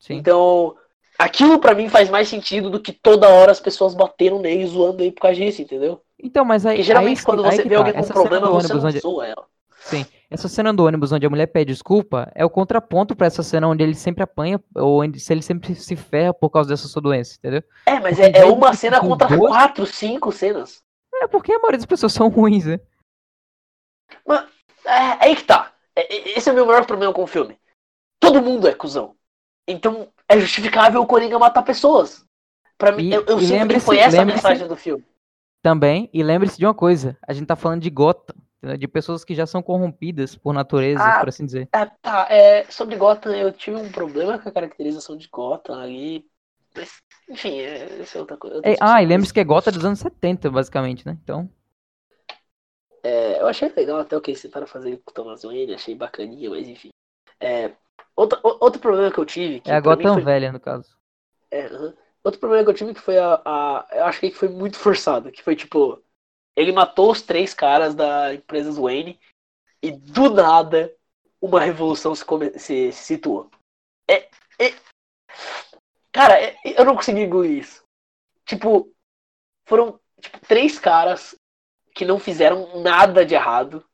Sim. 0.00 0.14
Então, 0.14 0.76
aquilo 1.18 1.60
pra 1.60 1.74
mim 1.74 1.88
faz 1.88 2.10
mais 2.10 2.28
sentido 2.28 2.70
do 2.70 2.80
que 2.80 2.92
toda 2.92 3.28
hora 3.28 3.52
as 3.52 3.60
pessoas 3.60 3.94
bateram 3.94 4.40
nele 4.40 4.66
zoando 4.66 5.02
ele 5.02 5.12
por 5.12 5.22
causa 5.22 5.36
disso, 5.36 5.62
entendeu? 5.62 6.02
Então, 6.18 6.44
mas 6.44 6.66
aí. 6.66 6.76
Porque 6.76 6.82
geralmente 6.82 7.18
aí 7.18 7.24
quando 7.24 7.44
aí 7.44 7.56
você 7.56 7.62
vê 7.64 7.70
tá, 7.70 7.78
alguém 7.78 7.92
com 7.92 8.00
essa 8.00 8.12
problema, 8.14 8.48
você 8.48 8.72
ônibus 8.72 8.82
não 8.82 8.88
onde, 8.88 9.00
zoa 9.00 9.26
ela. 9.26 9.46
Sim, 9.80 10.06
essa 10.30 10.48
cena 10.48 10.72
do 10.74 10.84
ônibus 10.84 11.10
onde 11.12 11.26
a 11.26 11.30
mulher 11.30 11.46
pede 11.46 11.72
desculpa 11.72 12.30
é 12.34 12.44
o 12.44 12.50
contraponto 12.50 13.16
pra 13.16 13.26
essa 13.26 13.42
cena 13.42 13.66
onde 13.68 13.82
ele 13.82 13.94
sempre 13.94 14.22
apanha, 14.22 14.62
ou 14.74 15.02
onde 15.02 15.18
se 15.18 15.32
ele 15.32 15.42
sempre 15.42 15.74
se 15.74 15.96
ferra 15.96 16.34
por 16.34 16.50
causa 16.50 16.68
dessa 16.68 16.86
sua 16.88 17.00
doença, 17.02 17.36
entendeu? 17.38 17.62
É, 17.86 17.98
mas 17.98 18.18
é, 18.18 18.30
é 18.38 18.44
uma 18.44 18.74
cena 18.74 19.00
contra 19.00 19.36
quatro, 19.38 19.86
cinco 19.86 20.30
cenas. 20.30 20.82
É 21.14 21.26
porque 21.26 21.52
a 21.52 21.58
maioria 21.58 21.78
das 21.78 21.86
pessoas 21.86 22.12
são 22.12 22.28
ruins, 22.28 22.64
né? 22.66 22.78
É, 24.84 24.90
é 24.90 25.18
aí 25.20 25.36
que 25.36 25.44
tá. 25.44 25.72
É- 25.96 26.14
é- 26.14 26.38
esse 26.38 26.48
é 26.48 26.52
o 26.52 26.54
meu 26.54 26.66
maior 26.66 26.84
problema 26.86 27.12
com 27.12 27.22
o 27.22 27.26
filme. 27.26 27.58
Todo 28.20 28.42
mundo 28.42 28.68
é 28.68 28.74
cuzão. 28.74 29.14
Então, 29.66 30.08
é 30.28 30.38
justificável 30.38 31.00
o 31.02 31.06
Coringa 31.06 31.38
matar 31.38 31.62
pessoas. 31.62 32.24
Pra 32.76 32.92
mim, 32.92 33.08
E- 33.08 33.14
eu, 33.14 33.24
eu 33.26 33.38
e 33.38 33.46
que 33.46 33.52
lembre-se- 33.52 33.84
foi 33.86 33.98
essa 33.98 34.22
a 34.22 34.24
mensagem 34.24 34.66
do 34.68 34.76
filme. 34.76 35.04
Também, 35.62 36.08
e 36.12 36.22
lembre-se 36.22 36.56
de 36.56 36.64
uma 36.64 36.74
coisa, 36.74 37.16
a 37.26 37.32
gente 37.32 37.46
tá 37.46 37.56
falando 37.56 37.82
de 37.82 37.90
Gotham? 37.90 38.36
De 38.78 38.88
pessoas 38.88 39.24
que 39.24 39.34
já 39.34 39.46
são 39.46 39.62
corrompidas 39.62 40.34
por 40.34 40.52
natureza, 40.52 40.98
Ah, 41.00 41.20
por 41.20 41.28
assim 41.28 41.46
dizer. 41.46 41.68
É, 41.72 41.86
tá, 42.02 42.26
é, 42.28 42.64
sobre 42.64 42.96
Gotham, 42.96 43.34
eu 43.34 43.52
tive 43.52 43.76
um 43.76 43.90
problema 43.90 44.38
com 44.38 44.48
a 44.48 44.52
caracterização 44.52 45.16
de 45.16 45.28
Gotham 45.28 45.80
ali. 45.80 46.26
Mas, 46.74 46.90
enfim, 47.28 47.60
é, 47.60 47.86
isso 48.02 48.16
é 48.18 48.20
outra 48.20 48.36
coisa. 48.36 48.60
É, 48.64 48.76
ah, 48.80 49.02
e 49.02 49.06
lembre-se 49.06 49.32
que 49.32 49.40
é 49.40 49.44
Gotham 49.44 49.72
dos 49.72 49.84
anos 49.84 49.98
70, 50.00 50.50
basicamente, 50.50 51.06
né? 51.06 51.16
Então, 51.22 51.48
É, 53.02 53.40
eu 53.40 53.46
achei 53.46 53.68
legal 53.68 54.00
até 54.00 54.16
o 54.16 54.20
que 54.20 54.32
eles 54.32 54.42
tentaram 54.42 54.66
fazer 54.66 54.96
com 55.04 55.10
o 55.10 55.14
Thomas 55.14 55.42
Wayne, 55.42 55.74
achei 55.74 55.94
bacaninha, 55.94 56.50
mas 56.50 56.66
enfim. 56.68 56.90
É, 57.40 57.70
outra, 58.16 58.40
o- 58.42 58.58
outro 58.64 58.80
problema 58.80 59.10
que 59.12 59.18
eu 59.18 59.24
tive. 59.24 59.60
Que 59.60 59.70
é 59.70 59.74
a 59.76 59.80
Gotham 59.80 60.14
foi- 60.14 60.24
velha, 60.24 60.52
no 60.52 60.60
caso. 60.60 60.96
é, 61.50 61.66
aham. 61.66 61.94
Outro 62.24 62.40
problema 62.40 62.64
que 62.64 62.70
eu 62.70 62.74
tive 62.74 62.94
que 62.94 63.00
foi 63.00 63.16
a, 63.16 63.40
a. 63.44 63.86
Eu 63.92 64.04
achei 64.04 64.30
que 64.30 64.36
foi 64.36 64.48
muito 64.48 64.76
forçado. 64.78 65.30
Que 65.30 65.42
foi 65.42 65.54
tipo. 65.56 66.02
Ele 66.58 66.72
matou 66.72 67.12
os 67.12 67.22
três 67.22 67.54
caras 67.54 67.94
da 67.94 68.34
empresa 68.34 68.72
Wayne 68.72 69.16
e 69.80 69.92
do 69.92 70.28
nada 70.28 70.92
uma 71.40 71.60
revolução 71.60 72.12
se, 72.16 72.24
come- 72.24 72.58
se- 72.58 72.90
se 72.90 73.04
situou. 73.04 73.48
É, 74.10 74.28
é- 74.58 74.74
Cara, 76.10 76.34
é- 76.34 76.56
eu 76.64 76.84
não 76.84 76.96
consegui 76.96 77.20
engolir 77.20 77.58
isso. 77.58 77.84
Tipo, 78.44 78.92
foram 79.68 80.00
tipo, 80.20 80.40
três 80.48 80.80
caras 80.80 81.36
que 81.94 82.04
não 82.04 82.18
fizeram 82.18 82.82
nada 82.82 83.24
de 83.24 83.34
errado. 83.36 83.84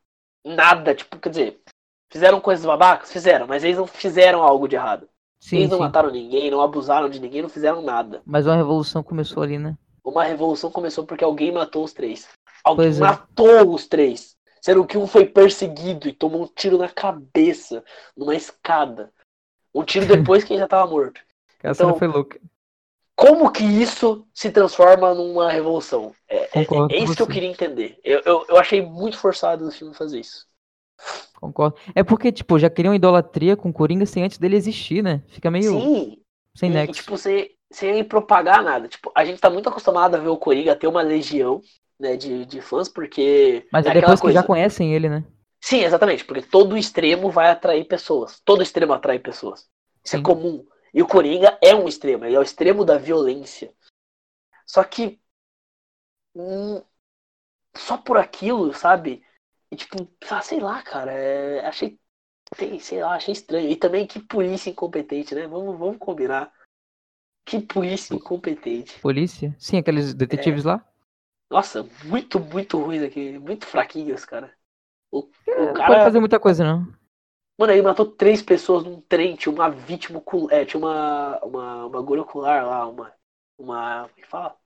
Nada, 0.42 0.94
tipo, 0.94 1.18
quer 1.18 1.28
dizer, 1.28 1.60
fizeram 2.10 2.40
coisas 2.40 2.64
babacas? 2.64 3.12
Fizeram, 3.12 3.46
mas 3.46 3.62
eles 3.62 3.76
não 3.76 3.86
fizeram 3.86 4.42
algo 4.42 4.66
de 4.66 4.76
errado. 4.76 5.06
Sim, 5.38 5.56
eles 5.58 5.68
não 5.70 5.76
sim. 5.76 5.84
mataram 5.84 6.10
ninguém, 6.10 6.50
não 6.50 6.62
abusaram 6.62 7.10
de 7.10 7.20
ninguém, 7.20 7.42
não 7.42 7.48
fizeram 7.50 7.82
nada. 7.82 8.22
Mas 8.24 8.46
uma 8.46 8.56
revolução 8.56 9.02
começou 9.02 9.42
ali, 9.42 9.58
né? 9.58 9.76
Uma 10.02 10.24
revolução 10.24 10.70
começou 10.70 11.04
porque 11.04 11.24
alguém 11.24 11.52
matou 11.52 11.84
os 11.84 11.92
três. 11.92 12.26
Alguém 12.64 12.86
Pois 12.86 12.96
é. 12.98 13.00
matou 13.00 13.74
os 13.74 13.86
três. 13.86 14.34
Sendo 14.60 14.86
que 14.86 14.96
um 14.96 15.06
foi 15.06 15.26
perseguido 15.26 16.08
e 16.08 16.12
tomou 16.12 16.44
um 16.44 16.46
tiro 16.46 16.78
na 16.78 16.88
cabeça, 16.88 17.84
numa 18.16 18.34
escada. 18.34 19.12
Um 19.74 19.84
tiro 19.84 20.06
depois 20.06 20.42
que 20.42 20.52
ele 20.54 20.60
já 20.60 20.68
tava 20.68 20.90
morto. 20.90 21.20
A 21.62 21.74
cena 21.74 21.90
Então, 21.90 21.98
foi 21.98 22.08
louca. 22.08 22.40
Como 23.16 23.50
que 23.52 23.62
isso 23.62 24.26
se 24.34 24.50
transforma 24.50 25.14
numa 25.14 25.50
revolução? 25.50 26.14
É, 26.28 26.60
é- 26.60 26.66
é 26.90 26.96
isso 26.98 27.14
que 27.14 27.22
eu 27.22 27.26
queria 27.28 27.48
entender. 27.48 27.98
Eu, 28.02 28.20
eu, 28.24 28.46
eu 28.48 28.56
achei 28.56 28.82
muito 28.82 29.16
forçado 29.16 29.66
o 29.68 29.70
filme 29.70 29.94
fazer 29.94 30.20
isso. 30.20 30.46
Concordo. 31.40 31.76
É 31.94 32.02
porque, 32.02 32.32
tipo, 32.32 32.58
já 32.58 32.68
queriam 32.70 32.94
idolatria 32.94 33.56
com 33.56 33.68
o 33.68 33.72
Coringa 33.72 34.06
sem 34.06 34.24
antes 34.24 34.38
dele 34.38 34.56
existir, 34.56 35.02
né? 35.02 35.22
Fica 35.28 35.50
meio 35.50 35.72
Sim, 35.78 36.18
sem 36.54 36.70
nexo. 36.70 36.94
tipo, 36.94 37.16
sem, 37.16 37.50
sem 37.70 38.02
propagar 38.02 38.62
nada. 38.62 38.88
Tipo, 38.88 39.12
a 39.14 39.24
gente 39.24 39.40
tá 39.40 39.50
muito 39.50 39.68
acostumado 39.68 40.14
a 40.14 40.18
ver 40.18 40.28
o 40.28 40.36
Coringa 40.38 40.74
ter 40.74 40.86
uma 40.86 41.02
legião 41.02 41.60
né, 41.98 42.16
de, 42.16 42.44
de 42.44 42.60
fãs, 42.60 42.88
porque. 42.88 43.66
Mas 43.72 43.84
é 43.84 43.88
é 43.88 43.90
aquela 43.90 44.00
depois 44.02 44.20
que 44.20 44.26
coisa. 44.26 44.40
já 44.40 44.46
conhecem 44.46 44.94
ele, 44.94 45.08
né? 45.08 45.24
Sim, 45.60 45.80
exatamente, 45.80 46.24
porque 46.24 46.42
todo 46.42 46.76
extremo 46.76 47.30
vai 47.30 47.48
atrair 47.48 47.84
pessoas. 47.86 48.40
Todo 48.44 48.62
extremo 48.62 48.92
atrai 48.92 49.18
pessoas. 49.18 49.60
Isso 50.04 50.16
Sim. 50.16 50.18
é 50.18 50.22
comum. 50.22 50.66
E 50.92 51.02
o 51.02 51.08
Coringa 51.08 51.58
é 51.62 51.74
um 51.74 51.88
extremo, 51.88 52.24
ele 52.24 52.36
é 52.36 52.38
o 52.38 52.42
extremo 52.42 52.84
da 52.84 52.98
violência. 52.98 53.72
Só 54.66 54.84
que. 54.84 55.18
hum, 56.34 56.82
só 57.76 57.96
por 57.96 58.16
aquilo, 58.16 58.72
sabe? 58.72 59.24
E 59.70 59.76
tipo, 59.76 60.08
ah, 60.30 60.42
sei 60.42 60.60
lá, 60.60 60.82
cara, 60.82 61.12
é, 61.12 61.66
achei. 61.66 61.98
Sei, 62.54 62.78
sei 62.78 63.02
lá, 63.02 63.14
achei 63.14 63.32
estranho. 63.32 63.68
E 63.68 63.74
também 63.74 64.06
que 64.06 64.20
polícia 64.20 64.70
incompetente, 64.70 65.34
né? 65.34 65.46
Vamos, 65.48 65.76
vamos 65.78 65.96
combinar. 65.98 66.52
Que 67.44 67.60
polícia 67.60 68.14
incompetente. 68.14 68.98
Polícia? 69.00 69.54
Sim, 69.58 69.78
aqueles 69.78 70.14
detetives 70.14 70.64
lá. 70.64 70.86
Nossa, 71.54 71.86
muito, 72.02 72.40
muito 72.40 72.76
ruins 72.80 73.00
aqui. 73.00 73.38
Muito 73.38 73.64
fraquinhos, 73.64 74.24
cara. 74.24 74.52
O, 75.12 75.20
o 75.20 75.30
É, 75.46 75.66
Não 75.66 75.72
cara. 75.72 75.86
pode 75.86 76.04
fazer 76.04 76.18
muita 76.18 76.40
coisa, 76.40 76.64
não. 76.64 76.84
Mano, 77.56 77.72
ele 77.72 77.82
matou 77.82 78.06
três 78.06 78.42
pessoas 78.42 78.82
num 78.82 79.00
trem, 79.02 79.36
tinha 79.36 79.52
uma 79.54 79.70
vítima 79.70 80.18
ocular, 80.18 80.52
é, 80.52 80.64
tinha 80.64 80.80
uma, 80.80 81.38
uma, 81.44 81.86
uma 81.86 81.98
agulha 82.00 82.22
ocular 82.22 82.66
lá, 82.66 82.88
uma, 82.88 83.12
uma, 83.56 84.08
como 84.08 84.18
é 84.18 84.22
que 84.22 84.26
fala? 84.26 84.56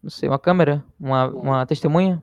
Não 0.00 0.08
sei, 0.10 0.28
uma 0.28 0.38
câmera? 0.38 0.84
Uma, 1.00 1.26
uma 1.26 1.66
testemunha? 1.66 2.22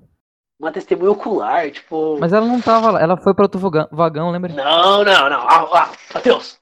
Uma 0.57 0.71
testemunha 0.71 1.11
ocular, 1.11 1.69
tipo... 1.69 2.17
Mas 2.21 2.31
ela 2.31 2.45
não 2.45 2.61
tava 2.61 2.91
lá, 2.91 3.01
ela 3.01 3.17
foi 3.17 3.33
pra 3.33 3.43
outro 3.43 3.59
vagão, 3.59 3.87
vagão 3.91 4.31
lembra? 4.31 4.53
Não, 4.53 5.03
não, 5.03 5.29
não, 5.29 5.41
ah, 5.41 5.67
ah, 5.73 5.91
Matheus, 6.13 6.57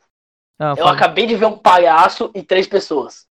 Ah, 0.59 0.75
eu 0.75 0.83
fala. 0.83 0.95
acabei 0.95 1.27
de 1.27 1.35
ver 1.35 1.45
um 1.45 1.57
palhaço 1.57 2.31
e 2.33 2.43
três 2.43 2.67
pessoas. 2.67 3.27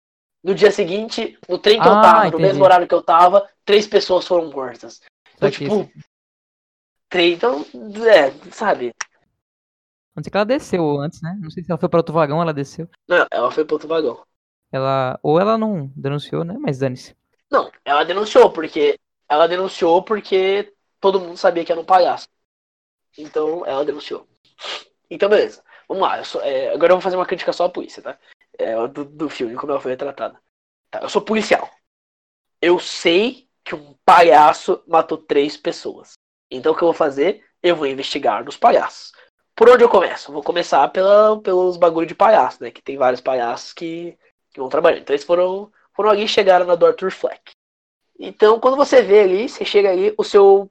No 0.43 0.55
dia 0.55 0.71
seguinte, 0.71 1.37
no 1.49 1.57
trem 1.59 1.81
que 1.81 1.87
eu 1.87 1.93
Ah, 1.93 2.01
tava, 2.01 2.21
no 2.21 2.27
entendi. 2.29 2.43
mesmo 2.43 2.63
horário 2.63 2.87
que 2.87 2.93
eu 2.93 3.01
tava, 3.03 3.47
três 3.65 3.85
pessoas 3.85 4.25
foram 4.25 4.49
mortas. 4.49 5.01
Então, 5.35 5.51
tipo, 5.51 5.91
três, 7.09 7.35
então, 7.35 7.65
é, 8.07 8.31
sabe? 8.51 8.93
Não 10.15 10.23
sei 10.23 10.31
que 10.31 10.37
ela 10.37 10.45
desceu 10.45 10.99
antes, 10.99 11.21
né? 11.21 11.37
Não 11.41 11.49
sei 11.49 11.63
se 11.63 11.71
ela 11.71 11.79
foi 11.79 11.89
pra 11.89 11.99
outro 11.99 12.13
vagão, 12.13 12.41
ela 12.41 12.53
desceu. 12.53 12.89
Não, 13.07 13.25
ela 13.31 13.51
foi 13.51 13.65
pro 13.65 13.75
outro 13.75 13.87
vagão. 13.87 14.23
Ela. 14.71 15.19
Ou 15.23 15.39
ela 15.39 15.57
não 15.57 15.91
denunciou, 15.95 16.43
né? 16.43 16.55
Mas 16.59 16.79
dane-se. 16.79 17.15
Não, 17.49 17.71
ela 17.83 18.03
denunciou, 18.03 18.51
porque. 18.51 18.99
Ela 19.27 19.47
denunciou 19.47 20.01
porque 20.03 20.73
todo 20.99 21.19
mundo 21.19 21.37
sabia 21.37 21.63
que 21.63 21.71
era 21.71 21.79
um 21.79 21.85
palhaço. 21.85 22.27
Então 23.17 23.65
ela 23.65 23.85
denunciou. 23.85 24.27
Então, 25.09 25.29
beleza. 25.29 25.63
Vamos 25.87 26.03
lá. 26.03 26.17
eu 26.17 26.25
sou- 26.25 26.41
é, 26.41 26.73
agora 26.73 26.91
eu 26.93 26.95
vou 26.97 27.01
fazer 27.01 27.15
uma 27.15 27.25
crítica 27.25 27.53
só 27.53 27.65
à 27.65 27.69
polícia, 27.69 28.01
tá? 28.01 28.17
É, 28.59 28.87
do, 28.87 29.05
do 29.05 29.29
filme, 29.29 29.55
como 29.55 29.71
ela 29.71 29.81
foi 29.81 29.91
retratada. 29.91 30.39
Tá, 30.91 30.99
eu 31.01 31.09
sou 31.09 31.21
policial. 31.21 31.69
Eu 32.61 32.77
sei 32.77 33.47
que 33.63 33.73
um 33.73 33.95
palhaço 34.05 34.83
matou 34.87 35.17
três 35.17 35.55
pessoas. 35.55 36.13
Então 36.51 36.73
o 36.73 36.75
que 36.75 36.83
eu 36.83 36.87
vou 36.87 36.93
fazer? 36.93 37.43
Eu 37.63 37.75
vou 37.75 37.87
investigar 37.87 38.43
dos 38.43 38.57
palhaços. 38.57 39.11
Por 39.55 39.69
onde 39.69 39.83
eu 39.83 39.89
começo? 39.89 40.31
Vou 40.31 40.43
começar 40.43 40.87
pela, 40.89 41.39
pelos 41.41 41.77
bagulho 41.77 42.07
de 42.07 42.15
palhaço, 42.15 42.63
né? 42.63 42.71
Que 42.71 42.81
tem 42.81 42.97
vários 42.97 43.21
palhaços 43.21 43.73
que, 43.73 44.17
que 44.51 44.59
vão 44.59 44.69
trabalhar. 44.69 44.99
Então 44.99 45.13
eles 45.13 45.25
foram, 45.25 45.71
foram 45.93 46.09
alguém 46.09 46.25
que 46.25 46.31
chegaram 46.31 46.65
na 46.65 46.75
do 46.75 46.85
Arthur 46.85 47.11
Fleck. 47.11 47.51
Então, 48.19 48.59
quando 48.59 48.75
você 48.75 49.01
vê 49.01 49.21
ali, 49.21 49.47
você 49.47 49.63
chega 49.63 49.89
ali, 49.89 50.13
o 50.17 50.23
seu. 50.23 50.69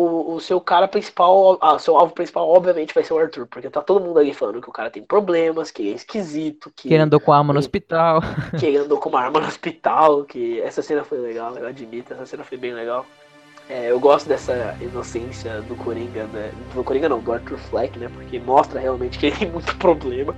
O, 0.00 0.34
o 0.34 0.40
seu 0.40 0.60
cara 0.60 0.86
principal, 0.88 1.58
ah, 1.60 1.78
seu 1.78 1.96
alvo 1.96 2.12
principal, 2.14 2.48
obviamente, 2.48 2.94
vai 2.94 3.04
ser 3.04 3.12
o 3.14 3.18
Arthur, 3.18 3.46
porque 3.46 3.68
tá 3.70 3.80
todo 3.80 4.04
mundo 4.04 4.18
ali 4.18 4.32
falando 4.34 4.60
que 4.60 4.68
o 4.68 4.72
cara 4.72 4.90
tem 4.90 5.02
problemas, 5.02 5.70
que 5.70 5.90
é 5.90 5.94
esquisito, 5.94 6.70
que, 6.74 6.88
Que 6.88 6.94
ele 6.94 7.02
andou 7.02 7.20
com 7.20 7.32
arma 7.32 7.52
no 7.52 7.58
ele- 7.58 7.64
hospital. 7.66 8.20
que 8.58 8.66
ele 8.66 8.78
andou 8.78 8.98
com 8.98 9.08
uma 9.08 9.20
arma 9.20 9.40
no 9.40 9.46
hospital, 9.48 10.24
que 10.24 10.60
essa 10.60 10.82
cena 10.82 11.04
foi 11.04 11.18
legal, 11.18 11.54
eu 11.56 11.66
admito, 11.66 12.12
essa 12.12 12.26
cena 12.26 12.44
foi 12.44 12.56
bem 12.58 12.72
legal. 12.72 13.04
É, 13.68 13.90
eu 13.92 14.00
gosto 14.00 14.28
dessa 14.28 14.76
inocência 14.80 15.60
do 15.62 15.76
Coringa, 15.76 16.24
né? 16.32 16.50
Do 16.74 16.82
Coringa 16.82 17.08
não, 17.08 17.20
do 17.20 17.32
Arthur 17.32 17.56
Fleck, 17.56 17.96
né? 18.00 18.10
Porque 18.12 18.40
mostra 18.40 18.80
realmente 18.80 19.16
que 19.16 19.26
ele 19.26 19.36
tem 19.36 19.48
muito 19.48 19.76
problema. 19.76 20.34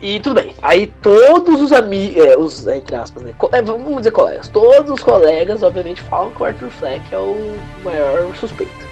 E 0.00 0.20
tudo 0.20 0.34
bem. 0.40 0.54
Aí 0.62 0.86
todos 1.02 1.60
os 1.62 1.72
amigos, 1.72 2.22
é, 2.24 2.36
os, 2.38 2.64
entre 2.68 2.94
aspas, 2.94 3.24
né? 3.24 3.34
co- 3.38 3.48
é, 3.52 3.60
vamos 3.60 3.96
dizer 3.96 4.12
colegas. 4.12 4.46
Todos 4.48 4.88
os 4.90 5.02
colegas, 5.02 5.64
obviamente, 5.64 6.00
falam 6.02 6.30
que 6.30 6.40
o 6.42 6.44
Arthur 6.44 6.70
Fleck 6.70 7.02
é 7.12 7.18
o 7.18 7.56
maior 7.82 8.32
suspeito. 8.36 8.85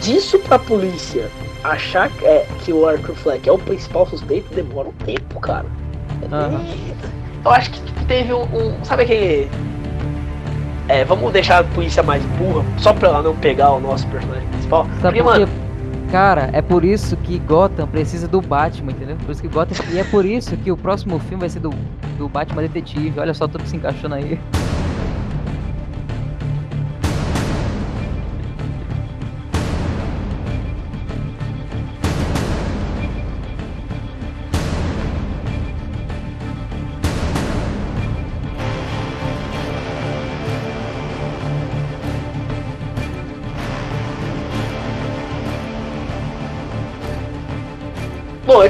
Disso 0.00 0.38
pra 0.40 0.58
polícia 0.58 1.28
achar 1.64 2.08
que, 2.10 2.24
é, 2.24 2.46
que 2.64 2.72
o 2.72 2.86
Arthur 2.86 3.14
Fleck 3.16 3.48
é 3.48 3.52
o 3.52 3.58
principal 3.58 4.06
suspeito 4.06 4.54
demora 4.54 4.88
um 4.88 4.92
tempo, 5.04 5.40
cara. 5.40 5.66
Bem- 6.20 6.94
Eu 7.44 7.50
acho 7.50 7.70
que 7.70 7.80
teve 8.06 8.32
um, 8.32 8.42
um- 8.42 8.84
Sabe 8.84 9.02
aquele. 9.04 9.50
É, 10.88 11.04
vamos 11.04 11.30
deixar 11.32 11.58
a 11.58 11.64
polícia 11.64 12.02
mais 12.02 12.22
burra, 12.38 12.64
só 12.78 12.92
pra 12.94 13.08
ela 13.08 13.22
não 13.22 13.36
pegar 13.36 13.72
o 13.72 13.80
nosso 13.80 14.06
personagem 14.08 14.46
principal. 14.48 14.86
Sabe 15.02 15.18
Porque, 15.18 15.22
por 15.22 15.32
quê? 15.34 15.40
mano, 15.40 15.68
Cara, 16.10 16.48
é 16.54 16.62
por 16.62 16.86
isso 16.86 17.18
que 17.18 17.38
Gotham 17.40 17.86
precisa 17.86 18.26
do 18.26 18.40
Batman, 18.40 18.92
entendeu? 18.92 19.16
Por 19.26 19.30
isso 19.30 19.42
que 19.42 19.48
Gotham. 19.48 19.76
E 19.92 19.98
é 19.98 20.04
por 20.04 20.24
isso 20.24 20.56
que 20.56 20.72
o 20.72 20.76
próximo 20.76 21.18
filme 21.18 21.40
vai 21.40 21.50
ser 21.50 21.60
do, 21.60 21.68
do 22.16 22.26
Batman 22.30 22.62
Detetive. 22.62 23.20
Olha 23.20 23.34
só 23.34 23.46
tudo 23.46 23.66
se 23.66 23.76
encaixando 23.76 24.14
aí. 24.14 24.40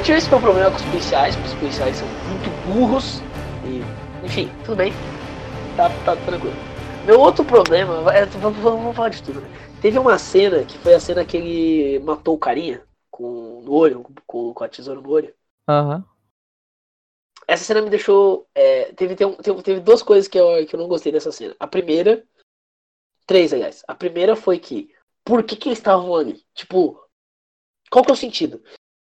Bom, 0.09 0.15
eu 0.15 0.17
tive 0.17 0.17
esse 0.17 0.29
meu 0.31 0.41
problema 0.41 0.71
com 0.71 0.77
os 0.77 0.81
policiais, 0.85 1.35
porque 1.35 1.49
os 1.49 1.55
policiais 1.55 1.95
são 1.97 2.07
muito 2.07 2.49
burros. 2.65 3.21
E, 3.63 4.25
enfim, 4.25 4.49
tudo 4.65 4.77
bem. 4.77 4.91
Tá, 5.77 5.87
tá 6.03 6.15
tranquilo. 6.15 6.55
Meu 7.05 7.19
outro 7.19 7.45
problema, 7.45 8.11
é, 8.11 8.25
vamos, 8.25 8.57
vamos- 8.57 8.95
falar 8.95 9.09
de 9.09 9.21
tudo, 9.21 9.39
né? 9.39 9.47
Teve 9.79 9.99
uma 9.99 10.17
cena 10.17 10.63
que 10.63 10.79
foi 10.79 10.95
a 10.95 10.99
cena 10.99 11.23
que 11.23 11.37
ele 11.37 11.99
matou 11.99 12.33
o 12.33 12.39
carinha 12.39 12.83
com, 13.11 13.61
no 13.63 13.71
olho, 13.71 14.03
com, 14.25 14.51
com 14.51 14.63
a 14.63 14.67
tesoura 14.67 14.99
no 14.99 15.09
olho. 15.09 15.31
Aham. 15.67 16.03
Essa 17.47 17.63
cena 17.63 17.81
me 17.81 17.91
deixou. 17.91 18.47
é, 18.55 18.91
teve, 18.93 19.15
teve, 19.15 19.61
teve 19.61 19.79
duas 19.79 20.01
coisas 20.01 20.27
que 20.27 20.39
eu, 20.39 20.65
que 20.65 20.75
eu 20.75 20.79
não 20.79 20.87
gostei 20.87 21.11
dessa 21.11 21.31
cena. 21.31 21.55
A 21.59 21.67
primeira. 21.67 22.23
Três, 23.27 23.53
aliás. 23.53 23.83
A 23.87 23.93
primeira 23.93 24.35
foi 24.35 24.57
que. 24.57 24.91
Por 25.23 25.43
que, 25.43 25.55
que 25.55 25.69
eles 25.69 25.77
estavam 25.77 26.15
ali? 26.15 26.43
Tipo. 26.55 26.99
Qual 27.91 28.03
que 28.03 28.09
é 28.11 28.13
o 28.13 28.17
sentido? 28.17 28.61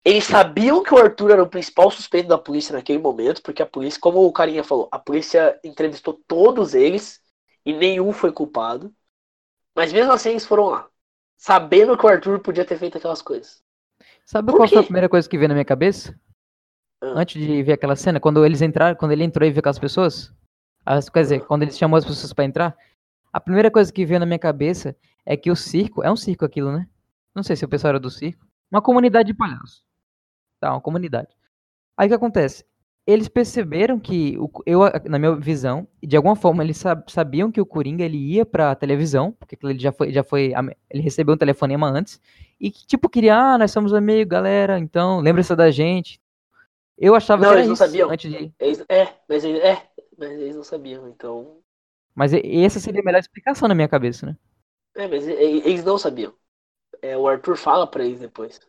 Eles 0.07 0.23
sabiam 0.23 0.81
que 0.81 0.93
o 0.93 0.97
Arthur 0.97 1.31
era 1.31 1.43
o 1.43 1.49
principal 1.49 1.91
suspeito 1.91 2.29
da 2.29 2.37
polícia 2.37 2.71
naquele 2.71 2.97
momento, 2.97 3.41
porque 3.41 3.61
a 3.61 3.65
polícia, 3.65 3.99
como 3.99 4.25
o 4.25 4.31
carinha 4.31 4.63
falou, 4.63 4.87
a 4.89 4.97
polícia 4.97 5.59
entrevistou 5.65 6.13
todos 6.25 6.73
eles 6.73 7.19
e 7.65 7.73
nenhum 7.73 8.13
foi 8.13 8.31
culpado. 8.31 8.95
Mas 9.75 9.91
mesmo 9.91 10.13
assim 10.13 10.29
eles 10.29 10.45
foram 10.45 10.67
lá, 10.67 10.89
sabendo 11.35 11.97
que 11.97 12.05
o 12.05 12.07
Arthur 12.07 12.39
podia 12.39 12.63
ter 12.63 12.77
feito 12.77 12.97
aquelas 12.97 13.21
coisas. 13.21 13.61
Sabe 14.25 14.49
Por 14.49 14.59
qual 14.59 14.69
foi 14.69 14.79
a 14.79 14.81
quê? 14.81 14.85
primeira 14.85 15.09
coisa 15.09 15.27
que 15.27 15.37
veio 15.37 15.49
na 15.49 15.55
minha 15.55 15.65
cabeça? 15.65 16.17
Ah. 17.03 17.13
Antes 17.17 17.41
de 17.45 17.61
ver 17.61 17.73
aquela 17.73 17.97
cena, 17.97 18.17
quando 18.17 18.45
eles 18.45 18.61
entraram, 18.61 18.95
quando 18.95 19.11
ele 19.11 19.25
entrou 19.25 19.45
e 19.45 19.51
viu 19.51 19.59
aquelas 19.59 19.77
pessoas? 19.77 20.33
As, 20.85 21.09
quer 21.09 21.23
dizer, 21.23 21.45
quando 21.45 21.63
ele 21.63 21.71
chamou 21.73 21.97
as 21.97 22.05
pessoas 22.05 22.31
pra 22.31 22.45
entrar, 22.45 22.77
a 23.33 23.41
primeira 23.41 23.69
coisa 23.69 23.91
que 23.91 24.05
veio 24.05 24.21
na 24.21 24.25
minha 24.25 24.39
cabeça 24.39 24.95
é 25.25 25.35
que 25.35 25.51
o 25.51 25.55
circo, 25.55 26.01
é 26.01 26.09
um 26.09 26.15
circo 26.15 26.45
aquilo, 26.45 26.71
né? 26.71 26.87
Não 27.35 27.43
sei 27.43 27.57
se 27.57 27.65
o 27.65 27.67
pessoal 27.67 27.89
era 27.89 27.99
do 27.99 28.09
circo. 28.09 28.47
Uma 28.71 28.81
comunidade 28.81 29.27
de 29.27 29.33
palhaços. 29.33 29.85
Tá, 30.59 30.73
uma 30.73 30.81
comunidade. 30.81 31.29
Aí 31.97 32.07
o 32.07 32.09
que 32.09 32.15
acontece? 32.15 32.65
Eles 33.07 33.27
perceberam 33.29 33.99
que, 33.99 34.37
o, 34.39 34.49
eu, 34.65 34.81
na 35.09 35.19
minha 35.19 35.35
visão, 35.35 35.87
de 36.03 36.17
alguma 36.17 36.35
forma 36.35 36.63
eles 36.63 36.77
sab- 36.77 37.09
sabiam 37.09 37.51
que 37.51 37.61
o 37.61 37.65
Coringa 37.65 38.03
ele 38.05 38.17
ia 38.17 38.45
pra 38.45 38.75
televisão, 38.75 39.31
porque 39.33 39.57
ele 39.63 39.79
já 39.79 39.91
foi, 39.93 40.11
já 40.13 40.23
foi, 40.23 40.53
ele 40.89 41.03
recebeu 41.03 41.35
um 41.35 41.37
telefonema 41.37 41.87
antes, 41.89 42.21
e 42.59 42.71
que 42.71 42.85
tipo 42.87 43.09
queria, 43.09 43.37
ah, 43.37 43.57
nós 43.57 43.71
somos 43.71 43.93
amigos, 43.93 44.29
galera, 44.31 44.79
então 44.79 45.21
lembra-se 45.21 45.55
da 45.55 45.71
gente. 45.71 46.21
Eu 46.97 47.15
achava 47.15 47.43
Não, 47.43 47.47
que 47.47 47.53
era 47.53 47.61
eles 47.61 47.67
não 47.67 47.75
sabiam. 47.75 48.09
antes 48.09 48.31
de, 48.31 48.53
Eles, 48.59 48.83
é, 48.89 49.15
mas 49.29 49.43
eles, 49.43 49.61
é, 49.63 49.89
mas 50.17 50.31
eles 50.31 50.55
não 50.55 50.63
sabiam, 50.63 51.07
então. 51.07 51.61
mas 52.13 52.33
essa 52.33 52.79
seria 52.81 52.99
a 53.01 53.03
melhor 53.03 53.19
explicação 53.19 53.67
na 53.67 53.73
minha 53.75 53.87
cabeça, 53.87 54.25
né? 54.25 54.35
É, 54.95 55.07
mas 55.07 55.27
eles 55.27 55.83
não 55.85 55.97
sabiam. 55.97 56.33
É, 57.01 57.17
o 57.17 57.27
Arthur 57.27 57.57
fala 57.57 57.87
pra 57.89 58.05
eles 58.05 58.19
depois. 58.21 58.59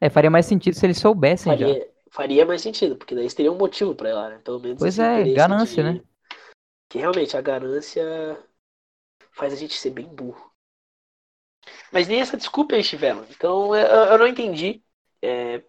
É, 0.00 0.08
faria 0.08 0.30
mais 0.30 0.46
sentido 0.46 0.74
se 0.74 0.86
eles 0.86 0.98
soubessem 0.98 1.56
já. 1.56 1.66
Faria, 1.66 1.88
faria 2.10 2.46
mais 2.46 2.62
sentido, 2.62 2.96
porque 2.96 3.14
daí 3.14 3.24
eles 3.24 3.34
teriam 3.34 3.54
um 3.54 3.58
motivo 3.58 3.94
pra 3.94 4.08
ir 4.10 4.12
lá, 4.12 4.28
né? 4.28 4.38
Pelo 4.44 4.60
menos 4.60 4.78
Pois 4.80 4.98
é, 4.98 5.24
ganância, 5.34 5.82
de- 5.82 5.94
né? 5.94 6.00
Que 6.88 6.98
realmente 6.98 7.36
a 7.36 7.40
ganância 7.42 8.04
faz 9.32 9.52
a 9.52 9.56
gente 9.56 9.74
ser 9.74 9.90
bem 9.90 10.06
burro. 10.06 10.52
Mas 11.92 12.08
nem 12.08 12.20
essa 12.20 12.36
desculpa 12.36 12.74
eles 12.74 12.88
tiveram. 12.88 13.24
Então 13.30 13.74
eu, 13.74 13.86
eu 13.86 14.18
não 14.18 14.26
entendi. 14.26 14.82
É, 15.22 15.62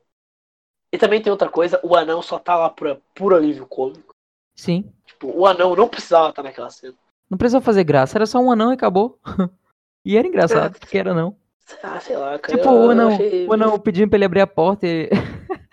E 0.91 0.97
também 0.97 1.21
tem 1.21 1.31
outra 1.31 1.49
coisa, 1.49 1.79
o 1.83 1.95
anão 1.95 2.21
só 2.21 2.39
tá 2.39 2.55
lá 2.55 2.69
por 2.69 2.99
puro 3.15 3.35
alívio 3.35 3.65
cômico. 3.67 4.13
Sim. 4.55 4.91
Tipo, 5.05 5.27
o 5.35 5.45
anão 5.45 5.75
não 5.75 5.87
precisava 5.87 6.29
estar 6.29 6.43
naquela 6.43 6.69
cena. 6.69 6.95
Não 7.29 7.37
precisava 7.37 7.63
fazer 7.63 7.83
graça, 7.83 8.17
era 8.17 8.25
só 8.25 8.39
um 8.39 8.51
anão 8.51 8.71
e 8.71 8.75
acabou. 8.75 9.19
e 10.05 10.17
era 10.17 10.27
engraçado, 10.27 10.77
porque 10.79 10.97
era 10.97 11.13
não. 11.13 11.35
Ah, 11.83 11.99
sei 11.99 12.17
lá, 12.17 12.37
cara. 12.39 12.57
Tipo, 12.57 12.69
o 12.71 12.83
eu 12.85 12.91
anão, 12.91 13.07
achei- 13.09 13.47
o 13.47 13.53
anão 13.53 13.79
pedindo 13.79 14.09
pra 14.09 14.17
ele 14.17 14.25
abrir 14.25 14.41
a 14.41 14.47
porta 14.47 14.87
e. 14.87 15.09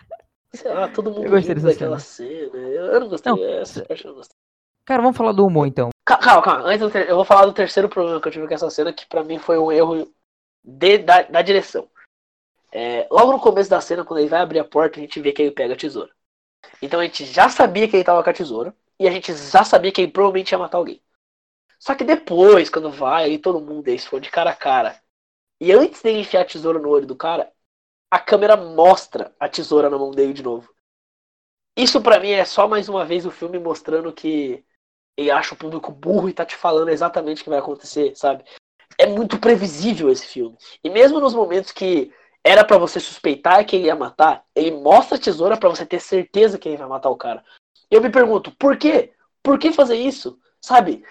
Sei 0.55 0.73
lá, 0.73 0.89
todo 0.89 1.11
mundo 1.11 1.25
Eu 1.25 1.31
gostei 1.31 1.55
rindo 1.55 1.67
dessa 1.67 1.79
daquela 1.79 1.99
cena. 1.99 2.57
Eu, 2.57 2.87
eu 2.87 3.01
não 3.01 3.09
gostei. 3.09 3.31
Não. 3.33 3.45
Essa 3.45 3.85
parte 3.85 4.05
eu 4.05 4.11
não 4.11 4.17
gostei. 4.17 4.37
Cara, 4.87 5.03
vamos 5.03 5.17
falar 5.17 5.33
do 5.33 5.45
humor 5.45 5.67
então. 5.67 5.91
Ca- 6.05 6.17
Calma, 6.17 6.43
calma. 6.43 6.65
Antes 6.69 6.93
ter- 6.93 7.09
eu 7.11 7.17
vou 7.17 7.25
falar 7.25 7.45
do 7.47 7.53
terceiro 7.53 7.89
problema 7.89 8.21
que 8.21 8.29
eu 8.29 8.33
tive 8.33 8.47
com 8.49 8.55
essa 8.55 8.71
cena, 8.71 8.93
que 8.93 9.05
pra 9.07 9.23
mim 9.25 9.39
foi 9.39 9.59
um 9.59 9.71
erro 9.71 10.11
de- 10.65 10.99
da, 10.99 11.23
da 11.23 11.43
direção. 11.43 11.89
É, 12.73 13.07
logo 13.11 13.33
no 13.33 13.41
começo 13.41 13.69
da 13.69 13.81
cena, 13.81 14.05
quando 14.05 14.21
ele 14.21 14.29
vai 14.29 14.41
abrir 14.41 14.59
a 14.61 14.65
porta, 14.65 14.99
a 14.99 15.03
gente 15.03 15.21
vê 15.21 15.33
que 15.33 15.43
ele 15.43 15.51
pega 15.51 15.75
a 15.75 15.77
tesoura. 15.77 16.11
Então 16.81 17.01
a 17.01 17.05
gente 17.05 17.25
já 17.27 17.49
sabia 17.49 17.87
que 17.89 17.97
ele 17.97 18.05
tava 18.05 18.23
com 18.23 18.31
a 18.31 18.33
tesoura, 18.33 18.75
e 18.99 19.07
a 19.07 19.11
gente 19.11 19.33
já 19.35 19.63
sabia 19.65 19.93
que 19.93 20.01
ele 20.01 20.13
provavelmente 20.13 20.53
ia 20.53 20.59
matar 20.59 20.79
alguém. 20.79 21.01
Só 21.79 21.95
que 21.95 22.05
depois, 22.05 22.71
quando 22.71 22.91
vai, 22.91 23.37
todo 23.39 23.61
mundo 23.61 23.87
eles 23.89 24.07
for 24.07 24.21
de 24.21 24.31
cara 24.31 24.51
a 24.51 24.55
cara, 24.57 24.97
e 25.61 25.73
antes 25.73 26.03
dele 26.03 26.21
enfiar 26.21 26.43
a 26.43 26.47
tesoura 26.47 26.79
no 26.79 26.89
olho 26.89 27.07
do 27.07 27.17
cara, 27.17 27.51
a 28.11 28.19
câmera 28.19 28.57
mostra 28.57 29.35
a 29.39 29.49
tesoura 29.49 29.91
na 29.91 29.99
mão 29.99 30.11
dele 30.11 30.33
de 30.33 30.43
novo. 30.43 30.73
Isso 31.77 32.01
pra 32.01 32.21
mim 32.21 32.31
é 32.31 32.45
só 32.45 32.67
mais 32.67 32.89
uma 32.89 33.05
vez 33.05 33.27
o 33.27 33.31
filme 33.31 33.59
mostrando 33.59 34.13
que 34.13 34.65
ele 35.17 35.31
acha 35.31 35.55
o 35.55 35.59
público 35.59 35.91
burro 35.91 36.29
e 36.29 36.33
tá 36.33 36.45
te 36.45 36.57
falando 36.57 36.89
exatamente 36.89 37.41
o 37.41 37.45
que 37.45 37.51
vai 37.51 37.59
acontecer, 37.59 38.15
sabe? 38.17 38.45
É 38.99 39.07
muito 39.07 39.39
previsível 39.39 40.11
esse 40.11 40.27
filme. 40.27 40.57
E 40.83 40.91
mesmo 40.91 41.21
nos 41.21 41.35
momentos 41.35 41.73
que 41.73 42.13
era 42.45 42.65
pra 42.65 42.79
você 42.79 43.01
suspeitar 43.01 43.65
que 43.67 43.77
ele 43.77 43.87
ia 43.87 43.97
matar, 43.97 44.45
ele 44.55 44.71
mostra 44.71 45.17
a 45.17 45.21
tesoura 45.21 45.57
pra 45.57 45.69
você 45.69 45.85
ter 45.85 46.01
certeza 46.01 46.59
que 46.59 46.69
ele 46.69 46.77
vai 46.77 46.87
matar 46.87 47.11
o 47.11 47.17
cara. 47.17 47.45
Eu 47.91 48.01
me 48.01 48.11
pergunto, 48.11 48.53
por 48.53 48.77
quê? 48.77 49.13
Por 49.43 49.59
que 49.59 49.73
fazer 49.73 49.97
isso? 49.97 50.39
Sabe? 50.61 51.05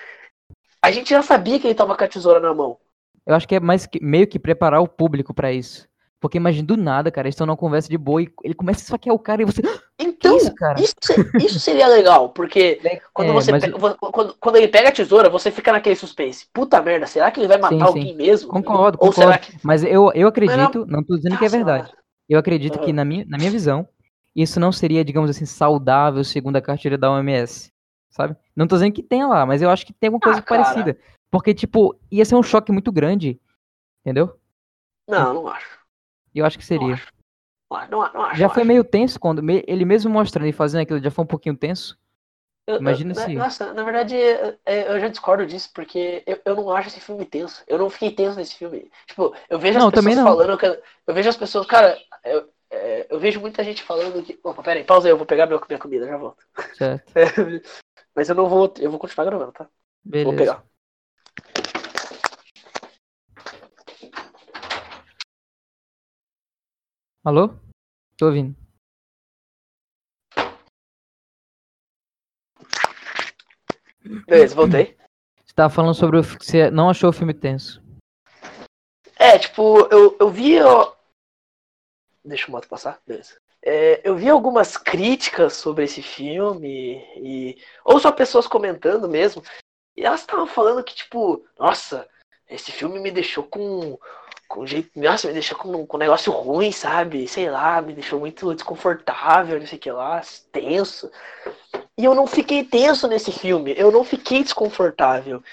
A 0.82 0.92
gente 0.92 1.10
já 1.10 1.22
sabia 1.22 1.60
que 1.60 1.68
ele 1.68 1.76
tava 1.76 1.96
com 1.96 2.04
a 2.04 2.08
tesoura 2.08 2.40
na 2.40 2.54
mão. 2.54 2.80
Eu 3.26 3.36
acho 3.36 3.48
que 3.48 3.56
é 3.56 3.60
mais 3.60 3.86
que, 3.86 4.00
meio 4.04 4.28
que 4.28 4.38
preparar 4.40 4.82
o 4.82 4.88
público 4.88 5.34
pra 5.34 5.52
isso. 5.52 5.88
Porque 6.20 6.38
imagina 6.38 6.66
do 6.66 6.78
nada, 6.78 7.12
cara, 7.12 7.28
eles 7.28 7.36
estão 7.36 7.46
numa 7.46 7.58
conversa 7.58 7.88
de 7.90 7.98
boa 7.98 8.22
e 8.22 8.30
ele 8.44 8.54
começa 8.54 8.80
a 8.82 8.84
esfaquear 8.84 9.14
o 9.16 9.20
cara 9.20 9.42
e 9.42 9.46
você. 9.46 9.62
Então, 10.00 10.36
isso, 10.38 10.54
cara? 10.56 10.80
isso, 10.82 10.96
isso 11.40 11.60
seria 11.60 11.88
legal, 11.88 12.30
porque 12.30 12.80
quando, 13.14 13.30
É, 13.30 13.34
você 13.34 13.52
mas- 13.52 13.64
pega- 13.64 13.78
quando, 14.00 14.34
quando 14.40 14.56
ele 14.56 14.68
pega 14.68 14.90
a 14.90 14.92
tesoura, 14.92 15.30
você 15.30 15.52
fica 15.52 15.72
naquele 15.72 15.96
suspense. 15.96 16.48
Puta 16.54 16.82
merda, 16.82 17.06
será 17.06 17.30
que 17.30 17.40
ele 17.40 17.48
vai 17.48 17.58
matar 17.58 17.76
Sim, 17.76 17.82
alguém 17.84 18.08
sim. 18.10 18.16
mesmo? 18.16 18.50
Concordo, 18.50 18.98
Ou 19.02 19.10
concordo. 19.12 19.40
que. 19.40 19.54
Mas 19.64 19.84
eu, 19.84 20.12
eu 20.16 20.28
acredito, 20.28 20.86
não 20.88 21.04
tô 21.04 21.16
dizendo 21.16 21.38
que 21.38 21.44
é 21.44 21.48
Ah, 21.48 21.52
verdade. 21.52 21.92
Eu 22.28 22.40
acredito 22.40 22.80
que, 22.80 22.92
na 22.92 23.06
minha, 23.06 23.24
na 23.28 23.38
minha 23.38 23.52
visão, 23.52 23.88
isso 24.36 24.60
não 24.60 24.72
seria, 24.72 25.06
digamos 25.06 25.30
assim, 25.30 25.46
saudável 25.46 26.24
segundo 26.24 26.56
a 26.56 26.62
cartilha 26.62 26.98
da 26.98 27.12
OMS. 27.12 27.72
Sabe? 28.10 28.36
Não 28.56 28.66
tô 28.66 28.76
dizendo 28.78 28.94
que 28.94 29.04
tenha 29.04 29.28
lá, 29.28 29.46
mas 29.46 29.62
eu 29.62 29.70
acho 29.70 29.86
que 29.86 29.94
tem 29.94 30.08
alguma 30.08 30.22
coisa 30.22 30.40
Ah, 30.40 30.42
parecida. 30.42 30.98
Porque, 31.36 31.54
tipo, 31.54 32.00
ia 32.10 32.24
ser 32.24 32.36
um 32.36 32.42
choque 32.42 32.72
muito 32.72 32.94
grande. 32.94 33.38
Entendeu? 34.00 34.40
Não, 35.06 35.34
não 35.34 35.48
acho. 35.50 35.80
Eu 36.34 36.46
acho 36.46 36.58
que 36.58 36.64
seria. 36.64 36.98
Não 37.70 37.78
acho, 37.78 37.92
não, 37.92 38.14
não 38.14 38.22
acho. 38.22 38.40
Já 38.40 38.48
foi 38.48 38.62
acho. 38.62 38.68
meio 38.70 38.86
tenso 38.86 39.20
quando 39.20 39.44
ele 39.68 39.84
mesmo 39.84 40.10
mostrando 40.10 40.48
e 40.48 40.54
fazendo 40.54 40.84
aquilo, 40.84 41.04
já 41.04 41.12
foi 41.12 41.26
um 41.26 41.28
pouquinho 41.28 41.58
tenso. 41.58 42.00
Eu- 42.66 42.80
Imagina 42.80 43.12
eu- 43.12 43.16
se- 43.16 43.34
Nossa, 43.34 43.74
na 43.74 43.84
verdade, 43.84 44.16
é- 44.16 44.58
é, 44.66 44.92
eu 44.94 44.98
já 45.02 45.10
discordo 45.10 45.46
disso, 45.46 45.70
porque 45.76 46.24
eu, 46.26 46.40
eu 46.46 46.56
não 46.56 46.72
acho 46.72 46.88
esse 46.88 47.02
filme 47.02 47.26
tenso. 47.26 47.62
Eu 47.68 47.80
não 47.80 47.90
fiquei 47.90 48.12
tenso 48.12 48.38
nesse 48.38 48.56
filme. 48.56 48.90
Tipo, 49.06 49.36
eu 49.50 49.60
vejo 49.60 49.78
Não, 49.78 49.88
as 49.88 49.94
pessoas 49.94 50.16
falando. 50.16 50.82
Eu 51.06 51.14
vejo 51.14 51.30
as 51.30 51.38
pessoas, 51.38 51.68
cara, 51.68 52.00
eu, 52.24 52.50
é, 52.70 53.08
eu 53.10 53.20
vejo 53.20 53.42
muita 53.42 53.62
gente 53.62 53.84
falando 53.84 54.24
que. 54.24 54.40
Opa, 54.42 54.64
pera 54.64 54.80
aí, 54.80 54.86
pausa 54.86 55.10
aí, 55.10 55.12
eu 55.12 55.18
vou 55.18 55.26
pegar 55.26 55.48
meu, 55.48 55.62
minha 55.68 55.80
comida, 55.80 56.08
já 56.08 56.16
volto. 56.16 56.46
Certo. 56.78 57.12
Mas 58.16 58.30
eu 58.30 58.36
não 58.36 58.48
vou. 58.48 58.74
Eu 58.80 58.90
vou 58.90 58.98
continuar 58.98 59.26
gravando, 59.26 59.52
tá? 59.52 59.66
Vou 59.66 60.06
Beleza. 60.06 60.38
pegar. 60.38 60.75
Alô? 67.26 67.50
Tô 68.20 68.28
ouvindo. 68.28 68.56
Beleza, 74.28 74.54
voltei. 74.56 74.96
Você 75.44 75.56
tava 75.56 75.74
falando 75.74 75.96
sobre 75.96 76.20
o 76.20 76.22
que 76.22 76.46
você 76.46 76.70
não 76.70 76.88
achou 76.88 77.10
o 77.10 77.14
filme 77.14 77.34
tenso. 77.34 77.82
É, 79.18 79.40
tipo, 79.40 79.80
eu, 79.92 80.16
eu 80.20 80.30
vi. 80.30 80.62
ó, 80.62 80.94
Deixa 82.24 82.48
o 82.48 82.52
moto 82.52 82.68
passar? 82.68 83.02
Beleza. 83.08 83.42
É, 83.60 84.08
eu 84.08 84.16
vi 84.16 84.30
algumas 84.30 84.78
críticas 84.78 85.54
sobre 85.54 85.86
esse 85.86 86.04
filme, 86.04 87.04
e 87.18 87.58
ou 87.84 88.00
só 88.00 88.12
pessoas 88.12 88.46
comentando 88.46 89.10
mesmo, 89.10 89.42
e 89.98 90.06
elas 90.06 90.20
estavam 90.20 90.46
falando 90.46 90.84
que, 90.84 90.94
tipo, 90.94 91.44
nossa, 91.58 92.08
esse 92.48 92.72
filme 92.72 93.00
me 93.00 93.10
deixou 93.10 93.44
com. 93.46 93.98
Com 94.48 94.66
jeito. 94.66 94.92
Nossa, 94.96 95.28
me 95.28 95.34
deixou 95.34 95.58
com, 95.58 95.86
com 95.86 95.98
um 95.98 96.00
negócio 96.00 96.32
ruim, 96.32 96.72
sabe? 96.72 97.28
Sei 97.28 97.50
lá, 97.50 97.82
me 97.82 97.94
deixou 97.94 98.20
muito 98.20 98.54
desconfortável, 98.56 99.60
não 99.60 99.68
sei 99.68 99.78
o 99.78 99.82
que 99.82 99.92
lá, 99.92 100.22
tenso. 100.52 101.12
E 101.98 102.06
eu 102.06 102.16
não 102.16 102.28
fiquei 102.28 102.64
tenso 102.66 103.08
nesse 103.08 103.32
filme, 103.32 103.74
eu 103.78 103.92
não 103.92 104.04
fiquei 104.04 104.44
desconfortável. 104.44 105.44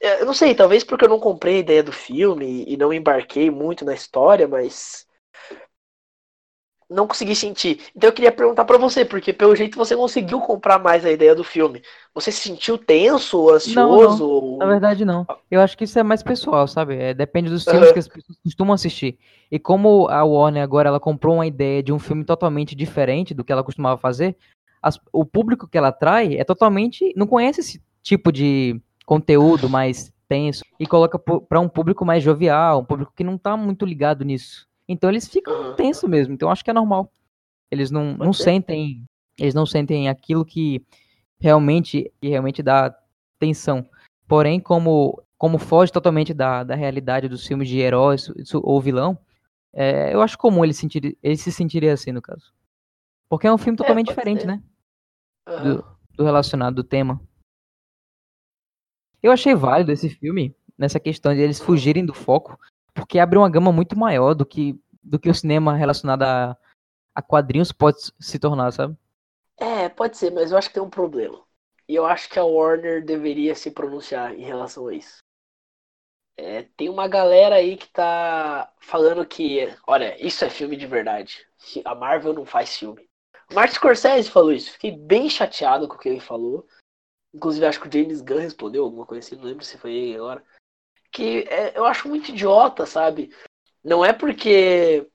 É, 0.00 0.22
Eu 0.22 0.26
não 0.26 0.34
sei, 0.34 0.54
talvez 0.54 0.84
porque 0.84 1.06
eu 1.06 1.10
não 1.10 1.20
comprei 1.20 1.56
a 1.58 1.60
ideia 1.60 1.84
do 1.84 1.92
filme 1.92 2.64
e 2.68 2.76
não 2.78 2.92
embarquei 2.94 3.50
muito 3.50 3.84
na 3.86 3.94
história, 3.94 4.48
mas 4.48 5.07
não 6.90 7.06
consegui 7.06 7.34
sentir. 7.36 7.80
Então 7.94 8.08
eu 8.08 8.14
queria 8.14 8.32
perguntar 8.32 8.64
pra 8.64 8.78
você, 8.78 9.04
porque 9.04 9.32
pelo 9.32 9.54
jeito 9.54 9.76
você 9.76 9.94
conseguiu 9.96 10.40
comprar 10.40 10.78
mais 10.78 11.04
a 11.04 11.10
ideia 11.10 11.34
do 11.34 11.44
filme. 11.44 11.82
Você 12.14 12.32
se 12.32 12.40
sentiu 12.40 12.78
tenso, 12.78 13.38
ou 13.38 13.50
ansioso? 13.54 14.26
ou- 14.28 14.58
Na 14.58 14.66
verdade, 14.66 15.04
não. 15.04 15.26
Eu 15.50 15.60
acho 15.60 15.76
que 15.76 15.84
isso 15.84 15.98
é 15.98 16.02
mais 16.02 16.22
pessoal, 16.22 16.66
sabe? 16.66 16.96
É, 16.96 17.14
depende 17.14 17.50
dos 17.50 17.64
filmes 17.64 17.92
que 17.92 17.98
as 17.98 18.08
pessoas 18.08 18.38
costumam 18.42 18.74
assistir. 18.74 19.18
E 19.50 19.58
como 19.58 20.08
a 20.08 20.24
Warner 20.24 20.62
agora 20.62 20.88
ela 20.88 21.00
comprou 21.00 21.34
uma 21.36 21.46
ideia 21.46 21.82
de 21.82 21.92
um 21.92 21.98
filme 21.98 22.24
totalmente 22.24 22.74
diferente 22.74 23.34
do 23.34 23.44
que 23.44 23.52
ela 23.52 23.62
costumava 23.64 23.98
fazer, 24.00 24.36
as- 24.82 24.98
o 25.12 25.24
público 25.24 25.66
que 25.68 25.76
ela 25.78 25.88
atrai 25.88 26.36
é 26.36 26.44
totalmente. 26.44 27.12
não 27.16 27.26
conhece 27.26 27.60
esse 27.60 27.82
tipo 28.02 28.30
de 28.32 28.80
conteúdo 29.04 29.68
mais 29.68 30.12
tenso 30.28 30.62
e 30.78 30.86
coloca 30.86 31.18
para 31.18 31.58
um 31.60 31.68
público 31.68 32.04
mais 32.04 32.22
jovial, 32.22 32.80
um 32.80 32.84
público 32.84 33.12
que 33.16 33.24
não 33.24 33.38
tá 33.38 33.56
muito 33.56 33.84
ligado 33.86 34.24
nisso. 34.24 34.67
Então 34.88 35.10
eles 35.10 35.28
ficam 35.28 35.74
tenso 35.76 36.08
mesmo. 36.08 36.34
Então 36.34 36.48
eu 36.48 36.52
acho 36.52 36.64
que 36.64 36.70
é 36.70 36.74
normal. 36.74 37.12
Eles 37.70 37.90
não, 37.90 38.16
não 38.16 38.32
sentem. 38.32 39.04
Eles 39.38 39.54
não 39.54 39.66
sentem 39.66 40.08
aquilo 40.08 40.44
que 40.44 40.84
realmente, 41.38 42.10
que 42.20 42.28
realmente 42.28 42.62
dá 42.62 42.96
tensão. 43.38 43.88
Porém, 44.26 44.58
como, 44.58 45.22
como 45.36 45.58
foge 45.58 45.92
totalmente 45.92 46.34
da, 46.34 46.64
da 46.64 46.74
realidade 46.74 47.28
dos 47.28 47.46
filmes 47.46 47.68
de 47.68 47.78
heróis 47.78 48.28
ou 48.54 48.80
vilão, 48.80 49.18
é, 49.72 50.12
eu 50.12 50.20
acho 50.20 50.36
comum 50.36 50.64
ele, 50.64 50.74
sentir, 50.74 51.16
ele 51.22 51.36
se 51.36 51.52
sentir 51.52 51.88
assim, 51.88 52.10
no 52.10 52.20
caso. 52.20 52.52
Porque 53.28 53.46
é 53.46 53.52
um 53.52 53.58
filme 53.58 53.76
totalmente 53.76 54.06
pode 54.06 54.16
diferente, 54.16 54.40
ser. 54.40 54.46
né? 54.46 54.62
Do, 55.46 55.84
do 56.16 56.24
relacionado, 56.24 56.74
do 56.74 56.84
tema. 56.84 57.20
Eu 59.22 59.32
achei 59.32 59.54
válido 59.54 59.92
esse 59.92 60.08
filme, 60.08 60.54
nessa 60.76 60.98
questão 61.00 61.34
de 61.34 61.40
eles 61.40 61.60
fugirem 61.60 62.04
do 62.04 62.14
foco, 62.14 62.58
porque 62.98 63.20
abre 63.20 63.38
uma 63.38 63.48
gama 63.48 63.70
muito 63.70 63.96
maior 63.96 64.34
do 64.34 64.44
que, 64.44 64.76
do 65.00 65.20
que 65.20 65.30
o 65.30 65.34
cinema 65.34 65.76
relacionado 65.76 66.24
a, 66.24 66.56
a 67.14 67.22
quadrinhos 67.22 67.70
pode 67.70 67.98
se 68.18 68.38
tornar, 68.40 68.72
sabe? 68.72 68.96
É, 69.56 69.88
pode 69.88 70.16
ser, 70.16 70.32
mas 70.32 70.50
eu 70.50 70.58
acho 70.58 70.68
que 70.68 70.74
tem 70.74 70.82
um 70.82 70.90
problema. 70.90 71.40
E 71.88 71.94
eu 71.94 72.04
acho 72.04 72.28
que 72.28 72.38
a 72.38 72.44
Warner 72.44 73.04
deveria 73.04 73.54
se 73.54 73.70
pronunciar 73.70 74.34
em 74.34 74.42
relação 74.42 74.88
a 74.88 74.94
isso. 74.94 75.18
É, 76.36 76.64
tem 76.76 76.88
uma 76.88 77.08
galera 77.08 77.56
aí 77.56 77.76
que 77.76 77.88
tá 77.88 78.72
falando 78.80 79.24
que, 79.26 79.72
olha, 79.86 80.14
isso 80.24 80.44
é 80.44 80.50
filme 80.50 80.76
de 80.76 80.86
verdade. 80.86 81.46
A 81.84 81.94
Marvel 81.94 82.32
não 82.32 82.44
faz 82.44 82.76
filme. 82.76 83.08
O 83.50 83.54
Martin 83.54 83.76
Scorsese 83.76 84.30
falou 84.30 84.52
isso. 84.52 84.72
Fiquei 84.72 84.92
bem 84.92 85.30
chateado 85.30 85.88
com 85.88 85.94
o 85.94 85.98
que 85.98 86.08
ele 86.08 86.20
falou. 86.20 86.66
Inclusive, 87.32 87.66
acho 87.66 87.80
que 87.80 87.88
o 87.88 87.92
James 87.92 88.20
Gunn 88.20 88.38
respondeu 88.38 88.84
alguma 88.84 89.06
coisa 89.06 89.26
assim, 89.26 89.36
não 89.36 89.44
lembro 89.44 89.64
se 89.64 89.78
foi 89.78 89.92
ele 89.92 90.16
agora. 90.16 90.44
Que 91.10 91.40
é, 91.48 91.76
eu 91.76 91.84
acho 91.84 92.08
muito 92.08 92.30
idiota, 92.30 92.86
sabe? 92.86 93.34
Não 93.82 94.04
é 94.04 94.12
porque 94.12 95.08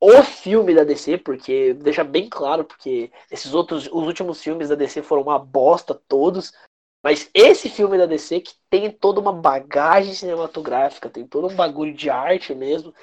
o 0.00 0.22
filme 0.22 0.74
da 0.74 0.84
DC, 0.84 1.18
porque 1.18 1.74
deixa 1.74 2.04
bem 2.04 2.28
claro, 2.28 2.64
porque 2.64 3.10
esses 3.30 3.54
outros, 3.54 3.86
os 3.86 4.06
últimos 4.06 4.42
filmes 4.42 4.68
da 4.68 4.74
DC 4.74 5.02
foram 5.02 5.22
uma 5.22 5.38
bosta 5.38 5.94
todos, 5.94 6.52
mas 7.02 7.30
esse 7.32 7.68
filme 7.70 7.96
da 7.96 8.06
DC 8.06 8.40
que 8.40 8.54
tem 8.68 8.90
toda 8.90 9.20
uma 9.20 9.32
bagagem 9.32 10.12
cinematográfica, 10.14 11.08
tem 11.08 11.26
todo 11.26 11.48
um 11.48 11.56
bagulho 11.56 11.94
de 11.94 12.10
arte 12.10 12.54
mesmo. 12.54 12.94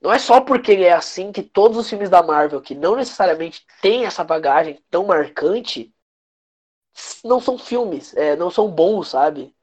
Não 0.00 0.12
é 0.12 0.18
só 0.18 0.40
porque 0.40 0.72
ele 0.72 0.84
é 0.84 0.92
assim 0.92 1.32
que 1.32 1.42
todos 1.42 1.76
os 1.76 1.88
filmes 1.88 2.08
da 2.08 2.22
Marvel, 2.22 2.62
que 2.62 2.74
não 2.74 2.96
necessariamente 2.96 3.66
tem 3.82 4.06
essa 4.06 4.24
bagagem 4.24 4.82
tão 4.90 5.04
marcante, 5.04 5.94
não 7.22 7.40
são 7.40 7.58
filmes, 7.58 8.16
é, 8.16 8.36
não 8.36 8.50
são 8.50 8.70
bons, 8.70 9.08
sabe? 9.08 9.54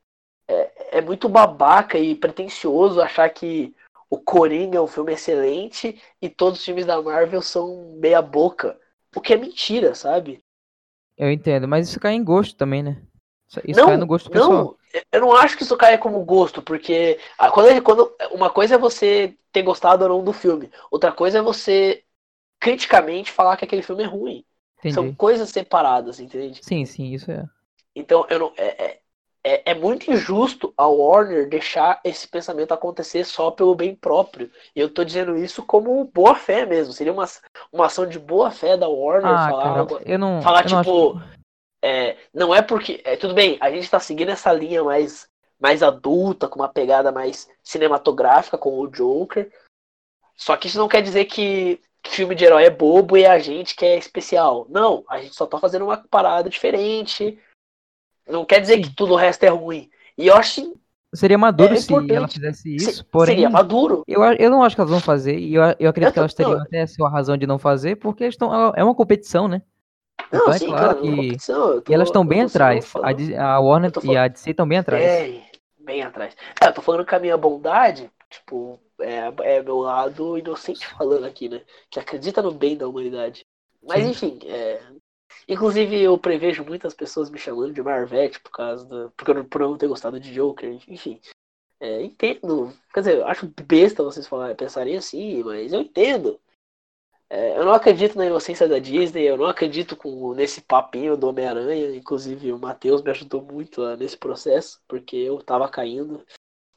É, 0.92 1.02
muito 1.02 1.28
babaca 1.28 1.98
e 1.98 2.16
pretencioso 2.16 3.02
achar 3.02 3.30
que 3.30 3.76
o 4.10 4.18
Coringa 4.18 4.78
é 4.78 4.82
um 4.82 4.88
filme 4.88 5.14
excelente 5.14 6.02
e 6.22 6.30
todos 6.30 6.60
os 6.60 6.66
filmes 6.66 6.86
da 6.86 7.02
Marvel 7.02 7.42
são 7.42 7.98
meia 8.00 8.22
boca. 8.22 8.80
O 9.16 9.22
que 9.22 9.34
é 9.34 9.38
mentira, 9.38 9.94
sabe? 9.94 10.42
Eu 11.18 11.32
entendo, 11.32 11.68
mas 11.68 11.90
isso 11.90 12.00
cai 12.00 12.14
em 12.14 12.24
gosto 12.24 12.56
também, 12.56 12.84
né? 12.84 13.02
Isso, 13.66 13.80
não, 13.80 13.88
cai 13.88 13.98
no 13.98 14.06
gosto 14.06 14.30
pessoal. 14.30 14.52
não, 14.52 15.04
eu 15.12 15.22
não 15.22 15.36
acho 15.36 15.58
que 15.58 15.64
isso 15.64 15.78
caia 15.78 15.98
como 15.98 16.24
gosto, 16.24 16.62
porque 16.62 17.20
ah, 17.38 17.50
quando, 17.50 17.82
quando 17.82 18.16
uma 18.32 18.50
coisa 18.50 18.76
é 18.76 18.78
você 18.78 19.36
ter 19.52 19.64
gostado 19.64 20.04
ou 20.04 20.10
não 20.10 20.24
do 20.24 20.34
filme, 20.34 20.70
outra 20.92 21.12
coisa 21.12 21.40
é 21.40 21.42
você 21.42 22.04
criticamente 22.60 23.32
falar 23.32 23.58
que 23.58 23.66
aquele 23.66 23.82
filme 23.82 24.04
é 24.04 24.08
ruim. 24.08 24.46
São 24.92 25.04
Entendi. 25.04 25.18
coisas 25.18 25.50
separadas, 25.50 26.20
entende? 26.20 26.60
Sim, 26.64 26.86
sim, 26.86 27.14
isso 27.14 27.32
é. 27.32 27.46
Então 27.96 28.26
eu 28.30 28.38
não, 28.38 28.54
é, 28.58 28.84
é, 28.86 29.00
é, 29.48 29.62
é 29.72 29.74
muito 29.74 30.12
injusto 30.12 30.74
a 30.76 30.86
Warner 30.88 31.48
deixar 31.48 32.02
esse 32.04 32.28
pensamento 32.28 32.74
acontecer 32.74 33.24
só 33.24 33.50
pelo 33.50 33.74
bem 33.74 33.96
próprio. 33.96 34.52
E 34.76 34.80
eu 34.82 34.90
tô 34.90 35.06
dizendo 35.06 35.38
isso 35.38 35.64
como 35.64 36.04
boa 36.06 36.36
fé 36.36 36.66
mesmo. 36.66 36.92
Seria 36.92 37.14
uma, 37.14 37.26
uma 37.72 37.86
ação 37.86 38.06
de 38.06 38.20
boa 38.20 38.52
fé 38.52 38.76
da 38.76 38.90
Warner 38.90 39.32
Ah, 39.32 39.50
falar, 39.50 39.64
cara, 39.64 39.80
algo- 39.80 40.02
eu 40.06 40.20
não. 40.20 40.42
falar 40.42 40.66
eu 40.66 40.72
não 40.72 40.84
tipo, 40.84 41.18
acho... 41.18 41.30
é, 41.82 42.18
não 42.34 42.54
é 42.54 42.62
porque. 42.62 43.02
É, 43.06 43.16
tudo 43.16 43.34
bem, 43.34 43.58
a 43.62 43.72
gente 43.72 43.90
tá 43.90 44.00
seguindo 44.02 44.30
essa 44.32 44.52
linha 44.52 44.84
mais, 44.84 45.30
mais 45.58 45.82
adulta, 45.82 46.50
com 46.50 46.60
uma 46.60 46.68
pegada 46.70 47.10
mais 47.12 47.48
cinematográfica, 47.64 48.58
com 48.58 48.78
o 48.78 48.88
Joker. 48.88 49.50
Só 50.36 50.58
que 50.58 50.68
isso 50.68 50.78
não 50.78 50.90
quer 50.90 51.02
dizer 51.02 51.26
que 51.26 51.80
filme 52.06 52.36
de 52.36 52.46
herói 52.46 52.66
é 52.66 52.70
bobo 52.70 53.18
e 53.18 53.26
a 53.26 53.40
gente 53.40 53.76
que 53.76 53.86
é 53.86 53.98
especial. 53.98 54.66
Não, 54.70 55.04
a 55.10 55.20
gente 55.22 55.36
só 55.36 55.46
tá 55.46 55.58
fazendo 55.60 55.86
uma 55.86 55.98
parada 55.98 56.50
diferente. 56.50 57.40
Não 58.28 58.46
quer 58.46 58.60
dizer 58.62 58.80
que 58.82 58.94
tudo 58.94 59.14
o 59.14 59.18
resto 59.18 59.44
é 59.44 59.50
ruim. 59.50 59.90
E 60.18 60.28
eu 60.28 60.36
acho 60.36 60.62
que 60.62 60.74
Seria 61.16 61.38
maduro 61.38 61.74
é 61.74 61.78
se 61.78 61.94
ela 62.12 62.28
fizesse 62.28 62.62
se- 62.64 62.76
isso, 62.90 63.06
porém. 63.06 63.36
seria 63.36 63.50
maduro. 63.50 64.04
Eu, 64.06 64.22
eu 64.24 64.50
não 64.52 64.62
acho 64.62 64.76
que 64.76 64.82
elas 64.82 64.92
vão 64.92 65.00
fazer, 65.00 65.40
e 65.40 65.56
eu, 65.56 65.62
eu 65.80 65.90
acredito 65.90 66.10
Eu 66.10 66.14
que 66.14 66.20
elas 66.20 66.34
teriam 66.34 66.62
até 66.62 66.82
a 66.82 66.88
sua 66.88 67.10
razão 67.10 67.38
de 67.38 67.48
não 67.48 67.58
fazer, 67.58 67.96
porque 67.96 68.26
eles 68.26 68.36
tão, 68.36 68.54
é 68.76 68.84
uma 68.84 68.94
competição, 68.94 69.48
né? 69.48 69.62
Não, 70.32 70.42
Então 70.42 70.54
é 70.54 70.58
sim, 70.60 70.66
claro 70.68 70.84
claro, 70.84 71.02
que- 71.02 71.10
competição, 71.16 71.70
eu 71.72 71.82
tô- 71.82 71.92
E 71.92 71.96
elas 71.96 72.10
estão 72.10 72.26
bem 72.26 72.42
atrás. 72.42 72.86
A, 72.86 72.88
falando- 72.90 73.36
a 73.38 73.60
Warner 73.60 73.92
tô 73.92 74.00
e 74.02 74.04
falando- 74.04 74.18
a 74.18 74.28
DC 74.28 74.50
estão 74.52 74.68
bem 74.68 74.78
atrás. 74.80 75.04
Bem, 75.06 75.44
bem 75.80 76.02
atrás. 76.04 76.36
É, 76.62 76.68
eu 76.68 76.74
tô 76.74 76.82
falando 76.82 77.06
que 77.06 77.16
a 77.16 77.20
minha 77.20 77.38
bondade, 77.38 78.12
tipo, 78.30 78.78
é, 79.00 79.32
é 79.44 79.64
meu 79.64 79.78
lado 79.78 80.38
inocente 80.38 80.86
falando 81.00 81.26
aqui, 81.26 81.48
né? 81.48 81.62
Que 81.90 82.00
acredita 82.02 82.42
no 82.42 82.52
bem 82.52 82.76
da 82.76 82.86
humanidade. 82.88 83.46
Mas 83.82 84.04
Sim. 84.04 84.10
enfim, 84.10 84.40
é, 84.46 84.82
inclusive 85.48 86.00
eu 86.02 86.18
prevejo 86.18 86.64
muitas 86.64 86.94
pessoas 86.94 87.30
me 87.30 87.38
chamando 87.38 87.74
de 87.74 87.82
Marvete 87.82 88.40
por 88.40 88.52
causa 88.52 88.86
do. 88.86 89.12
Porque 89.12 89.34
não, 89.34 89.46
por 89.46 89.62
eu 89.62 89.70
não 89.70 89.78
ter 89.78 89.88
gostado 89.88 90.20
de 90.20 90.34
Joker, 90.34 90.80
enfim. 90.88 91.20
É, 91.80 92.02
entendo. 92.02 92.74
Quer 92.94 93.02
dizer, 93.02 93.18
eu 93.18 93.28
acho 93.28 93.52
besta 93.68 94.04
vocês 94.04 94.28
falarem, 94.28 94.56
pensarem 94.56 94.98
assim, 94.98 95.44
mas 95.44 95.74
eu 95.74 95.82
entendo. 95.82 96.40
É, 97.30 97.58
eu 97.58 97.66
não 97.66 97.74
acredito 97.74 98.18
na 98.18 98.26
inocência 98.26 98.68
da 98.68 98.80
Disney, 98.80 99.24
eu 99.24 99.36
não 99.38 99.48
acredito 99.48 99.98
com, 99.98 100.34
nesse 100.34 100.62
papinho 100.62 101.18
do 101.18 101.28
Homem-Aranha. 101.28 101.96
Inclusive, 101.96 102.54
o 102.54 102.60
Matheus 102.60 103.02
me 103.02 103.12
ajudou 103.12 103.42
muito 103.42 103.82
lá 103.82 103.98
nesse 103.98 104.18
processo, 104.18 104.82
porque 104.88 105.16
eu 105.18 105.42
tava 105.44 105.68
caindo. 105.70 106.26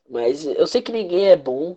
Mas 0.09 0.45
eu 0.45 0.67
sei 0.67 0.83
que 0.83 0.93
ninguém 0.93 1.29
é 1.29 1.37
bom. 1.37 1.77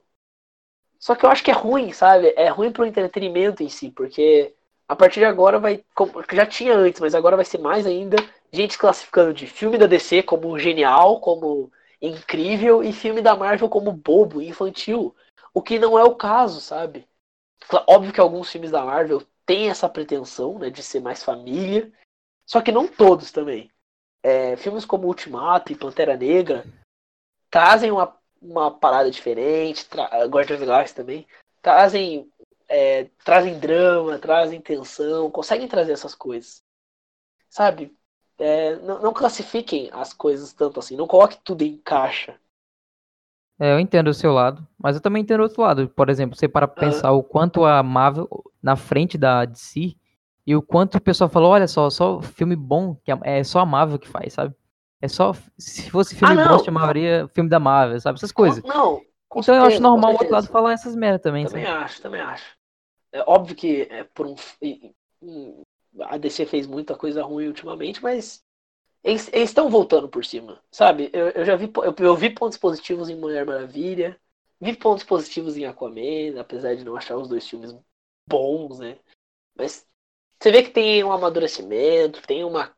Só 0.99 1.15
que 1.15 1.25
eu 1.25 1.29
acho 1.29 1.43
que 1.43 1.51
é 1.51 1.53
ruim, 1.53 1.91
sabe? 1.91 2.33
É 2.35 2.49
ruim 2.49 2.71
pro 2.71 2.85
entretenimento 2.85 3.61
em 3.61 3.69
si, 3.69 3.91
porque 3.91 4.55
a 4.87 4.95
partir 4.95 5.19
de 5.19 5.25
agora 5.25 5.59
vai. 5.59 5.83
Já 6.31 6.45
tinha 6.45 6.75
antes, 6.75 6.99
mas 6.99 7.15
agora 7.15 7.35
vai 7.35 7.45
ser 7.45 7.57
mais 7.57 7.85
ainda. 7.85 8.17
Gente 8.51 8.77
classificando 8.77 9.33
de 9.33 9.47
filme 9.47 9.77
da 9.77 9.87
DC 9.87 10.23
como 10.23 10.57
genial, 10.59 11.19
como 11.19 11.71
incrível, 12.01 12.83
e 12.83 12.91
filme 12.91 13.21
da 13.21 13.35
Marvel 13.35 13.69
como 13.69 13.91
bobo, 13.91 14.41
infantil. 14.41 15.15
O 15.53 15.61
que 15.61 15.79
não 15.79 15.97
é 15.97 16.03
o 16.03 16.15
caso, 16.15 16.59
sabe? 16.59 17.07
Óbvio 17.87 18.11
que 18.11 18.19
alguns 18.19 18.51
filmes 18.51 18.71
da 18.71 18.83
Marvel 18.83 19.23
têm 19.45 19.69
essa 19.69 19.87
pretensão 19.87 20.59
né, 20.59 20.69
de 20.69 20.83
ser 20.83 20.99
mais 20.99 21.23
família, 21.23 21.91
só 22.45 22.61
que 22.61 22.71
não 22.71 22.87
todos 22.87 23.31
também. 23.31 23.71
É, 24.21 24.55
filmes 24.55 24.85
como 24.85 25.07
Ultimato 25.07 25.71
e 25.71 25.75
Pantera 25.75 26.15
Negra 26.15 26.65
trazem 27.49 27.91
uma, 27.91 28.17
uma 28.41 28.71
parada 28.71 29.09
diferente, 29.11 29.87
Guardiões 30.29 30.51
of 30.51 30.59
the 30.59 30.65
Galaxy 30.65 30.95
também, 30.95 31.27
trazem 31.61 32.31
é, 32.67 33.09
trazem 33.23 33.59
drama, 33.59 34.17
trazem 34.17 34.61
tensão, 34.61 35.29
conseguem 35.29 35.67
trazer 35.67 35.93
essas 35.93 36.15
coisas. 36.15 36.63
Sabe? 37.49 37.95
É, 38.39 38.75
não, 38.77 39.01
não, 39.01 39.13
classifiquem 39.13 39.89
as 39.93 40.13
coisas 40.13 40.53
tanto 40.53 40.79
assim, 40.79 40.95
não 40.95 41.07
coloque 41.07 41.37
tudo 41.43 41.61
em 41.61 41.77
caixa. 41.77 42.35
É, 43.59 43.71
eu 43.73 43.79
entendo 43.79 44.07
o 44.07 44.13
seu 44.13 44.33
lado, 44.33 44.67
mas 44.77 44.95
eu 44.95 45.01
também 45.01 45.21
entendo 45.21 45.41
o 45.41 45.43
outro 45.43 45.61
lado. 45.61 45.87
Por 45.87 46.09
exemplo, 46.09 46.35
você 46.35 46.47
para 46.47 46.67
pensar 46.67 47.11
o 47.11 47.23
quanto 47.23 47.63
a 47.63 47.83
Marvel 47.83 48.27
na 48.61 48.75
frente 48.75 49.17
da 49.17 49.45
DC 49.45 49.95
e 50.45 50.55
o 50.55 50.61
quanto 50.61 50.97
o 50.97 51.01
pessoal 51.01 51.29
falou, 51.29 51.51
olha 51.51 51.67
só, 51.67 51.89
só 51.89 52.21
filme 52.21 52.55
bom, 52.55 52.95
que 52.95 53.11
é 53.23 53.43
só 53.43 53.59
a 53.59 53.65
Marvel 53.65 53.99
que 53.99 54.07
faz, 54.07 54.33
sabe? 54.33 54.55
É 54.99 55.07
só. 55.07 55.33
Se 55.57 55.89
fosse 55.91 56.15
filme 56.15 56.41
ah, 56.41 56.47
bom, 56.47 56.63
chamaria 56.63 57.29
filme 57.33 57.49
da 57.49 57.59
Marvel, 57.59 57.99
sabe? 57.99 58.17
Essas 58.17 58.31
coisas. 58.31 58.63
Não. 58.63 59.01
Então 59.39 59.55
certeza, 59.55 59.65
eu 59.65 59.67
acho 59.67 59.81
normal 59.81 60.11
o 60.11 60.13
outro 60.13 60.31
lado 60.31 60.47
falar 60.47 60.73
essas 60.73 60.95
merdas 60.95 61.21
também. 61.21 61.45
Também 61.45 61.65
sabe? 61.65 61.83
acho, 61.83 62.01
também 62.01 62.21
acho. 62.21 62.55
É 63.11 63.21
óbvio 63.27 63.55
que 63.55 63.87
é 63.89 64.03
por 64.03 64.27
um, 64.27 64.35
a 66.01 66.17
DC 66.17 66.45
fez 66.45 66.65
muita 66.65 66.95
coisa 66.95 67.23
ruim 67.23 67.47
ultimamente, 67.47 68.01
mas 68.01 68.43
eles, 69.03 69.29
eles 69.33 69.49
estão 69.49 69.69
voltando 69.69 70.07
por 70.07 70.23
cima, 70.25 70.61
sabe? 70.71 71.09
Eu, 71.13 71.29
eu 71.29 71.45
já 71.45 71.55
vi, 71.55 71.71
eu, 71.75 71.95
eu, 71.97 72.15
vi 72.15 72.29
pontos 72.29 72.57
positivos 72.57 73.09
em 73.09 73.15
Mulher 73.15 73.45
Maravilha, 73.45 74.19
vi 74.59 74.75
pontos 74.75 75.03
positivos 75.03 75.57
em 75.57 75.65
Aquaman, 75.65 76.39
apesar 76.39 76.75
de 76.75 76.83
não 76.83 76.95
achar 76.95 77.17
os 77.17 77.27
dois 77.27 77.47
filmes 77.47 77.75
bons, 78.27 78.79
né? 78.79 78.97
Mas 79.55 79.85
você 80.39 80.51
vê 80.51 80.63
que 80.63 80.71
tem 80.71 81.03
um 81.03 81.11
amadurecimento, 81.11 82.25
tem 82.25 82.43
uma, 82.43 82.75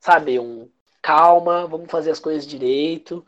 sabe, 0.00 0.38
um 0.38 0.70
calma, 1.02 1.66
vamos 1.66 1.90
fazer 1.90 2.10
as 2.10 2.20
coisas 2.20 2.46
direito. 2.46 3.24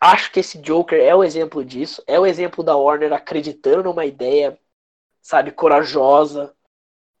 Acho 0.00 0.30
que 0.30 0.40
esse 0.40 0.58
Joker 0.58 1.00
é 1.00 1.14
o 1.14 1.24
exemplo 1.24 1.64
disso, 1.64 2.02
é 2.06 2.18
o 2.18 2.26
exemplo 2.26 2.62
da 2.62 2.76
Warner 2.76 3.12
acreditando 3.12 3.84
numa 3.84 4.04
ideia 4.04 4.58
sabe, 5.24 5.50
corajosa, 5.50 6.54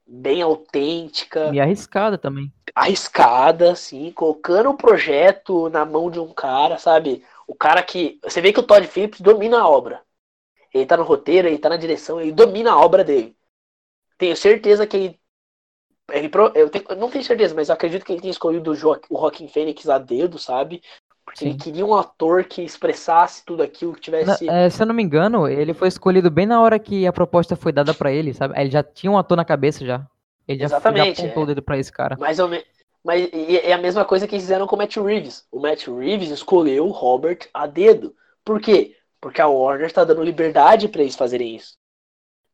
bem 0.06 0.42
autêntica. 0.42 1.52
E 1.54 1.58
arriscada 1.58 2.18
também. 2.18 2.52
Arriscada, 2.74 3.74
sim, 3.74 4.12
colocando 4.12 4.68
o 4.70 4.76
projeto 4.76 5.70
na 5.70 5.86
mão 5.86 6.10
de 6.10 6.20
um 6.20 6.32
cara, 6.32 6.76
sabe? 6.76 7.24
O 7.48 7.54
cara 7.54 7.82
que. 7.82 8.20
Você 8.22 8.42
vê 8.42 8.52
que 8.52 8.60
o 8.60 8.62
Todd 8.62 8.86
Phillips 8.86 9.22
domina 9.22 9.60
a 9.60 9.68
obra. 9.68 10.02
Ele 10.72 10.84
tá 10.84 10.96
no 10.96 11.02
roteiro, 11.04 11.48
ele 11.48 11.58
tá 11.58 11.70
na 11.70 11.76
direção, 11.76 12.20
ele 12.20 12.32
domina 12.32 12.72
a 12.72 12.78
obra 12.78 13.02
dele. 13.02 13.34
Tenho 14.18 14.36
certeza 14.36 14.86
que 14.86 14.96
ele. 14.96 15.20
ele 16.12 16.30
eu, 16.54 16.68
tenho, 16.68 16.84
eu 16.90 16.96
não 16.96 17.10
tenho 17.10 17.24
certeza, 17.24 17.54
mas 17.54 17.70
acredito 17.70 18.04
que 18.04 18.12
ele 18.12 18.20
tenha 18.20 18.32
escolhido 18.32 18.72
o, 18.72 18.74
jo, 18.74 19.00
o 19.08 19.16
Rockin' 19.16 19.48
Fênix 19.48 19.88
a 19.88 19.98
dedo, 19.98 20.38
sabe? 20.38 20.82
Porque 21.24 21.40
Sim. 21.40 21.50
ele 21.50 21.58
queria 21.58 21.86
um 21.86 21.94
ator 21.94 22.44
que 22.44 22.62
expressasse 22.62 23.44
tudo 23.44 23.62
aquilo, 23.62 23.94
que 23.94 24.00
tivesse. 24.00 24.48
é, 24.48 24.68
se 24.68 24.82
eu 24.82 24.86
não 24.86 24.94
me 24.94 25.02
engano, 25.02 25.48
ele 25.48 25.72
foi 25.72 25.88
escolhido 25.88 26.30
bem 26.30 26.46
na 26.46 26.60
hora 26.60 26.78
que 26.78 27.06
a 27.06 27.12
proposta 27.12 27.56
foi 27.56 27.72
dada 27.72 27.94
para 27.94 28.12
ele, 28.12 28.34
sabe? 28.34 28.54
Ele 28.60 28.70
já 28.70 28.82
tinha 28.82 29.10
um 29.10 29.18
ator 29.18 29.36
na 29.36 29.44
cabeça 29.44 29.84
já. 29.84 30.06
Ele 30.46 30.58
já, 30.58 30.66
Exatamente, 30.66 31.16
já 31.16 31.24
apontou 31.24 31.42
é. 31.42 31.44
o 31.44 31.46
dedo 31.46 31.62
pra 31.62 31.78
esse 31.78 31.90
cara. 31.90 32.16
Mais 32.18 32.38
ou 32.38 32.48
menos. 32.48 32.66
Mas 33.02 33.28
é 33.32 33.72
a 33.72 33.78
mesma 33.78 34.04
coisa 34.04 34.26
que 34.26 34.38
fizeram 34.38 34.66
com 34.66 34.76
o 34.76 34.78
Matt 34.78 34.96
Reeves. 34.96 35.46
O 35.52 35.60
Matt 35.60 35.86
Reeves 35.86 36.30
escolheu 36.30 36.86
o 36.86 36.90
Robert 36.90 37.48
a 37.52 37.66
dedo. 37.66 38.14
Por 38.42 38.60
quê? 38.60 38.96
Porque 39.20 39.42
a 39.42 39.46
Warner 39.46 39.86
está 39.86 40.04
dando 40.04 40.22
liberdade 40.22 40.88
para 40.88 41.02
eles 41.02 41.14
fazerem 41.14 41.54
isso. 41.54 41.76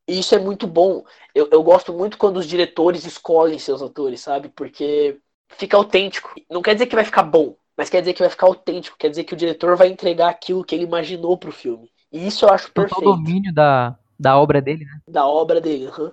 E 0.08 0.18
isso 0.18 0.34
é 0.34 0.38
muito 0.38 0.66
bom. 0.66 1.04
Eu, 1.32 1.48
eu 1.52 1.62
gosto 1.62 1.92
muito 1.92 2.18
quando 2.18 2.38
os 2.38 2.46
diretores 2.46 3.04
escolhem 3.04 3.60
seus 3.60 3.80
atores, 3.80 4.20
sabe? 4.20 4.48
Porque 4.48 5.20
fica 5.50 5.76
autêntico. 5.76 6.34
Não 6.50 6.62
quer 6.62 6.74
dizer 6.74 6.86
que 6.86 6.96
vai 6.96 7.04
ficar 7.04 7.22
bom, 7.22 7.54
mas 7.76 7.88
quer 7.88 8.00
dizer 8.00 8.12
que 8.12 8.20
vai 8.20 8.30
ficar 8.30 8.46
autêntico, 8.46 8.98
quer 8.98 9.08
dizer 9.08 9.24
que 9.24 9.34
o 9.34 9.36
diretor 9.36 9.76
vai 9.76 9.88
entregar 9.88 10.28
aquilo 10.28 10.64
que 10.64 10.74
ele 10.74 10.84
imaginou 10.84 11.36
pro 11.38 11.52
filme. 11.52 11.90
E 12.12 12.26
isso 12.26 12.44
eu 12.44 12.50
acho 12.50 12.72
perfeito. 12.72 13.08
O 13.08 13.16
domínio 13.16 13.52
da, 13.54 13.96
da 14.18 14.38
obra 14.38 14.60
dele, 14.60 14.84
né? 14.84 15.00
Da 15.08 15.26
obra 15.26 15.60
dele, 15.60 15.86
uhum. 15.86 16.12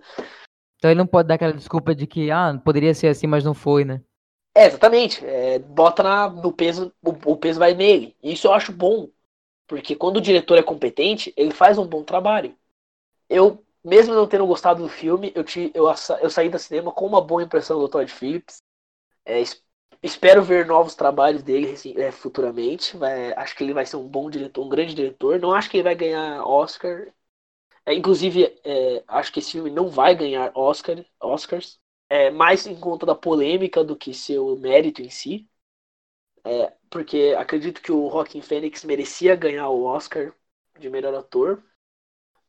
Então 0.77 0.91
ele 0.91 0.97
não 0.99 1.07
pode 1.07 1.27
dar 1.27 1.35
aquela 1.35 1.53
desculpa 1.53 1.93
de 1.93 2.05
que, 2.05 2.29
ah, 2.29 2.59
poderia 2.63 2.93
ser 2.93 3.07
assim, 3.07 3.27
mas 3.27 3.43
não 3.43 3.53
foi, 3.53 3.83
né? 3.83 4.01
É, 4.55 4.65
exatamente. 4.65 5.25
É, 5.25 5.59
bota 5.59 6.03
na, 6.03 6.29
no 6.29 6.51
peso, 6.51 6.93
o, 7.03 7.31
o 7.31 7.37
peso 7.37 7.59
vai 7.59 7.73
nele. 7.73 8.15
E 8.23 8.33
isso 8.33 8.47
eu 8.47 8.53
acho 8.53 8.71
bom. 8.71 9.09
Porque 9.67 9.95
quando 9.95 10.17
o 10.17 10.21
diretor 10.21 10.57
é 10.57 10.63
competente, 10.63 11.33
ele 11.35 11.51
faz 11.51 11.77
um 11.77 11.85
bom 11.85 12.03
trabalho. 12.03 12.55
Eu, 13.29 13.63
mesmo 13.83 14.13
não 14.13 14.27
tendo 14.27 14.47
gostado 14.47 14.81
do 14.81 14.89
filme, 14.89 15.31
eu, 15.35 15.43
te, 15.43 15.71
eu, 15.73 15.85
eu 16.21 16.29
saí 16.29 16.49
da 16.49 16.57
cinema 16.57 16.91
com 16.91 17.05
uma 17.05 17.21
boa 17.21 17.43
impressão 17.43 17.79
do 17.79 17.89
Todd 17.89 18.09
Phillips. 18.11 18.61
É, 19.25 19.41
Espero 20.01 20.43
ver 20.43 20.65
novos 20.65 20.95
trabalhos 20.95 21.43
dele 21.43 21.71
assim, 21.71 21.93
é, 21.97 22.11
futuramente. 22.11 22.95
Vai, 22.97 23.33
acho 23.33 23.55
que 23.55 23.63
ele 23.63 23.73
vai 23.73 23.85
ser 23.85 23.97
um 23.97 24.07
bom 24.07 24.29
diretor, 24.29 24.63
um 24.65 24.69
grande 24.69 24.93
diretor. 24.93 25.39
Não 25.39 25.53
acho 25.53 25.69
que 25.69 25.77
ele 25.77 25.83
vai 25.83 25.95
ganhar 25.95 26.43
Oscar. 26.45 27.11
É, 27.85 27.93
inclusive, 27.93 28.45
é, 28.65 29.03
acho 29.07 29.31
que 29.33 29.39
esse 29.39 29.53
filme 29.53 29.71
não 29.71 29.89
vai 29.89 30.15
ganhar 30.15 30.51
Oscar, 30.55 31.03
Oscars. 31.21 31.79
É, 32.09 32.31
mais 32.31 32.67
em 32.67 32.79
conta 32.79 33.05
da 33.05 33.15
polêmica 33.15 33.83
do 33.83 33.95
que 33.95 34.13
seu 34.13 34.57
mérito 34.57 35.01
em 35.01 35.09
si. 35.09 35.49
É, 36.45 36.73
porque 36.89 37.35
acredito 37.37 37.81
que 37.81 37.91
o 37.91 38.09
Joaquin 38.09 38.41
Phoenix 38.41 38.83
merecia 38.83 39.35
ganhar 39.35 39.69
o 39.69 39.83
Oscar 39.83 40.33
de 40.79 40.89
melhor 40.89 41.13
ator. 41.15 41.63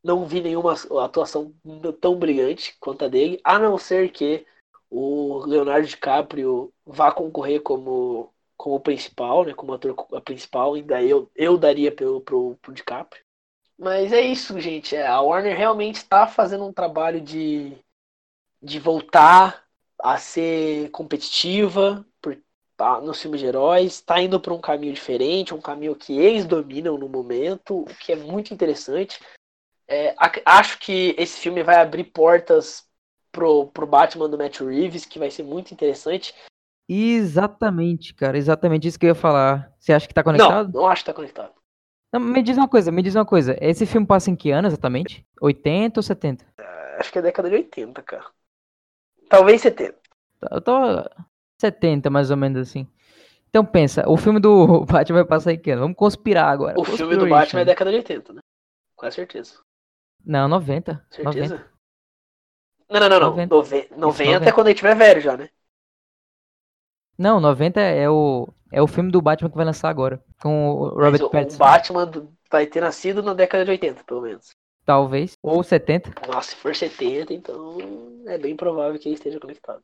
Não 0.03 0.27
vi 0.27 0.41
nenhuma 0.41 0.75
atuação 1.05 1.55
tão 2.01 2.17
brilhante 2.19 2.77
quanto 2.81 3.05
a 3.05 3.09
dele, 3.09 3.41
a 3.45 3.59
não 3.59 3.77
ser 3.79 4.11
que 4.11 4.47
o 4.91 5.45
Leonardo 5.45 5.87
DiCaprio 5.87 6.73
vá 6.85 7.13
concorrer 7.13 7.61
como, 7.61 8.33
como 8.57 8.81
principal, 8.81 9.45
né? 9.45 9.55
Como 9.55 9.73
ator 9.73 9.95
principal, 10.23 10.75
ainda 10.75 11.03
eu, 11.03 11.31
eu 11.35 11.59
daria 11.59 11.93
pelo, 11.93 12.21
pro, 12.21 12.57
pro 12.63 12.73
DiCaprio. 12.73 13.23
Mas 13.79 14.13
é 14.13 14.21
isso, 14.21 14.59
gente. 14.61 14.97
É, 14.97 15.07
a 15.07 15.21
Warner 15.21 15.57
realmente 15.57 15.97
está 15.97 16.27
fazendo 16.27 16.65
um 16.65 16.73
trabalho 16.73 17.21
de, 17.21 17.77
de 18.61 18.81
voltar 18.81 19.65
a 20.01 20.19
ser 20.19 20.91
competitiva 20.91 22.05
por, 22.21 22.37
tá, 22.77 23.01
nos 23.01 23.21
filmes 23.21 23.41
de 23.41 23.47
heróis. 23.47 23.95
Está 23.95 24.21
indo 24.21 24.41
para 24.41 24.55
um 24.55 24.61
caminho 24.61 24.93
diferente, 24.93 25.55
um 25.55 25.61
caminho 25.61 25.95
que 25.95 26.19
eles 26.19 26.45
dominam 26.45 26.99
no 26.99 27.09
momento, 27.09 27.83
o 27.83 27.95
que 28.01 28.13
é 28.13 28.17
muito 28.17 28.53
interessante. 28.53 29.21
É, 29.87 30.15
acho 30.45 30.79
que 30.81 31.15
esse 31.17 31.39
filme 31.41 31.63
vai 31.63 31.77
abrir 31.77 32.05
portas 32.05 32.88
pro, 33.33 33.67
pro 33.67 33.87
Batman 33.87 34.29
do 34.29 34.39
Matt 34.39 34.61
Reeves, 34.61 35.05
que 35.05 35.19
vai 35.19 35.31
ser 35.31 35.43
muito 35.43 35.73
interessante. 35.73 36.35
Exatamente, 36.89 38.15
cara, 38.15 38.39
exatamente 38.39 38.89
isso 38.89 38.99
que 38.99 39.07
eu 39.07 39.11
ia 39.11 39.15
falar. 39.15 39.73
Você 39.79 39.93
acha 39.93 40.09
que 40.09 40.15
tá 40.15 40.23
conectado? 40.23 40.73
Não, 40.73 40.83
não 40.83 40.89
acho 40.89 41.03
que 41.03 41.07
tá 41.07 41.15
conectado. 41.15 41.53
Não, 42.13 42.21
me 42.21 42.43
diz 42.43 42.57
uma 42.57 42.69
coisa, 42.69 42.91
me 42.91 43.03
diz 43.03 43.15
uma 43.15 43.27
coisa. 43.27 43.57
Esse 43.61 43.85
filme 43.85 44.07
passa 44.07 44.31
em 44.31 44.37
que 44.37 44.51
ano 44.51 44.69
exatamente? 44.69 45.27
80 45.41 45.99
ou 45.99 46.03
70? 46.03 46.47
Acho 46.99 47.13
que 47.13 47.19
é 47.19 47.23
década 47.23 47.51
de 47.51 47.57
80, 47.57 48.03
cara. 48.03 48.25
Talvez 49.29 49.61
70. 49.61 49.95
Eu 50.51 50.61
tô 50.61 50.73
70, 51.61 52.09
mais 52.09 52.31
ou 52.31 52.37
menos 52.37 52.59
assim. 52.67 52.89
Então 53.51 53.65
pensa, 53.65 54.09
o 54.09 54.17
filme 54.17 54.41
do 54.41 54.85
Batman 54.87 55.19
vai 55.19 55.25
passar 55.27 55.53
em 55.53 55.59
que 55.59 55.71
ano? 55.71 55.83
Vamos 55.83 55.97
conspirar 55.97 56.49
agora. 56.49 56.81
O 56.81 56.85
filme 56.85 57.17
do 57.17 57.29
Batman 57.29 57.61
é 57.61 57.65
década 57.67 57.91
de 57.91 57.99
80, 57.99 58.33
né? 58.33 58.41
Com 58.97 59.11
certeza. 59.11 59.61
Não, 60.25 60.49
90. 60.49 61.07
Certeza? 61.11 61.57
90. 61.57 61.78
Não, 62.91 63.01
não, 63.01 63.09
não, 63.09 63.21
não. 63.21 63.31
90, 63.31 63.55
90, 63.55 63.97
90 63.97 64.49
é 64.49 64.53
quando 64.53 64.67
ele 64.69 64.77
tiver 64.77 64.95
velho 64.95 65.21
já, 65.21 65.37
né? 65.37 65.49
Não, 67.19 67.41
90 67.41 67.81
é 67.81 68.09
o, 68.09 68.49
é 68.73 68.81
o 68.81 68.87
filme 68.87 69.11
do 69.11 69.21
Batman 69.21 69.51
que 69.51 69.57
vai 69.57 69.65
lançar 69.65 69.89
agora. 69.89 70.23
Com 70.41 70.71
o 70.71 70.89
Robert 70.91 71.21
Mas 71.21 71.31
Pattinson. 71.31 71.57
O 71.57 71.59
Batman 71.59 72.29
vai 72.51 72.67
ter 72.67 72.81
nascido 72.81 73.23
na 73.23 73.35
década 73.35 73.65
de 73.65 73.73
80, 73.73 74.05
pelo 74.05 74.23
menos. 74.23 74.51
Talvez. 74.85 75.37
Ou 75.43 75.63
70. 75.63 76.13
Nossa, 76.27 76.51
se 76.51 76.57
for 76.57 76.75
70, 76.75 77.35
então 77.35 77.77
é 78.27 78.39
bem 78.39 78.57
provável 78.57 78.99
que 78.99 79.09
ele 79.09 79.17
esteja 79.17 79.41
conectado. 79.41 79.83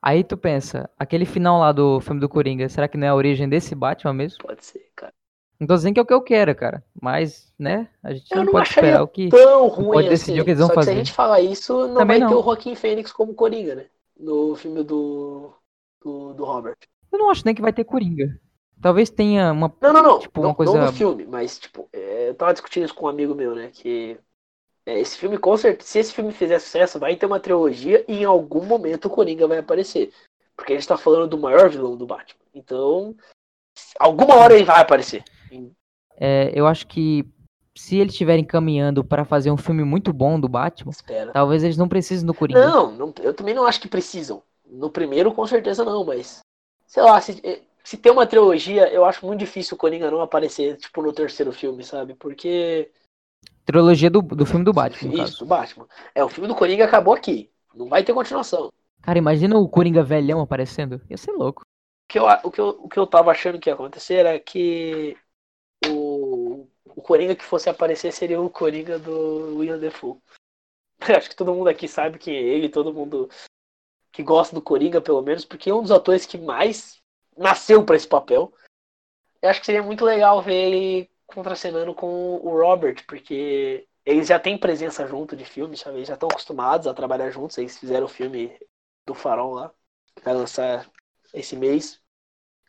Aí 0.00 0.24
tu 0.24 0.36
pensa, 0.36 0.90
aquele 0.98 1.24
final 1.24 1.60
lá 1.60 1.70
do 1.70 2.00
filme 2.00 2.20
do 2.20 2.28
Coringa, 2.28 2.68
será 2.68 2.88
que 2.88 2.96
não 2.96 3.06
é 3.06 3.10
a 3.10 3.14
origem 3.14 3.48
desse 3.48 3.74
Batman 3.74 4.12
mesmo? 4.12 4.38
Pode 4.42 4.64
ser, 4.64 4.90
cara. 4.96 5.12
Não 5.62 5.66
tô 5.68 5.76
dizendo 5.76 5.94
que 5.94 6.00
é 6.00 6.02
o 6.02 6.06
que 6.06 6.12
eu 6.12 6.20
quero, 6.20 6.52
cara. 6.56 6.82
Mas, 7.00 7.54
né? 7.56 7.88
A 8.02 8.12
gente 8.12 8.28
eu 8.32 8.38
não, 8.38 8.44
não 8.46 8.52
pode 8.52 8.68
esperar 8.68 9.00
o 9.00 9.06
que. 9.06 9.28
Tão 9.28 9.68
ruim 9.68 9.92
pode 9.92 10.08
decidir 10.08 10.32
assim. 10.32 10.40
o 10.40 10.44
que 10.44 10.50
eles 10.50 10.58
vão 10.58 10.66
Só 10.66 10.74
fazer. 10.74 10.90
se 10.90 10.92
a 10.92 10.98
gente 10.98 11.12
falar 11.12 11.40
isso, 11.40 11.86
não 11.86 11.94
Também 11.94 12.18
vai 12.18 12.18
não. 12.18 12.28
ter 12.30 12.34
o 12.34 12.42
Joaquim 12.42 12.74
Fênix 12.74 13.12
como 13.12 13.32
Coringa, 13.32 13.76
né? 13.76 13.86
No 14.18 14.56
filme 14.56 14.82
do, 14.82 15.52
do, 16.04 16.34
do 16.34 16.44
Robert. 16.44 16.78
Eu 17.12 17.18
não 17.20 17.30
acho 17.30 17.44
nem 17.44 17.54
que 17.54 17.62
vai 17.62 17.72
ter 17.72 17.84
Coringa. 17.84 18.36
Talvez 18.80 19.08
tenha 19.08 19.52
uma. 19.52 19.72
Não, 19.80 19.92
não, 19.92 20.02
não. 20.02 20.18
Tipo, 20.18 20.40
não, 20.40 20.48
uma 20.48 20.54
coisa... 20.56 20.76
não 20.76 20.86
no 20.86 20.92
filme, 20.92 21.26
mas, 21.26 21.60
tipo, 21.60 21.88
é, 21.92 22.30
eu 22.30 22.34
tava 22.34 22.52
discutindo 22.52 22.84
isso 22.84 22.94
com 22.96 23.06
um 23.06 23.08
amigo 23.08 23.32
meu, 23.32 23.54
né? 23.54 23.70
Que 23.72 24.18
É, 24.84 24.98
esse 24.98 25.16
filme, 25.16 25.38
com 25.38 25.56
certeza, 25.56 25.88
se 25.88 25.98
esse 26.00 26.12
filme 26.12 26.32
fizer 26.32 26.58
sucesso, 26.58 26.98
vai 26.98 27.14
ter 27.14 27.26
uma 27.26 27.38
trilogia 27.38 28.04
e 28.08 28.22
em 28.22 28.24
algum 28.24 28.64
momento 28.64 29.04
o 29.04 29.10
Coringa 29.10 29.46
vai 29.46 29.58
aparecer. 29.58 30.12
Porque 30.56 30.72
a 30.72 30.76
gente 30.76 30.88
tá 30.88 30.96
falando 30.96 31.28
do 31.28 31.38
maior 31.38 31.70
vilão 31.70 31.96
do 31.96 32.04
Batman. 32.04 32.42
Então, 32.52 33.14
alguma 34.00 34.34
hora 34.34 34.54
ele 34.54 34.64
vai 34.64 34.80
aparecer. 34.80 35.22
É, 36.16 36.52
eu 36.54 36.66
acho 36.66 36.86
que 36.86 37.26
se 37.74 37.96
eles 37.96 38.12
estiverem 38.12 38.44
caminhando 38.44 39.02
para 39.02 39.24
fazer 39.24 39.50
um 39.50 39.56
filme 39.56 39.82
muito 39.82 40.12
bom 40.12 40.38
do 40.38 40.48
Batman, 40.48 40.90
Espera. 40.90 41.32
talvez 41.32 41.64
eles 41.64 41.76
não 41.76 41.88
precisem 41.88 42.26
do 42.26 42.34
Coringa. 42.34 42.66
Não, 42.66 42.92
não, 42.92 43.14
eu 43.22 43.32
também 43.32 43.54
não 43.54 43.66
acho 43.66 43.80
que 43.80 43.88
precisam. 43.88 44.42
No 44.66 44.90
primeiro, 44.90 45.32
com 45.32 45.46
certeza 45.46 45.84
não, 45.84 46.04
mas. 46.04 46.40
Sei 46.86 47.02
lá, 47.02 47.20
se, 47.20 47.40
eh, 47.42 47.62
se 47.82 47.96
tem 47.96 48.12
uma 48.12 48.26
trilogia, 48.26 48.92
eu 48.92 49.04
acho 49.04 49.24
muito 49.26 49.40
difícil 49.40 49.74
o 49.74 49.78
Coringa 49.78 50.10
não 50.10 50.20
aparecer, 50.20 50.76
tipo, 50.76 51.02
no 51.02 51.12
terceiro 51.12 51.52
filme, 51.52 51.82
sabe? 51.82 52.14
Porque. 52.14 52.90
Trilogia 53.64 54.10
do, 54.10 54.20
do 54.20 54.44
filme 54.44 54.64
do 54.64 54.72
Batman. 54.72 55.22
Isso, 55.22 55.46
Batman. 55.46 55.86
É, 56.14 56.22
o 56.22 56.28
filme 56.28 56.48
do 56.48 56.54
Coringa 56.54 56.84
acabou 56.84 57.14
aqui. 57.14 57.50
Não 57.74 57.88
vai 57.88 58.02
ter 58.02 58.12
continuação. 58.12 58.70
Cara, 59.00 59.18
imagina 59.18 59.56
o 59.56 59.68
Coringa 59.68 60.02
velhão 60.02 60.40
aparecendo. 60.40 61.00
Ia 61.08 61.16
ser 61.16 61.32
louco. 61.32 61.62
O 61.62 62.12
que 62.12 62.18
eu, 62.18 62.24
o 62.24 62.50
que 62.50 62.60
eu, 62.60 62.68
o 62.68 62.88
que 62.88 62.98
eu 62.98 63.06
tava 63.06 63.30
achando 63.30 63.58
que 63.58 63.70
ia 63.70 63.74
acontecer 63.74 64.14
era 64.14 64.38
que 64.38 65.16
o, 65.88 66.68
o 66.84 67.02
Coringa 67.02 67.34
que 67.34 67.44
fosse 67.44 67.68
aparecer 67.68 68.12
seria 68.12 68.40
o 68.40 68.50
Coringa 68.50 68.98
do 68.98 69.58
William 69.58 69.78
Defoe. 69.78 70.18
Acho 71.00 71.30
que 71.30 71.36
todo 71.36 71.54
mundo 71.54 71.68
aqui 71.68 71.88
sabe 71.88 72.18
que 72.18 72.30
ele, 72.30 72.68
todo 72.68 72.92
mundo 72.92 73.28
que 74.12 74.22
gosta 74.22 74.54
do 74.54 74.62
Coringa, 74.62 75.00
pelo 75.00 75.22
menos, 75.22 75.44
porque 75.44 75.70
é 75.70 75.74
um 75.74 75.82
dos 75.82 75.90
atores 75.90 76.26
que 76.26 76.36
mais 76.38 77.00
nasceu 77.36 77.84
para 77.84 77.96
esse 77.96 78.06
papel. 78.06 78.52
Eu 79.40 79.48
acho 79.48 79.60
que 79.60 79.66
seria 79.66 79.82
muito 79.82 80.04
legal 80.04 80.42
ver 80.42 80.54
ele 80.54 81.10
contracenando 81.26 81.94
com 81.94 82.36
o 82.36 82.60
Robert, 82.60 83.04
porque 83.06 83.88
eles 84.04 84.28
já 84.28 84.38
têm 84.38 84.58
presença 84.58 85.06
junto 85.06 85.34
de 85.34 85.44
filmes, 85.44 85.80
sabe? 85.80 85.96
Eles 85.96 86.08
já 86.08 86.14
estão 86.14 86.28
acostumados 86.30 86.86
a 86.86 86.94
trabalhar 86.94 87.30
juntos. 87.30 87.56
Eles 87.56 87.78
fizeram 87.78 88.04
o 88.06 88.08
filme 88.08 88.56
do 89.06 89.14
Farol 89.14 89.54
lá, 89.54 89.72
que 90.14 90.22
vai 90.22 90.34
lançar 90.34 90.88
esse 91.32 91.56
mês. 91.56 92.00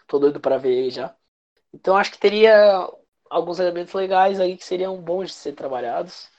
Tô 0.07 0.18
doido 0.18 0.39
para 0.39 0.57
ver 0.57 0.72
ele 0.72 0.89
já. 0.91 1.16
Então 1.74 1.97
acho 1.97 2.11
que 2.11 2.20
teria 2.20 2.89
alguns 3.34 3.59
elementos 3.59 3.93
legais 3.93 4.39
aí 4.39 4.55
que 4.55 4.63
seriam 4.63 5.01
bons 5.01 5.27
de 5.27 5.34
ser 5.34 5.53
trabalhados. 5.53 6.29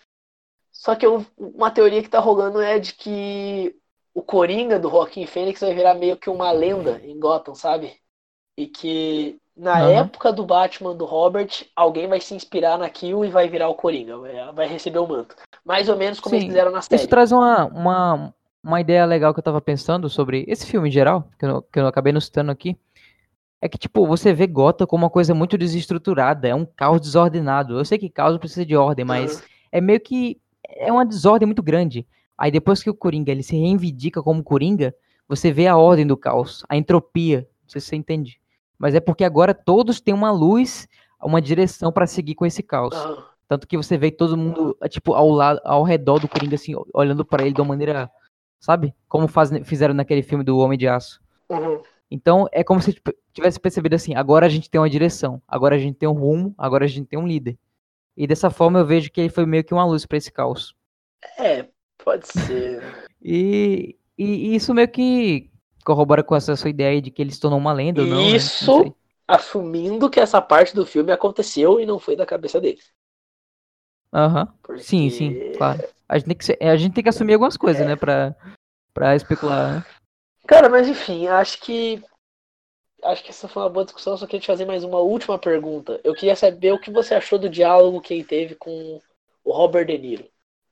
Só 0.72 0.94
que 0.94 1.04
eu, 1.04 1.24
uma 1.36 1.70
teoria 1.70 2.02
que 2.02 2.08
tá 2.08 2.18
rolando 2.18 2.60
é 2.60 2.78
de 2.78 2.94
que 2.94 3.76
o 4.12 4.22
Coringa 4.22 4.78
do 4.78 4.90
Joaquim 4.90 5.26
Fênix 5.26 5.60
vai 5.60 5.74
virar 5.74 5.94
meio 5.94 6.16
que 6.16 6.30
uma 6.30 6.50
lenda 6.52 7.00
em 7.04 7.18
Gotham, 7.18 7.54
sabe? 7.54 7.96
E 8.56 8.66
que 8.66 9.38
na 9.56 9.78
Aham. 9.78 10.00
época 10.02 10.32
do 10.32 10.44
Batman 10.44 10.94
do 10.94 11.04
Robert, 11.04 11.64
alguém 11.74 12.08
vai 12.08 12.20
se 12.20 12.34
inspirar 12.34 12.78
naquilo 12.78 13.24
e 13.24 13.30
vai 13.30 13.48
virar 13.48 13.68
o 13.68 13.74
Coringa, 13.74 14.18
vai, 14.18 14.52
vai 14.52 14.66
receber 14.66 14.98
o 14.98 15.06
manto. 15.06 15.36
Mais 15.64 15.88
ou 15.88 15.96
menos 15.96 16.20
como 16.20 16.34
Sim, 16.34 16.38
eles 16.38 16.46
fizeram 16.46 16.70
na 16.70 16.82
série. 16.82 16.96
Isso 16.96 17.08
traz 17.08 17.32
uma, 17.32 17.66
uma, 17.66 18.34
uma 18.62 18.80
ideia 18.80 19.04
legal 19.04 19.32
que 19.32 19.40
eu 19.40 19.44
tava 19.44 19.60
pensando 19.60 20.08
sobre 20.08 20.44
esse 20.48 20.66
filme 20.66 20.88
em 20.88 20.92
geral, 20.92 21.28
que 21.38 21.46
eu, 21.46 21.62
que 21.62 21.78
eu 21.78 21.86
acabei 21.86 22.12
não 22.12 22.20
citando 22.20 22.50
aqui. 22.50 22.76
É 23.64 23.68
que, 23.68 23.78
tipo, 23.78 24.06
você 24.06 24.34
vê 24.34 24.46
Gotham 24.46 24.86
como 24.86 25.04
uma 25.04 25.10
coisa 25.10 25.34
muito 25.34 25.56
desestruturada, 25.56 26.46
é 26.46 26.54
um 26.54 26.66
caos 26.66 27.00
desordenado. 27.00 27.78
Eu 27.78 27.84
sei 27.86 27.96
que 27.96 28.10
caos 28.10 28.36
precisa 28.36 28.66
de 28.66 28.76
ordem, 28.76 29.06
mas 29.06 29.42
é 29.72 29.80
meio 29.80 29.98
que 30.00 30.38
é 30.68 30.92
uma 30.92 31.02
desordem 31.02 31.46
muito 31.46 31.62
grande. 31.62 32.06
Aí 32.36 32.50
depois 32.50 32.82
que 32.82 32.90
o 32.90 32.94
Coringa 32.94 33.32
ele 33.32 33.42
se 33.42 33.56
reivindica 33.56 34.22
como 34.22 34.44
Coringa, 34.44 34.94
você 35.26 35.50
vê 35.50 35.66
a 35.66 35.78
ordem 35.78 36.06
do 36.06 36.14
caos, 36.14 36.62
a 36.68 36.76
entropia. 36.76 37.48
Não 37.62 37.70
sei 37.70 37.80
se 37.80 37.86
você 37.86 37.96
entende. 37.96 38.38
Mas 38.78 38.94
é 38.94 39.00
porque 39.00 39.24
agora 39.24 39.54
todos 39.54 39.98
têm 39.98 40.12
uma 40.12 40.30
luz, 40.30 40.86
uma 41.22 41.40
direção 41.40 41.90
pra 41.90 42.06
seguir 42.06 42.34
com 42.34 42.44
esse 42.44 42.62
caos. 42.62 42.94
Tanto 43.48 43.66
que 43.66 43.78
você 43.78 43.96
vê 43.96 44.10
todo 44.10 44.36
mundo, 44.36 44.76
é, 44.82 44.90
tipo, 44.90 45.14
ao 45.14 45.30
lado, 45.30 45.58
ao 45.64 45.84
redor 45.84 46.18
do 46.18 46.28
Coringa, 46.28 46.56
assim, 46.56 46.74
olhando 46.92 47.24
pra 47.24 47.42
ele 47.42 47.54
de 47.54 47.62
uma 47.62 47.68
maneira, 47.68 48.10
sabe? 48.60 48.94
Como 49.08 49.26
faz, 49.26 49.48
fizeram 49.64 49.94
naquele 49.94 50.22
filme 50.22 50.44
do 50.44 50.58
Homem 50.58 50.78
de 50.78 50.86
Aço. 50.86 51.18
Uhum. 51.48 51.80
Então, 52.14 52.46
é 52.52 52.62
como 52.62 52.80
se 52.80 52.92
tipo, 52.92 53.12
tivesse 53.32 53.58
percebido 53.58 53.96
assim, 53.96 54.14
agora 54.14 54.46
a 54.46 54.48
gente 54.48 54.70
tem 54.70 54.80
uma 54.80 54.88
direção, 54.88 55.42
agora 55.48 55.74
a 55.74 55.78
gente 55.80 55.96
tem 55.96 56.08
um 56.08 56.12
rumo, 56.12 56.54
agora 56.56 56.84
a 56.84 56.86
gente 56.86 57.08
tem 57.08 57.18
um 57.18 57.26
líder. 57.26 57.58
E 58.16 58.24
dessa 58.24 58.50
forma 58.50 58.78
eu 58.78 58.86
vejo 58.86 59.10
que 59.10 59.20
ele 59.20 59.30
foi 59.30 59.44
meio 59.44 59.64
que 59.64 59.74
uma 59.74 59.84
luz 59.84 60.06
pra 60.06 60.16
esse 60.16 60.30
caos. 60.30 60.76
É, 61.36 61.66
pode 61.98 62.28
ser. 62.28 62.80
E, 63.26 63.96
e, 64.18 64.52
e 64.52 64.54
isso 64.54 64.74
meio 64.74 64.86
que 64.86 65.50
corrobora 65.82 66.22
com 66.22 66.36
essa 66.36 66.54
sua 66.56 66.68
ideia 66.68 67.00
de 67.00 67.10
que 67.10 67.22
ele 67.22 67.32
se 67.32 67.40
tornou 67.40 67.58
uma 67.58 67.72
lenda 67.72 68.02
ou 68.02 68.06
não, 68.06 68.16
né? 68.18 68.22
Não 68.28 68.36
Isso-. 68.36 68.94
Assumindo 69.26 70.10
que 70.10 70.20
essa 70.20 70.42
parte 70.42 70.74
do 70.74 70.84
filme 70.84 71.10
aconteceu 71.10 71.80
e 71.80 71.86
não 71.86 71.98
foi 71.98 72.14
da 72.14 72.26
cabeça 72.26 72.60
dele. 72.60 72.78
Aham. 74.12 74.46
Porque- 74.62 74.82
Sim, 74.82 75.08
sim, 75.08 75.52
claro. 75.56 75.82
A 76.06 76.18
gente 76.18 76.26
tem 76.26 76.36
que, 76.36 76.64
a 76.64 76.76
gente 76.76 76.92
tem 76.92 77.02
que 77.02 77.08
assumir 77.08 77.32
algumas 77.32 77.56
coisas, 77.56 77.86
né, 77.86 77.96
pra, 77.96 78.36
pra 78.92 79.16
especular, 79.16 79.76
né? 79.76 79.84
Cara, 80.46 80.68
mas 80.68 80.88
enfim, 80.88 81.26
acho 81.26 81.60
que. 81.60 82.02
Acho 83.02 83.22
que 83.22 83.30
essa 83.30 83.48
foi 83.48 83.62
uma 83.62 83.70
boa 83.70 83.84
discussão. 83.84 84.16
Só 84.16 84.26
queria 84.26 84.40
te 84.40 84.46
fazer 84.46 84.64
mais 84.64 84.82
uma 84.82 84.98
última 84.98 85.38
pergunta. 85.38 86.00
Eu 86.02 86.14
queria 86.14 86.34
saber 86.36 86.72
o 86.72 86.80
que 86.80 86.90
você 86.90 87.14
achou 87.14 87.38
do 87.38 87.50
diálogo 87.50 88.00
que 88.00 88.14
ele 88.14 88.24
teve 88.24 88.54
com 88.54 89.00
o 89.44 89.52
Robert 89.52 89.86
De 89.86 89.98
Niro 89.98 90.28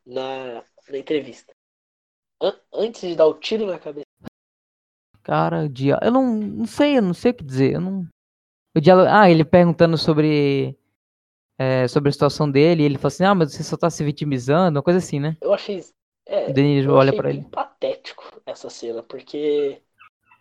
na, 0.06 0.62
na 0.88 0.98
entrevista. 0.98 1.52
An- 2.40 2.58
antes 2.72 3.02
de 3.02 3.14
dar 3.14 3.26
o 3.26 3.34
tiro 3.34 3.66
na 3.66 3.78
cabeça. 3.78 4.06
Cara, 5.22 5.64
o 5.64 5.68
dia... 5.68 5.98
eu 6.02 6.10
não, 6.10 6.34
não 6.34 6.66
sei, 6.66 6.98
eu 6.98 7.02
não 7.02 7.14
sei 7.14 7.30
o 7.30 7.34
que 7.34 7.44
dizer. 7.44 7.74
Eu 7.74 7.80
não... 7.80 8.08
O 8.74 8.80
diálogo... 8.80 9.08
Ah, 9.10 9.30
ele 9.30 9.44
perguntando 9.44 9.98
sobre 9.98 10.76
é, 11.58 11.86
sobre 11.86 12.08
a 12.08 12.12
situação 12.12 12.50
dele, 12.50 12.82
ele 12.82 12.96
falou 12.96 13.08
assim: 13.08 13.24
"Ah, 13.24 13.34
mas 13.34 13.52
você 13.52 13.62
só 13.62 13.76
tá 13.76 13.90
se 13.90 14.02
vitimizando", 14.02 14.78
uma 14.78 14.82
coisa 14.82 14.98
assim, 14.98 15.20
né? 15.20 15.36
Eu 15.40 15.52
achei. 15.52 15.84
É, 16.26 16.52
Denis 16.52 16.86
olha 16.86 17.12
bem 17.20 17.40
ele. 17.40 17.48
patético 17.50 18.40
essa 18.46 18.70
cena, 18.70 19.02
porque 19.02 19.82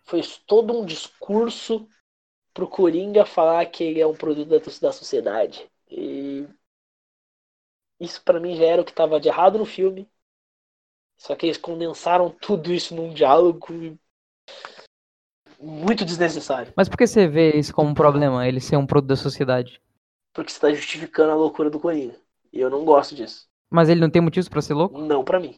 foi 0.06 0.22
todo 0.46 0.80
um 0.80 0.86
discurso 0.86 1.88
pro 2.54 2.68
Coringa 2.68 3.26
falar 3.26 3.66
que 3.66 3.84
ele 3.84 4.00
é 4.00 4.08
um 4.08 4.16
produto 4.16 4.50
da, 4.50 4.58
da 4.58 4.92
sociedade. 4.92 5.70
E 5.90 6.48
isso 8.00 8.22
pra 8.24 8.40
mim 8.40 8.56
já 8.56 8.66
era 8.66 8.82
o 8.82 8.86
que 8.86 8.94
tava 8.94 9.20
de 9.20 9.28
errado 9.28 9.58
no 9.58 9.66
filme. 9.66 10.10
Só 11.18 11.36
que 11.36 11.46
eles 11.46 11.58
condensaram 11.58 12.30
tudo 12.30 12.74
isso 12.74 12.96
num 12.96 13.14
diálogo 13.14 13.68
muito 15.60 16.04
desnecessário. 16.04 16.74
Mas 16.76 16.90
por 16.90 16.98
que 16.98 17.06
você 17.06 17.28
vê 17.28 17.56
isso 17.56 17.74
como 17.74 17.90
um 17.90 17.94
problema, 17.94 18.48
ele 18.48 18.60
ser 18.60 18.76
um 18.78 18.88
produto 18.88 19.10
da 19.10 19.16
sociedade? 19.16 19.80
Porque 20.34 20.52
você 20.52 20.60
tá 20.60 20.74
justificando 20.74 21.32
a 21.32 21.36
loucura 21.36 21.70
do 21.70 21.80
Coringa. 21.80 22.16
E 22.52 22.60
eu 22.60 22.70
não 22.70 22.84
gosto 22.84 23.16
disso. 23.16 23.48
Mas 23.70 23.88
ele 23.88 24.02
não 24.02 24.10
tem 24.10 24.22
motivos 24.22 24.50
pra 24.50 24.62
ser 24.62 24.74
louco? 24.74 25.00
Não 25.00 25.24
pra 25.24 25.40
mim. 25.40 25.56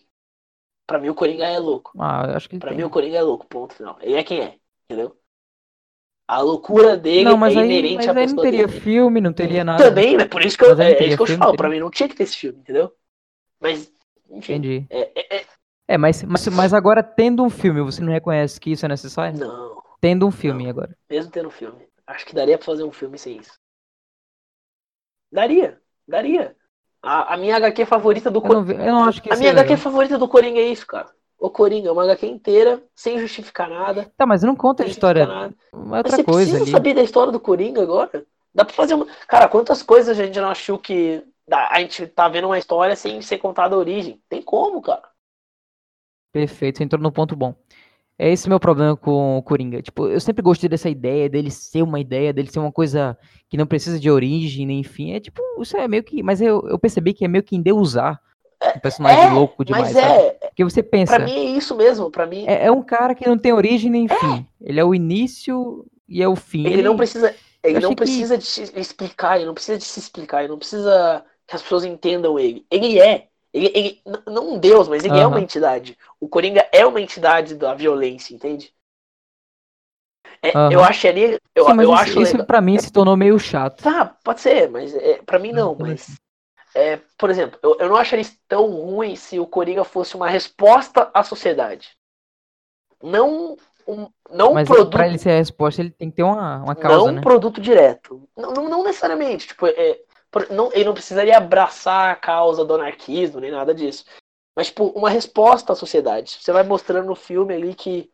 Pra 0.86 1.00
mim 1.00 1.10
o 1.10 1.16
Coringa 1.16 1.46
é 1.46 1.58
louco. 1.60 1.92
Ah, 2.00 2.36
acho 2.36 2.50
que 2.50 2.60
Pra 2.60 2.70
tem. 2.70 2.78
mim 2.78 2.84
o 2.84 2.90
Coringa 2.90 3.18
é 3.18 3.22
louco, 3.22 3.46
ponto 3.48 3.74
final. 3.74 3.98
Ele 4.02 4.16
é 4.16 4.24
quem 4.24 4.42
é, 4.42 4.60
entendeu? 4.86 5.18
A 6.28 6.40
loucura 6.42 6.96
dele 6.98 7.26
Não, 7.26 7.38
mas 7.38 7.56
é 7.56 7.60
aí, 7.60 7.66
inerente 7.66 7.96
mas 7.98 8.08
à 8.08 8.20
aí 8.20 8.28
não 8.28 8.38
teria 8.38 8.68
dele. 8.68 8.80
filme, 8.82 9.22
não 9.22 9.34
teria 9.34 9.64
nada. 9.64 9.84
Também, 9.84 10.18
né? 10.18 10.26
Por 10.26 10.42
isso 10.44 10.58
que 10.58 10.64
eu, 10.64 10.72
é, 10.72 10.76
não 10.76 10.84
é 10.84 11.06
isso 11.08 11.18
que 11.18 11.22
eu 11.24 11.26
te 11.28 11.38
falo. 11.38 11.52
teria- 11.52 11.58
Pra 11.58 11.70
mim 11.70 11.80
não 11.80 11.92
tinha 11.92 12.08
que 12.10 12.16
ter 12.16 12.24
esse 12.24 12.38
filme, 12.38 12.60
entendeu? 12.60 12.94
Mas, 13.60 13.92
enfim. 14.30 14.54
Entendi. 14.54 14.86
É, 14.90 15.12
é- 15.20 15.38
é- 15.42 15.46
É, 15.88 15.98
mas, 15.98 16.24
mas, 16.24 16.48
mas 16.48 16.74
agora 16.74 17.04
tendo 17.04 17.44
um 17.44 17.50
filme, 17.50 17.82
você 17.82 18.02
não 18.02 18.12
reconhece 18.12 18.60
que 18.60 18.72
isso 18.72 18.86
é 18.86 18.90
necessário? 18.90 19.38
Não, 19.38 19.82
Tendo 20.00 20.26
um 20.28 20.32
filme 20.32 20.64
Não. 20.64 20.70
agora. 20.72 20.98
mesmo 21.10 21.32
tendo 21.32 21.50
filme. 21.50 21.88
Acho 22.08 22.26
que 22.26 22.34
daria 22.36 22.58
pra 22.58 22.66
fazer 22.66 22.84
um 22.84 22.92
filme 22.92 23.18
sem 23.18 23.38
isso. 23.38 23.58
Daria, 25.32 25.82
daria. 26.08 26.56
A, 27.04 27.34
a 27.34 27.38
minha 27.38 27.58
HQ 27.58 27.86
favorita 27.86 28.32
do 28.32 28.42
Eu 28.42 28.48
Coringa. 28.48 28.66
ve- 28.66 28.74
eu 28.88 28.92
não 28.94 29.04
acho 29.06 29.22
que 29.22 29.30
A 29.30 29.36
minha 29.36 29.50
é 29.50 29.54
HQ 29.54 29.78
legal. 29.78 29.78
favorita 29.78 30.18
do 30.18 30.28
Coringa 30.28 30.60
é 30.60 30.68
isso, 30.68 30.88
cara. 30.88 31.10
O 31.38 31.50
Coringa, 31.50 31.92
uma 31.92 32.04
HQ 32.04 32.26
inteira, 32.28 32.82
sem 32.96 33.20
justificar 33.20 33.70
nada. 33.70 34.12
Tá, 34.18 34.26
mas 34.26 34.44
não 34.44 34.56
conta 34.56 34.84
a 34.84 34.88
história. 34.88 35.26
nada. 35.28 35.54
É 35.74 35.76
Mas 35.76 35.98
outra 36.00 36.18
você 36.18 36.24
coisa 36.24 36.58
precisa 36.58 36.58
ali. 36.58 36.72
saber 36.72 36.94
da 36.94 37.04
história 37.04 37.32
do 37.32 37.40
Coringa 37.40 37.82
agora? 37.82 38.26
Dá 38.56 38.64
pra 38.64 38.74
fazer 38.74 38.94
uma. 38.94 39.06
Cara, 39.28 39.50
quantas 39.50 39.84
coisas 39.84 40.18
a 40.18 40.26
gente 40.26 40.40
não 40.40 40.50
achou 40.50 40.78
que 40.80 41.24
a 41.52 41.80
gente 41.82 42.08
tá 42.08 42.30
vendo 42.30 42.46
uma 42.48 42.58
história 42.58 42.96
sem 42.96 43.22
ser 43.22 43.38
contada 43.40 43.76
a 43.76 43.80
origem? 43.80 44.22
Tem 44.30 44.42
como, 44.42 44.82
cara? 44.82 45.04
Perfeito, 46.32 46.78
você 46.80 46.84
entrou 46.84 47.02
no 47.02 47.12
ponto 47.12 47.36
bom. 47.36 47.56
É 48.18 48.32
esse 48.32 48.48
meu 48.48 48.60
problema 48.60 48.96
com 48.96 49.38
o 49.38 49.44
Coringa. 49.44 49.82
Tipo, 49.82 50.08
eu 50.08 50.20
sempre 50.20 50.42
gostei 50.44 50.70
dessa 50.70 50.88
ideia 50.90 51.28
dele 51.28 51.50
ser 51.50 51.82
uma 51.82 52.00
ideia, 52.00 52.32
dele 52.32 52.50
ser 52.52 52.60
uma 52.60 52.72
coisa 52.72 53.18
que 53.50 53.58
não 53.58 53.66
precisa 53.66 54.00
de 54.00 54.10
origem, 54.10 54.66
nem 54.68 54.80
enfim. 54.80 55.14
É 55.14 55.20
tipo, 55.20 55.42
isso 55.60 55.76
é 55.76 55.88
meio 55.88 56.04
que. 56.04 56.22
Mas 56.22 56.40
eu, 56.42 56.62
eu 56.70 56.78
percebi 56.78 57.14
que 57.14 57.26
é 57.26 57.28
meio 57.28 57.44
que 57.44 57.56
endeusar 57.56 58.20
um 58.76 58.80
personagem 58.80 59.24
É, 59.26 59.30
louco 59.30 59.66
demais, 59.66 59.94
Mas 59.94 60.04
sabe? 60.04 60.14
é, 60.22 60.30
Porque 60.48 60.64
você 60.64 60.84
pensa, 60.84 61.16
pra 61.16 61.26
mim 61.26 61.32
é 61.32 61.44
isso 61.58 61.76
mesmo. 61.76 62.12
Pra 62.12 62.26
mim, 62.28 62.46
é, 62.48 62.68
é 62.68 62.72
um 62.72 62.84
cara 62.84 63.16
que 63.16 63.28
não 63.28 63.38
tem 63.38 63.52
origem 63.52 63.90
nem 63.90 64.08
fim. 64.08 64.46
Ele 64.62 64.80
é 64.80 64.86
o 64.86 64.94
início 64.96 65.86
e 66.08 66.22
é 66.22 66.28
o 66.28 66.36
fim. 66.36 66.66
ele, 66.68 66.82
não 66.84 66.96
precisa. 66.96 67.34
Ele 67.64 67.78
eu 67.78 67.82
não 67.82 67.88
achei 67.90 67.96
que- 67.96 68.04
precisa 68.04 68.38
de 68.38 68.46
se 68.46 68.72
explicar, 68.76 69.38
ele 69.38 69.46
não 69.46 69.54
precisa 69.54 69.78
de 69.78 69.84
se 69.86 70.00
explicar, 70.00 70.40
ele 70.44 70.52
não 70.52 70.60
precisa 70.60 71.26
que 71.48 71.56
as 71.56 71.62
pessoas 71.64 71.84
entendam 71.84 72.38
ele. 72.38 72.66
Ele 72.70 73.00
é. 73.00 73.28
Ele, 73.54 73.72
ele- 73.76 74.02
não 74.26 74.54
um 74.54 74.60
deus, 74.60 74.88
mas 74.88 75.06
ele 75.06 75.20
é 75.20 75.28
uma 75.28 75.40
entidade. 75.40 75.98
O 76.20 76.28
Coringa 76.28 76.68
é 76.72 76.86
uma 76.86 77.00
entidade 77.00 77.56
da 77.56 77.74
violência, 77.74 78.34
entende? 78.34 78.74
É, 80.42 80.50
Aham. 80.56 80.74
Eu 80.74 80.84
acharia. 80.84 81.40
Eu, 81.56 81.66
Sim, 81.68 81.74
mas 81.74 81.86
eu 81.86 81.94
isso, 81.94 82.02
acho 82.04 82.22
isso 82.22 82.46
pra 82.46 82.62
mim 82.62 82.80
se 82.80 82.92
tornou 82.92 83.16
meio 83.16 83.38
chato. 83.40 83.84
Tá, 83.84 84.06
pode 84.24 84.42
ser, 84.42 84.70
mas 84.70 84.94
é, 84.96 85.22
para 85.22 85.38
mim 85.40 85.52
não, 85.52 85.76
também 85.76 85.96
mas 85.96 86.16
é, 86.76 86.98
por 87.18 87.30
exemplo, 87.30 87.60
eu, 87.62 87.78
eu 87.80 87.90
não 87.90 87.96
acharia 87.98 88.22
isso 88.22 88.38
tão 88.48 88.66
ruim 88.72 89.16
se 89.16 89.40
o 89.40 89.46
Coringa 89.48 89.84
fosse 89.84 90.16
uma 90.16 90.28
resposta 90.28 91.10
à 91.14 91.24
sociedade. 91.24 91.90
Não 93.02 93.58
um, 93.88 94.08
não 94.32 94.52
um 94.52 94.54
Mas 94.54 94.68
produto. 94.68 94.92
pra 94.92 95.08
ele 95.08 95.18
ser 95.18 95.32
a 95.32 95.38
resposta, 95.38 95.82
ele 95.82 95.92
tem 95.92 96.10
que 96.10 96.16
ter 96.16 96.24
uma, 96.24 96.64
uma 96.64 96.76
causa, 96.76 96.98
não 97.06 97.12
um 97.12 97.16
né? 97.16 97.22
produto 97.22 97.62
direto. 97.62 98.28
Não, 98.36 98.54
não, 98.54 98.70
não 98.70 98.84
necessariamente. 98.84 99.48
Tipo, 99.48 99.68
é, 99.68 100.00
não, 100.50 100.72
ele 100.74 100.86
não 100.86 100.94
precisaria 100.94 101.38
abraçar 101.38 102.12
a 102.12 102.16
causa 102.16 102.66
do 102.66 102.76
anarquismo, 102.76 103.40
nem 103.40 103.52
nada 103.52 103.74
disso. 103.74 104.06
Mas, 104.56 104.68
tipo, 104.68 104.86
uma 104.88 105.10
resposta 105.10 105.74
à 105.74 105.76
sociedade. 105.76 106.38
Você 106.40 106.52
vai 106.52 106.64
mostrando 106.64 107.08
no 107.08 107.16
filme 107.16 107.54
ali 107.54 107.74
que 107.74 108.12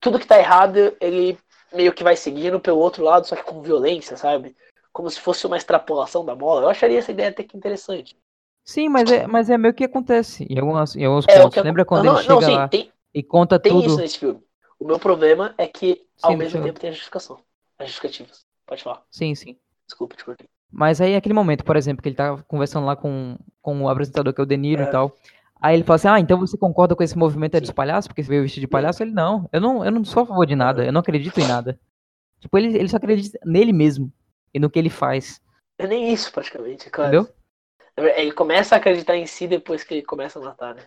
tudo 0.00 0.18
que 0.18 0.26
tá 0.26 0.38
errado, 0.38 0.96
ele 1.00 1.38
meio 1.72 1.92
que 1.92 2.02
vai 2.04 2.16
seguindo 2.16 2.60
pelo 2.60 2.78
outro 2.78 3.04
lado, 3.04 3.26
só 3.26 3.36
que 3.36 3.42
com 3.44 3.62
violência, 3.62 4.16
sabe? 4.16 4.56
Como 4.92 5.08
se 5.08 5.20
fosse 5.20 5.46
uma 5.46 5.56
extrapolação 5.56 6.24
da 6.24 6.34
bola. 6.34 6.62
Eu 6.62 6.68
acharia 6.68 6.98
essa 6.98 7.12
ideia 7.12 7.28
até 7.30 7.42
que 7.42 7.56
interessante. 7.56 8.16
Sim, 8.64 8.88
mas 8.88 9.10
é, 9.10 9.26
mas 9.26 9.50
é 9.50 9.58
meio 9.58 9.74
que 9.74 9.84
acontece 9.84 10.46
em 10.48 10.58
algumas, 10.58 10.94
em 10.94 11.04
alguns 11.04 11.26
É 11.26 11.40
pontos. 11.40 11.54
que 11.54 11.60
Lembra 11.62 11.84
quando 11.84 12.04
não, 12.06 12.18
ele 12.18 12.28
não, 12.28 12.36
chega 12.36 12.46
sim, 12.46 12.52
lá 12.52 12.68
tem, 12.68 12.92
e 13.12 13.22
conta 13.22 13.58
tem 13.58 13.72
tudo? 13.72 13.86
isso 13.86 13.98
nesse 13.98 14.18
filme. 14.18 14.42
O 14.78 14.84
meu 14.86 14.98
problema 14.98 15.54
é 15.58 15.66
que, 15.66 16.06
ao 16.22 16.32
Sim, 16.32 16.36
mesmo 16.38 16.52
deixa 16.52 16.58
eu- 16.58 16.64
tempo, 16.64 16.80
tem 16.80 16.90
a 16.90 16.92
justificação. 16.92 17.38
As 17.78 17.86
justificativas. 17.88 18.44
Pode 18.66 18.82
falar. 18.82 19.02
Sim, 19.10 19.34
sim. 19.34 19.58
Desculpa, 19.86 20.16
te 20.16 20.24
cortei. 20.24 20.48
Mas 20.72 21.00
aí, 21.00 21.14
aquele 21.14 21.34
momento, 21.34 21.64
por 21.64 21.76
exemplo, 21.76 22.02
que 22.02 22.08
ele 22.08 22.16
tá 22.16 22.42
conversando 22.48 22.86
lá 22.86 22.96
com, 22.96 23.36
com 23.60 23.82
o 23.82 23.88
apresentador, 23.88 24.32
que 24.32 24.40
é 24.40 24.44
o 24.44 24.46
De 24.46 24.56
Niro 24.56 24.82
É. 24.82 24.84
e 24.84 24.90
tal. 24.90 25.14
Aí 25.60 25.76
ele 25.76 25.84
fala 25.84 25.96
assim, 25.96 26.08
ah, 26.08 26.18
então 26.20 26.38
você 26.38 26.56
concorda 26.58 26.96
com 26.96 27.02
esse 27.02 27.16
movimento 27.16 27.60
dos 27.60 27.70
palhaços? 27.70 28.08
Porque 28.08 28.22
você 28.22 28.28
veio 28.30 28.42
vestido 28.42 28.62
de 28.62 28.68
palhaço? 28.68 29.02
Ele, 29.02 29.12
não, 29.12 29.48
eu 29.52 29.60
não, 29.60 29.84
eu 29.84 29.92
não 29.92 30.04
sou 30.04 30.24
a 30.24 30.26
favor 30.26 30.46
de 30.46 30.56
nada, 30.56 30.84
eu 30.84 30.92
não 30.92 31.00
acredito 31.00 31.38
em 31.38 31.46
nada. 31.46 31.78
Tipo, 32.40 32.58
ele, 32.58 32.76
ele 32.76 32.88
só 32.88 32.96
acredita 32.96 33.38
nele 33.44 33.72
mesmo 33.72 34.12
e 34.52 34.58
no 34.58 34.68
que 34.70 34.78
ele 34.78 34.90
faz, 34.90 35.40
É 35.78 35.86
nem 35.86 36.12
isso, 36.12 36.32
praticamente, 36.32 36.90
claro. 36.90 37.16
entendeu? 37.16 37.34
Ele 38.16 38.32
começa 38.32 38.74
a 38.74 38.78
acreditar 38.78 39.16
em 39.16 39.26
si 39.26 39.46
depois 39.46 39.84
que 39.84 39.94
ele 39.94 40.02
começa 40.02 40.38
a 40.38 40.42
matar, 40.42 40.74
né? 40.74 40.82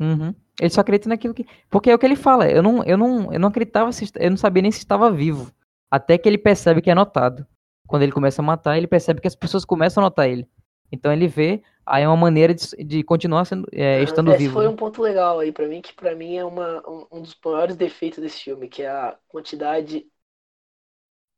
Uhum. 0.00 0.34
Ele 0.60 0.70
só 0.70 0.80
acredita 0.80 1.08
naquilo 1.08 1.32
que... 1.32 1.46
Porque 1.70 1.90
é 1.90 1.94
o 1.94 1.98
que 1.98 2.04
ele 2.04 2.16
fala, 2.16 2.50
eu 2.50 2.62
não, 2.62 2.84
eu 2.84 2.98
não, 2.98 3.32
eu 3.32 3.40
não 3.40 3.48
acreditava, 3.48 3.90
se, 3.92 4.10
eu 4.16 4.30
não 4.30 4.36
sabia 4.36 4.62
nem 4.62 4.72
se 4.72 4.78
estava 4.78 5.10
vivo. 5.10 5.52
Até 5.90 6.18
que 6.18 6.28
ele 6.28 6.36
percebe 6.38 6.82
que 6.82 6.90
é 6.90 6.94
notado. 6.94 7.46
Quando 7.86 8.02
ele 8.02 8.12
começa 8.12 8.40
a 8.40 8.44
matar, 8.44 8.76
ele 8.76 8.86
percebe 8.86 9.20
que 9.20 9.28
as 9.28 9.34
pessoas 9.34 9.64
começam 9.64 10.02
a 10.02 10.06
notar 10.06 10.28
ele. 10.28 10.48
Então 10.90 11.12
ele 11.12 11.26
vê, 11.26 11.62
aí 11.84 12.02
é 12.02 12.08
uma 12.08 12.16
maneira 12.16 12.54
de, 12.54 12.66
de 12.84 13.02
continuar 13.02 13.44
sendo, 13.44 13.68
é, 13.72 14.02
estando 14.02 14.30
Esse 14.30 14.38
vivo. 14.38 14.54
foi 14.54 14.64
né? 14.64 14.70
um 14.70 14.76
ponto 14.76 15.02
legal 15.02 15.40
aí 15.40 15.52
pra 15.52 15.66
mim, 15.66 15.82
que 15.82 15.92
pra 15.92 16.14
mim 16.14 16.36
é 16.36 16.44
uma, 16.44 16.88
um, 16.88 17.06
um 17.12 17.22
dos 17.22 17.36
maiores 17.44 17.76
defeitos 17.76 18.20
desse 18.20 18.42
filme, 18.42 18.68
que 18.68 18.82
é 18.82 18.88
a 18.88 19.18
quantidade 19.28 20.06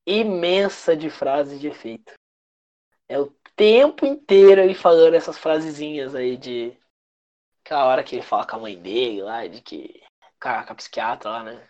imensa 0.07 0.97
de 0.97 1.11
frases 1.11 1.61
de 1.61 1.69
efeito. 1.69 2.13
É 3.09 3.19
o 3.19 3.33
tempo 3.57 4.05
inteiro 4.05 4.61
ele 4.61 4.75
falando 4.75 5.15
essas 5.15 5.39
frasezinhas 5.39 6.15
aí 6.15 6.37
de. 6.37 6.77
Aquela 7.65 7.87
hora 7.87 8.05
que 8.05 8.15
ele 8.15 8.23
fala 8.23 8.47
com 8.47 8.57
a 8.57 8.61
mãe 8.61 8.81
dele 8.81 9.23
lá, 9.23 9.47
de 9.47 9.61
que. 9.61 10.01
Com 10.41 10.49
a, 10.49 10.65
com 10.65 10.73
a 10.73 10.77
psiquiatra 10.77 11.31
lá, 11.31 11.43
né? 11.43 11.69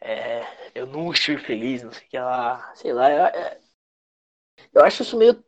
É, 0.00 0.42
eu 0.74 0.86
nunca 0.86 1.14
estive 1.16 1.42
feliz, 1.42 1.82
não 1.82 1.92
sei 1.92 2.06
o 2.06 2.10
que 2.10 2.18
lá. 2.18 2.74
Sei 2.74 2.92
lá, 2.92 3.10
é- 3.10 3.36
é- 3.36 3.60
eu 4.72 4.84
acho 4.84 5.02
isso 5.02 5.16
meio 5.16 5.42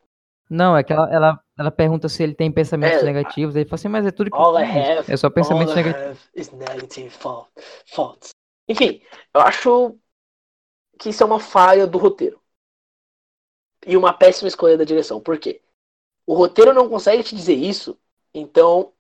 Não, 0.49 0.77
é 0.77 0.83
que 0.83 0.93
ela, 0.93 1.13
ela, 1.13 1.41
ela 1.59 1.71
pergunta 1.71 2.09
se 2.09 2.23
ele 2.23 2.35
tem 2.35 2.51
pensamentos 2.51 3.03
É. 3.03 3.05
negativos, 3.05 3.55
ele 3.55 3.65
fala 3.65 3.75
assim, 3.77 3.89
mas 3.89 4.07
é 4.07 4.11
tudo 4.11 4.31
que 4.31 4.37
All 4.37 4.59
I 4.59 4.65
have, 4.65 5.13
é 5.13 5.17
só 5.17 5.31
pensamentos 5.31 5.75
negativos. 5.75 6.29
is 6.35 6.51
negative 6.51 7.17
thought- 7.19 7.51
thoughts. 7.95 8.31
Enfim, 8.69 9.03
eu 9.35 9.41
acho 9.41 9.97
que 10.99 11.09
isso 11.11 11.23
é 11.23 11.27
uma 11.27 11.41
falha 11.41 11.87
do 11.87 11.99
roteiro. 11.99 12.41
E 13.87 13.97
uma 13.97 14.13
péssima 14.13 14.49
escolha 14.49 14.77
da 14.77 14.85
direção. 14.85 15.21
Por 15.21 15.39
quê? 15.39 15.63
O 16.27 16.35
roteiro 16.35 16.75
não 16.75 16.89
consegue 16.89 17.23
te 17.23 17.35
dizer 17.35 17.55
isso, 17.55 17.99
então 18.35 18.93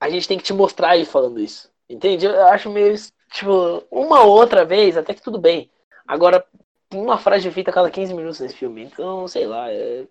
a 0.00 0.10
gente 0.10 0.28
tem 0.28 0.36
que 0.36 0.44
te 0.44 0.52
mostrar 0.52 0.96
ele 0.96 1.06
falando 1.06 1.40
isso. 1.40 1.70
Entende? 1.88 2.26
Eu 2.26 2.46
acho 2.48 2.68
meio. 2.70 2.94
Tipo, 3.32 3.84
uma 3.90 4.22
outra 4.24 4.64
vez, 4.64 4.96
até 4.96 5.14
que 5.14 5.22
tudo 5.22 5.38
bem. 5.38 5.70
Agora, 6.06 6.46
uma 6.92 7.18
frase 7.18 7.42
de 7.42 7.48
efeito 7.48 7.70
a 7.70 7.72
cada 7.72 7.90
15 7.90 8.14
minutos 8.14 8.40
nesse 8.40 8.56
filme. 8.56 8.84
Então, 8.84 9.26
sei 9.28 9.46
lá. 9.46 9.70
é- 9.70 10.06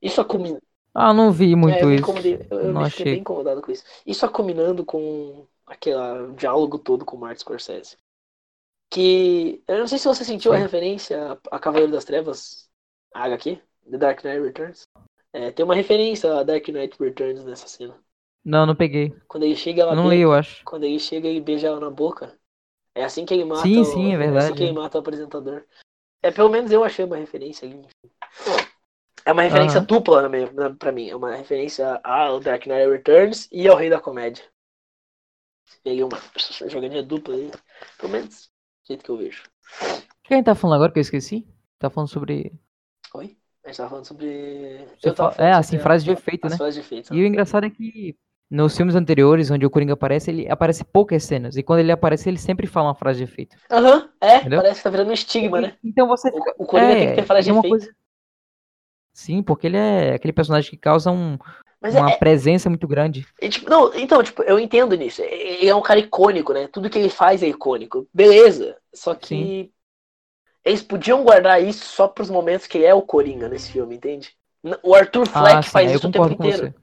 Isso 0.00 0.20
acumula. 0.20 0.60
Ah, 0.94 1.12
não 1.12 1.30
vi 1.30 1.54
muito 1.54 1.76
É, 1.76 1.82
eu 1.84 1.92
isso. 1.92 2.02
incomodei, 2.02 2.46
eu, 2.50 2.60
eu 2.60 2.72
não 2.72 2.82
achei. 2.82 3.04
bem 3.04 3.20
incomodado 3.20 3.62
com 3.62 3.70
isso. 3.70 3.84
Isso 4.06 4.20
só 4.20 4.28
combinando 4.28 4.84
com 4.84 5.46
aquele 5.66 5.96
diálogo 6.36 6.78
todo 6.78 7.04
com 7.04 7.16
o 7.16 7.20
Martin 7.20 7.40
Scorsese. 7.40 7.96
Que. 8.90 9.62
Eu 9.68 9.78
não 9.78 9.86
sei 9.86 9.98
se 9.98 10.08
você 10.08 10.24
sentiu 10.24 10.52
a 10.52 10.56
Sim. 10.56 10.62
referência 10.62 11.38
a 11.50 11.58
Cavaleiro 11.58 11.92
das 11.92 12.04
Trevas, 12.04 12.68
a 13.14 13.24
HQ, 13.24 13.60
The 13.90 13.98
Dark 13.98 14.24
Knight 14.24 14.40
Returns. 14.40 14.82
É, 15.32 15.50
tem 15.50 15.64
uma 15.64 15.74
referência 15.74 16.32
a 16.34 16.42
Dark 16.42 16.66
Knight 16.68 16.96
Returns 16.98 17.44
nessa 17.44 17.68
cena. 17.68 17.94
Não, 18.44 18.64
não 18.64 18.74
peguei. 18.74 19.14
Quando 19.28 19.42
ele 19.42 19.54
chega 19.56 19.82
ela 19.82 19.92
Eu 19.92 19.96
não 19.96 20.08
li, 20.08 20.20
eu 20.20 20.32
acho. 20.32 20.64
quando 20.64 20.84
ele 20.84 20.98
chega 20.98 21.28
e 21.28 21.40
beija 21.40 21.66
ela 21.66 21.80
na 21.80 21.90
boca. 21.90 22.37
É 22.98 23.04
assim 23.04 23.24
que 23.24 23.32
ele 23.32 23.44
mata 23.44 23.62
Sim, 23.62 23.80
o, 23.80 23.84
sim, 23.84 24.12
é 24.12 24.16
assim 24.16 24.18
verdade. 24.18 24.54
que 24.54 24.62
ele 24.64 24.72
mata 24.72 24.98
o 24.98 25.00
apresentador. 25.00 25.64
É, 26.20 26.32
pelo 26.32 26.48
menos 26.48 26.72
eu 26.72 26.82
achei 26.82 27.04
uma 27.04 27.16
referência 27.16 27.68
ali. 27.68 27.86
É 29.24 29.30
uma 29.30 29.42
referência 29.42 29.78
Aham. 29.78 29.86
dupla 29.86 30.22
na 30.22 30.28
minha, 30.28 30.50
na, 30.52 30.74
pra 30.74 30.90
mim. 30.90 31.08
É 31.08 31.14
uma 31.14 31.32
referência 31.36 32.00
ao 32.02 32.40
Dark 32.40 32.66
Knight 32.66 32.90
Returns 32.90 33.48
e 33.52 33.68
ao 33.68 33.76
Rei 33.76 33.88
da 33.88 34.00
Comédia. 34.00 34.44
Peguei 35.84 36.02
uma 36.02 36.18
jogadinha 36.68 37.02
dupla 37.04 37.36
aí. 37.36 37.52
Pelo 37.98 38.12
menos 38.12 38.46
do 38.82 38.86
jeito 38.88 39.04
que 39.04 39.10
eu 39.10 39.16
vejo. 39.16 39.44
O 39.80 40.28
que 40.28 40.34
a 40.34 40.36
gente 40.36 40.46
tá 40.46 40.56
falando 40.56 40.74
agora 40.76 40.92
que 40.92 40.98
eu 40.98 41.02
esqueci? 41.02 41.46
Tá 41.78 41.88
falando 41.88 42.08
sobre. 42.08 42.52
Oi? 43.14 43.38
A 43.64 43.68
gente 43.68 43.76
tava 43.76 43.90
falando 43.90 44.06
sobre. 44.06 44.86
Você 44.98 45.08
eu 45.08 45.14
tava 45.14 45.30
fala- 45.30 45.32
falando 45.34 45.50
é, 45.50 45.52
assim, 45.56 45.78
frases 45.78 46.04
de 46.04 46.10
efeito, 46.10 46.48
né? 46.48 46.56
frases 46.56 46.74
de 46.74 46.80
efeito. 46.80 47.14
E 47.14 47.22
o 47.22 47.26
engraçado 47.26 47.64
é 47.64 47.70
que 47.70 48.16
nos 48.50 48.76
filmes 48.76 48.94
anteriores, 48.94 49.50
onde 49.50 49.66
o 49.66 49.70
Coringa 49.70 49.92
aparece, 49.92 50.30
ele 50.30 50.48
aparece 50.48 50.84
poucas 50.84 51.22
cenas. 51.24 51.56
E 51.56 51.62
quando 51.62 51.80
ele 51.80 51.92
aparece, 51.92 52.28
ele 52.28 52.38
sempre 52.38 52.66
fala 52.66 52.88
uma 52.88 52.94
frase 52.94 53.18
de 53.18 53.24
efeito. 53.24 53.56
Aham, 53.70 54.08
é. 54.20 54.36
Entendeu? 54.38 54.60
Parece 54.60 54.80
que 54.80 54.84
tá 54.84 54.90
virando 54.90 55.10
um 55.10 55.14
estigma, 55.14 55.60
né? 55.60 55.76
Então 55.84 56.06
você. 56.08 56.30
O, 56.30 56.62
o 56.64 56.66
Coringa 56.66 56.92
é, 56.92 56.96
tem 56.98 57.08
que 57.10 57.14
ter 57.16 57.26
frase 57.26 57.44
de 57.50 57.50
é 57.56 57.58
efeito. 57.58 57.68
coisa- 57.70 57.90
Sim, 59.12 59.42
porque 59.42 59.66
ele 59.66 59.76
é 59.76 60.14
aquele 60.14 60.32
personagem 60.32 60.70
que 60.70 60.76
causa 60.76 61.10
um- 61.10 61.36
Mas 61.80 61.94
uma 61.94 62.10
é, 62.12 62.16
presença 62.16 62.68
muito 62.70 62.86
grande. 62.86 63.26
E, 63.40 63.48
tipo, 63.48 63.68
não, 63.68 63.92
então, 63.94 64.22
tipo, 64.22 64.42
eu 64.44 64.58
entendo 64.58 64.96
nisso. 64.96 65.22
Ele 65.22 65.68
é 65.68 65.74
um 65.74 65.82
cara 65.82 65.98
icônico, 66.00 66.52
né? 66.52 66.68
Tudo 66.68 66.88
que 66.88 66.98
ele 66.98 67.08
faz 67.10 67.42
é 67.42 67.48
icônico. 67.48 68.06
Beleza. 68.14 68.76
Só 68.94 69.14
que 69.14 69.26
Sim. 69.26 69.70
eles 70.64 70.82
podiam 70.82 71.24
guardar 71.24 71.62
isso 71.62 71.84
só 71.84 72.06
pros 72.08 72.30
momentos 72.30 72.66
que 72.66 72.78
ele 72.78 72.86
é 72.86 72.94
o 72.94 73.02
Coringa 73.02 73.48
nesse 73.48 73.72
filme, 73.72 73.96
entende? 73.96 74.30
O 74.82 74.94
Arthur 74.94 75.26
Fleck 75.26 75.56
Ah, 75.56 75.62
sim, 75.62 75.70
faz 75.70 75.92
isso 75.92 76.08
o 76.08 76.10
tempo 76.12 76.30
inteiro. 76.32 76.66
você. 76.68 76.74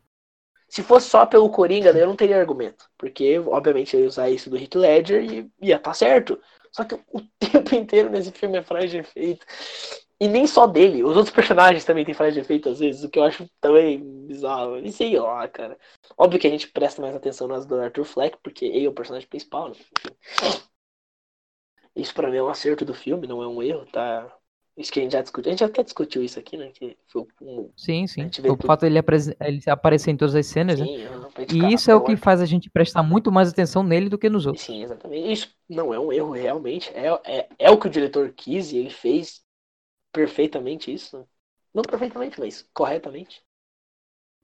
Se 0.76 0.84
fosse 0.84 1.10
só 1.10 1.26
pelo 1.26 1.50
Coringa, 1.50 1.94
daí 1.94 2.02
eu 2.02 2.08
não 2.08 2.18
teria 2.18 2.38
argumento. 2.38 2.90
Porque, 2.98 3.40
obviamente, 3.40 3.96
eu 3.96 4.02
ia 4.02 4.08
usar 4.08 4.30
isso 4.30 4.50
do 4.50 4.58
Heath 4.58 4.76
Ledger 4.76 5.24
e 5.24 5.50
ia 5.62 5.80
tá 5.80 5.94
certo. 5.94 6.38
Só 6.70 6.84
que 6.84 6.96
o 6.96 7.22
tempo 7.40 7.74
inteiro 7.76 8.10
nesse 8.10 8.30
filme 8.34 8.58
é 8.58 8.62
frase 8.62 8.90
de 8.90 8.98
efeito. 8.98 9.46
E 10.20 10.28
nem 10.28 10.46
só 10.46 10.68
dele, 10.68 11.02
os 11.02 11.16
outros 11.16 11.34
personagens 11.34 11.86
também 11.86 12.04
têm 12.04 12.14
frase 12.14 12.34
de 12.34 12.42
efeito 12.42 12.68
às 12.68 12.80
vezes, 12.80 13.06
o 13.06 13.10
que 13.10 13.18
eu 13.18 13.24
acho 13.24 13.50
também 13.62 14.28
bizarro. 14.28 14.78
E 14.80 14.92
sei 14.92 15.18
lá, 15.18 15.48
cara. 15.48 15.78
Óbvio 16.18 16.42
que 16.42 16.48
a 16.48 16.50
gente 16.50 16.68
presta 16.68 17.02
mais 17.02 17.16
atenção 17.16 17.48
nas 17.48 17.66
do 17.66 17.80
Arthur 17.80 18.04
Fleck, 18.04 18.38
porque 18.44 18.66
ele 18.66 18.86
é 18.86 18.90
o 18.90 18.94
personagem 18.94 19.30
principal, 19.30 19.70
né? 19.70 19.76
Isso 21.96 22.14
pra 22.14 22.30
mim 22.30 22.36
é 22.36 22.44
um 22.44 22.50
acerto 22.50 22.84
do 22.84 22.94
filme, 22.94 23.28
não 23.28 23.42
é 23.42 23.48
um 23.48 23.64
erro, 23.64 23.86
tá? 23.94 24.30
Isso 24.78 24.92
que 24.92 25.00
a 25.00 25.04
gente 25.04 25.14
já 25.14 25.22
discutiu. 25.22 25.50
A 25.50 25.54
gente 25.54 25.64
até 25.64 25.84
discutiu 25.84 26.24
isso 26.24 26.40
aqui, 26.40 26.58
né? 26.58 26.72
Que 26.72 26.98
foi 27.08 27.26
um. 27.42 27.72
Sim, 27.76 28.08
sim. 28.08 28.32
O 28.48 28.56
tudo. 28.56 28.66
fato 28.66 28.82
dele, 28.82 28.98
apres- 29.00 29.28
ele 29.42 29.62
aparecer 29.68 30.12
em 30.12 30.18
todas 30.18 30.36
as 30.36 30.46
cenas, 30.48 30.80
né? 30.80 30.86
Sim, 30.88 30.98
gente 31.38 31.54
E 31.54 31.74
isso 31.74 31.92
é 31.92 31.96
o 31.96 32.02
que 32.02 32.16
faz 32.18 32.42
a 32.42 32.46
gente 32.46 32.70
prestar 32.70 33.04
muito 33.04 33.32
mais 33.32 33.50
atenção 33.50 33.84
nele 33.84 34.10
do 34.10 34.18
que 34.18 34.30
nos 34.30 34.46
outros. 34.46 34.66
Sim, 34.66 34.84
exatamente. 34.84 35.32
Isso 35.32 35.56
não 35.70 35.94
é 35.94 36.00
um 36.00 36.12
erro, 36.12 36.32
realmente. 36.32 36.90
É, 36.94 37.08
é, 37.42 37.50
é 37.60 37.70
o 37.72 37.80
que 37.80 37.88
o 37.88 37.90
diretor 37.90 38.32
quis 38.34 38.72
e 38.72 38.78
ele 38.78 38.90
fez 38.90 39.44
perfeitamente 40.14 40.94
isso. 40.94 41.28
Não 41.74 41.84
perfeitamente, 41.84 42.40
mas 42.40 42.64
corretamente. 42.74 43.44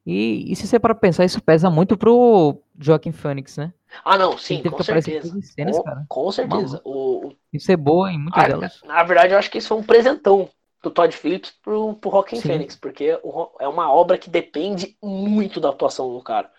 E, 0.05 0.51
e 0.51 0.55
se 0.55 0.65
você 0.67 0.79
para 0.79 0.95
pensar, 0.95 1.25
isso 1.25 1.41
pesa 1.41 1.69
muito 1.69 1.95
pro 1.97 2.57
Joaquim 2.79 3.11
Phoenix, 3.11 3.57
né? 3.57 3.71
Ah, 4.03 4.17
não, 4.17 4.37
sim, 4.37 4.63
com 4.63 4.75
que 4.75 4.83
certeza. 4.83 5.39
cenas, 5.41 5.77
com, 5.77 6.05
com 6.07 6.31
certeza. 6.31 6.81
O, 6.83 7.27
o- 7.27 7.33
Isso 7.53 7.71
é 7.71 7.77
boa 7.77 8.11
em 8.11 8.17
muitas 8.17 8.43
ah, 8.43 8.47
delas. 8.47 8.81
na 8.83 9.03
verdade, 9.03 9.33
eu 9.33 9.37
acho 9.39 9.51
que 9.51 9.57
isso 9.59 9.67
foi 9.67 9.77
um 9.77 9.83
presentão 9.83 10.49
do 10.81 10.89
Todd 10.89 11.15
Phillips 11.15 11.51
pro, 11.61 11.93
pro 11.95 12.09
Joaquin 12.11 12.37
Sim. 12.37 12.47
Phoenix, 12.47 12.75
porque 12.75 13.19
é 13.59 13.67
uma 13.67 13.93
obra 13.93 14.17
que 14.17 14.29
depende 14.29 14.97
muito 15.03 15.59
da 15.59 15.69
atuação 15.69 16.11
do 16.11 16.23
cara. 16.23 16.49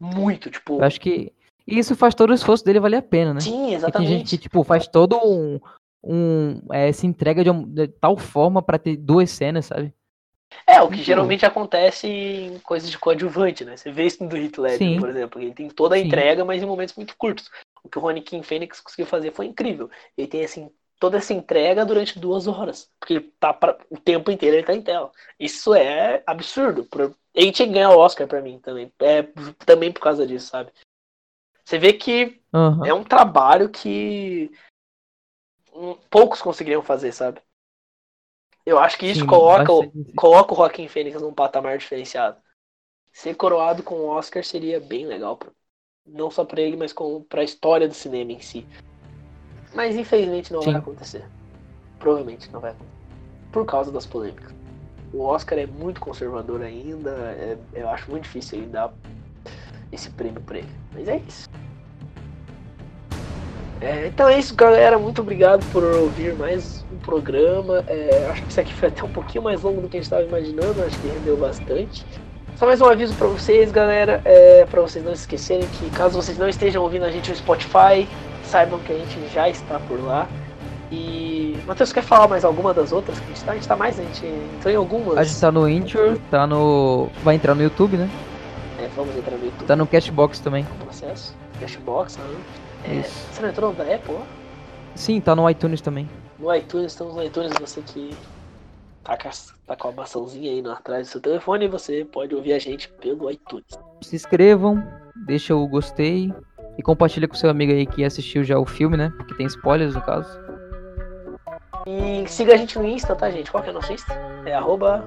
Muito, 0.00 0.50
tipo. 0.50 0.78
Eu 0.78 0.84
acho 0.84 1.00
que. 1.00 1.32
Isso 1.66 1.94
faz 1.94 2.14
todo 2.14 2.30
o 2.30 2.34
esforço 2.34 2.64
dele 2.64 2.80
valer 2.80 2.96
a 2.96 3.02
pena, 3.02 3.34
né? 3.34 3.40
Sim, 3.40 3.50
Porque 3.52 3.66
tem 3.68 3.76
exatamente. 3.76 4.08
gente 4.10 4.30
que, 4.30 4.38
tipo, 4.38 4.64
faz 4.64 4.88
todo 4.88 5.16
um. 5.22 5.60
um 6.02 6.60
é, 6.72 6.90
se 6.90 7.06
entrega 7.06 7.44
de, 7.44 7.50
uma- 7.50 7.66
de 7.66 7.86
tal 7.86 8.16
forma 8.16 8.60
pra 8.62 8.78
ter 8.78 8.96
duas 8.96 9.30
cenas, 9.30 9.66
sabe? 9.66 9.92
É, 10.66 10.80
o 10.80 10.88
que 10.88 10.96
Muito 10.96 11.06
geralmente 11.06 11.46
acontece 11.46 12.06
em 12.06 12.58
coisas 12.60 12.90
de 12.90 12.98
coadjuvante, 12.98 13.64
né? 13.64 13.76
Você 13.76 13.90
vê 13.90 14.06
isso 14.06 14.26
do 14.26 14.36
Heath 14.36 14.58
Ledger, 14.58 14.78
Sim. 14.78 15.00
por 15.00 15.08
exemplo. 15.08 15.40
Ele 15.40 15.52
tem 15.52 15.68
toda 15.68 15.94
a 15.94 15.98
Sim. 15.98 16.06
entrega, 16.06 16.44
mas 16.44 16.62
em 16.62 16.66
momentos 16.66 16.94
muito 16.96 17.16
curtos. 17.16 17.50
O 17.82 17.88
que 17.88 17.98
o 17.98 18.00
Ronnie 18.00 18.22
King 18.22 18.46
Phoenix 18.46 18.80
conseguiu 18.80 19.06
fazer 19.06 19.32
foi 19.32 19.46
incrível. 19.46 19.90
Ele 20.16 20.26
tem, 20.26 20.44
assim, 20.44 20.70
toda 20.98 21.18
essa 21.18 21.32
entrega 21.32 21.84
durante 21.84 22.18
duas 22.18 22.46
horas. 22.46 22.90
Porque 22.98 23.20
tá 23.38 23.52
pra, 23.52 23.78
o 23.88 23.98
tempo 23.98 24.30
inteiro 24.30 24.56
ele 24.56 24.66
tá 24.66 24.74
em 24.74 24.82
tela. 24.82 25.10
Isso 25.38 25.74
é 25.74 26.22
absurdo. 26.26 26.86
Ele 27.34 27.52
tinha 27.52 27.68
que 27.68 27.74
ganhar 27.74 27.90
o 27.90 27.98
Oscar 27.98 28.26
pra 28.26 28.42
mim 28.42 28.58
também. 28.58 28.92
É, 29.00 29.22
também 29.64 29.92
por 29.92 30.00
causa 30.00 30.26
disso, 30.26 30.48
sabe? 30.48 30.70
Você 31.64 31.78
vê 31.78 31.92
que 31.92 32.40
uhum. 32.52 32.84
é 32.84 32.92
um 32.92 33.04
trabalho 33.04 33.68
que 33.68 34.50
poucos 36.10 36.42
conseguiriam 36.42 36.82
fazer, 36.82 37.12
sabe? 37.12 37.40
Eu 38.64 38.78
acho 38.78 38.98
que 38.98 39.06
isso 39.06 39.20
Sim, 39.20 39.26
coloca, 39.26 39.72
o, 39.72 39.92
coloca 40.14 40.52
o 40.52 40.56
Joaquim 40.56 40.88
Fênix 40.88 41.20
num 41.20 41.32
patamar 41.32 41.78
diferenciado. 41.78 42.36
Ser 43.12 43.34
coroado 43.34 43.82
com 43.82 43.94
o 43.94 44.08
Oscar 44.08 44.44
seria 44.44 44.80
bem 44.80 45.06
legal. 45.06 45.36
Pra, 45.36 45.50
não 46.06 46.30
só 46.30 46.44
pra 46.44 46.60
ele, 46.60 46.76
mas 46.76 46.92
com, 46.92 47.22
pra 47.22 47.42
história 47.42 47.88
do 47.88 47.94
cinema 47.94 48.32
em 48.32 48.40
si. 48.40 48.66
Mas 49.74 49.96
infelizmente 49.96 50.52
não 50.52 50.62
Sim. 50.62 50.72
vai 50.72 50.80
acontecer. 50.80 51.24
Provavelmente 51.98 52.50
não 52.50 52.60
vai 52.60 52.70
acontecer. 52.70 52.90
Por 53.52 53.66
causa 53.66 53.90
das 53.90 54.06
polêmicas. 54.06 54.52
O 55.12 55.22
Oscar 55.22 55.58
é 55.58 55.66
muito 55.66 56.00
conservador 56.00 56.62
ainda. 56.62 57.10
É, 57.10 57.58
eu 57.74 57.88
acho 57.88 58.10
muito 58.10 58.24
difícil 58.24 58.58
ele 58.58 58.68
dar 58.68 58.92
esse 59.90 60.10
prêmio 60.10 60.40
pra 60.40 60.58
ele. 60.58 60.68
Mas 60.92 61.08
é 61.08 61.16
isso. 61.16 61.48
É, 63.80 64.06
então 64.06 64.28
é 64.28 64.38
isso, 64.38 64.54
galera. 64.54 64.98
Muito 64.98 65.20
obrigado 65.20 65.64
por 65.72 65.82
ouvir 65.82 66.34
mais 66.36 66.79
programa. 67.10 67.84
É, 67.88 68.28
acho 68.30 68.42
que 68.42 68.50
isso 68.50 68.60
aqui 68.60 68.72
foi 68.72 68.88
até 68.88 69.02
um 69.02 69.08
pouquinho 69.08 69.42
mais 69.42 69.62
longo 69.62 69.80
do 69.80 69.88
que 69.88 69.96
a 69.96 70.00
gente 70.00 70.04
estava 70.04 70.22
imaginando. 70.22 70.82
Acho 70.84 70.96
que 71.00 71.08
rendeu 71.08 71.36
bastante. 71.36 72.06
Só 72.56 72.66
mais 72.66 72.80
um 72.80 72.86
aviso 72.86 73.14
para 73.14 73.26
vocês, 73.26 73.72
galera, 73.72 74.20
é, 74.24 74.64
para 74.66 74.80
vocês 74.82 75.04
não 75.04 75.12
esquecerem 75.12 75.66
que 75.66 75.90
caso 75.90 76.20
vocês 76.20 76.38
não 76.38 76.48
estejam 76.48 76.82
ouvindo 76.82 77.04
a 77.04 77.10
gente 77.10 77.30
no 77.30 77.36
Spotify, 77.36 78.06
saibam 78.44 78.78
que 78.80 78.92
a 78.92 78.96
gente 78.96 79.32
já 79.32 79.48
está 79.48 79.80
por 79.80 79.98
lá. 80.00 80.28
E. 80.92 81.58
Matheus, 81.66 81.92
quer 81.92 82.02
falar 82.02 82.28
mais 82.28 82.44
alguma 82.44 82.74
das 82.74 82.92
outras 82.92 83.18
que 83.18 83.24
a 83.24 83.28
gente 83.28 83.44
tá? 83.44 83.52
A 83.52 83.54
gente 83.54 83.68
tá 83.68 83.76
mais, 83.76 83.98
a 83.98 84.02
gente 84.02 84.26
entrou 84.26 84.72
em 84.72 84.76
algumas. 84.76 85.18
A 85.18 85.24
gente 85.24 85.40
tá 85.40 85.50
no 85.50 85.68
Intro, 85.68 86.20
tá 86.30 86.46
no. 86.46 87.08
Vai 87.24 87.36
entrar 87.36 87.54
no 87.54 87.62
YouTube, 87.62 87.96
né? 87.96 88.10
É, 88.78 88.88
vamos 88.94 89.16
entrar 89.16 89.36
no 89.36 89.44
YouTube. 89.44 89.66
Tá 89.66 89.76
no 89.76 89.86
Cashbox 89.86 90.40
também. 90.40 90.64
Processo. 90.84 91.34
Cashbox, 91.60 92.18
né? 92.18 92.24
É, 92.84 93.02
você 93.02 93.42
não 93.42 93.48
entrou 93.48 93.72
da 93.72 93.84
Apple? 93.84 94.16
Sim, 94.94 95.20
tá 95.20 95.34
no 95.34 95.48
iTunes 95.48 95.80
também. 95.80 96.08
No 96.40 96.54
iTunes, 96.54 96.92
estamos 96.92 97.14
no 97.14 97.22
iTunes, 97.22 97.52
você 97.60 97.82
que 97.82 98.16
tá 99.04 99.14
com, 99.14 99.28
a, 99.28 99.32
tá 99.66 99.76
com 99.76 99.88
a 99.88 99.92
maçãzinha 99.92 100.50
aí 100.50 100.72
atrás 100.72 101.06
do 101.06 101.10
seu 101.10 101.20
telefone, 101.20 101.68
você 101.68 102.02
pode 102.02 102.34
ouvir 102.34 102.54
a 102.54 102.58
gente 102.58 102.88
pelo 102.88 103.30
iTunes. 103.30 103.78
Se 104.00 104.16
inscrevam, 104.16 104.82
deixa 105.26 105.54
o 105.54 105.68
gostei 105.68 106.32
e 106.78 106.82
compartilha 106.82 107.28
com 107.28 107.34
seu 107.34 107.50
amigo 107.50 107.72
aí 107.72 107.84
que 107.84 108.02
assistiu 108.02 108.42
já 108.42 108.58
o 108.58 108.64
filme, 108.64 108.96
né? 108.96 109.12
Porque 109.18 109.34
tem 109.34 109.46
spoilers 109.46 109.94
no 109.94 110.00
caso. 110.00 110.30
E 111.86 112.26
siga 112.26 112.54
a 112.54 112.56
gente 112.56 112.78
no 112.78 112.86
Insta, 112.86 113.14
tá, 113.14 113.30
gente? 113.30 113.50
Qual 113.50 113.62
que 113.62 113.68
é 113.68 113.72
o 113.72 113.74
nosso 113.74 113.92
Insta? 113.92 114.14
É 114.46 114.54
arroba... 114.54 115.04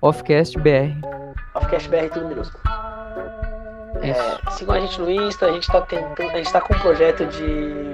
OffCastBR. 0.00 0.96
OffCastBR, 1.56 2.08
tudo 2.08 2.28
minúsculo. 2.28 2.62
É, 4.02 4.50
sigam 4.52 4.76
a 4.76 4.80
gente 4.80 4.98
no 4.98 5.10
Insta, 5.10 5.44
a 5.44 5.52
gente 5.52 5.66
tá 5.66 5.82
tentando, 5.82 6.30
a 6.30 6.36
gente 6.36 6.50
tá 6.50 6.60
com 6.62 6.72
um 6.72 6.78
projeto 6.78 7.26
de 7.26 7.89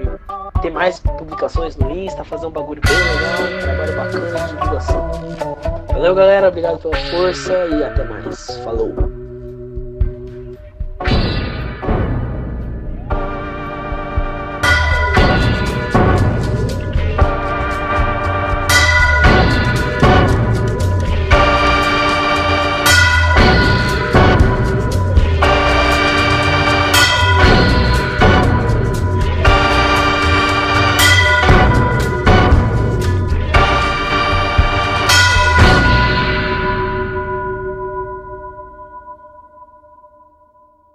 ter 0.61 0.71
mais 0.71 0.99
publicações 0.99 1.75
no 1.77 1.91
Insta, 1.91 2.23
fazer 2.23 2.47
um 2.47 2.51
bagulho 2.51 2.81
bem 2.81 2.95
legal, 2.95 3.57
um 3.57 3.61
trabalho 3.61 3.95
bacana 3.95 4.47
de 4.47 4.53
divulgação. 4.53 5.11
Valeu, 5.93 6.15
galera. 6.15 6.47
Obrigado 6.49 6.79
pela 6.79 6.95
força 6.95 7.53
e 7.67 7.83
até 7.83 8.03
mais. 8.03 8.57
Falou. 8.63 8.93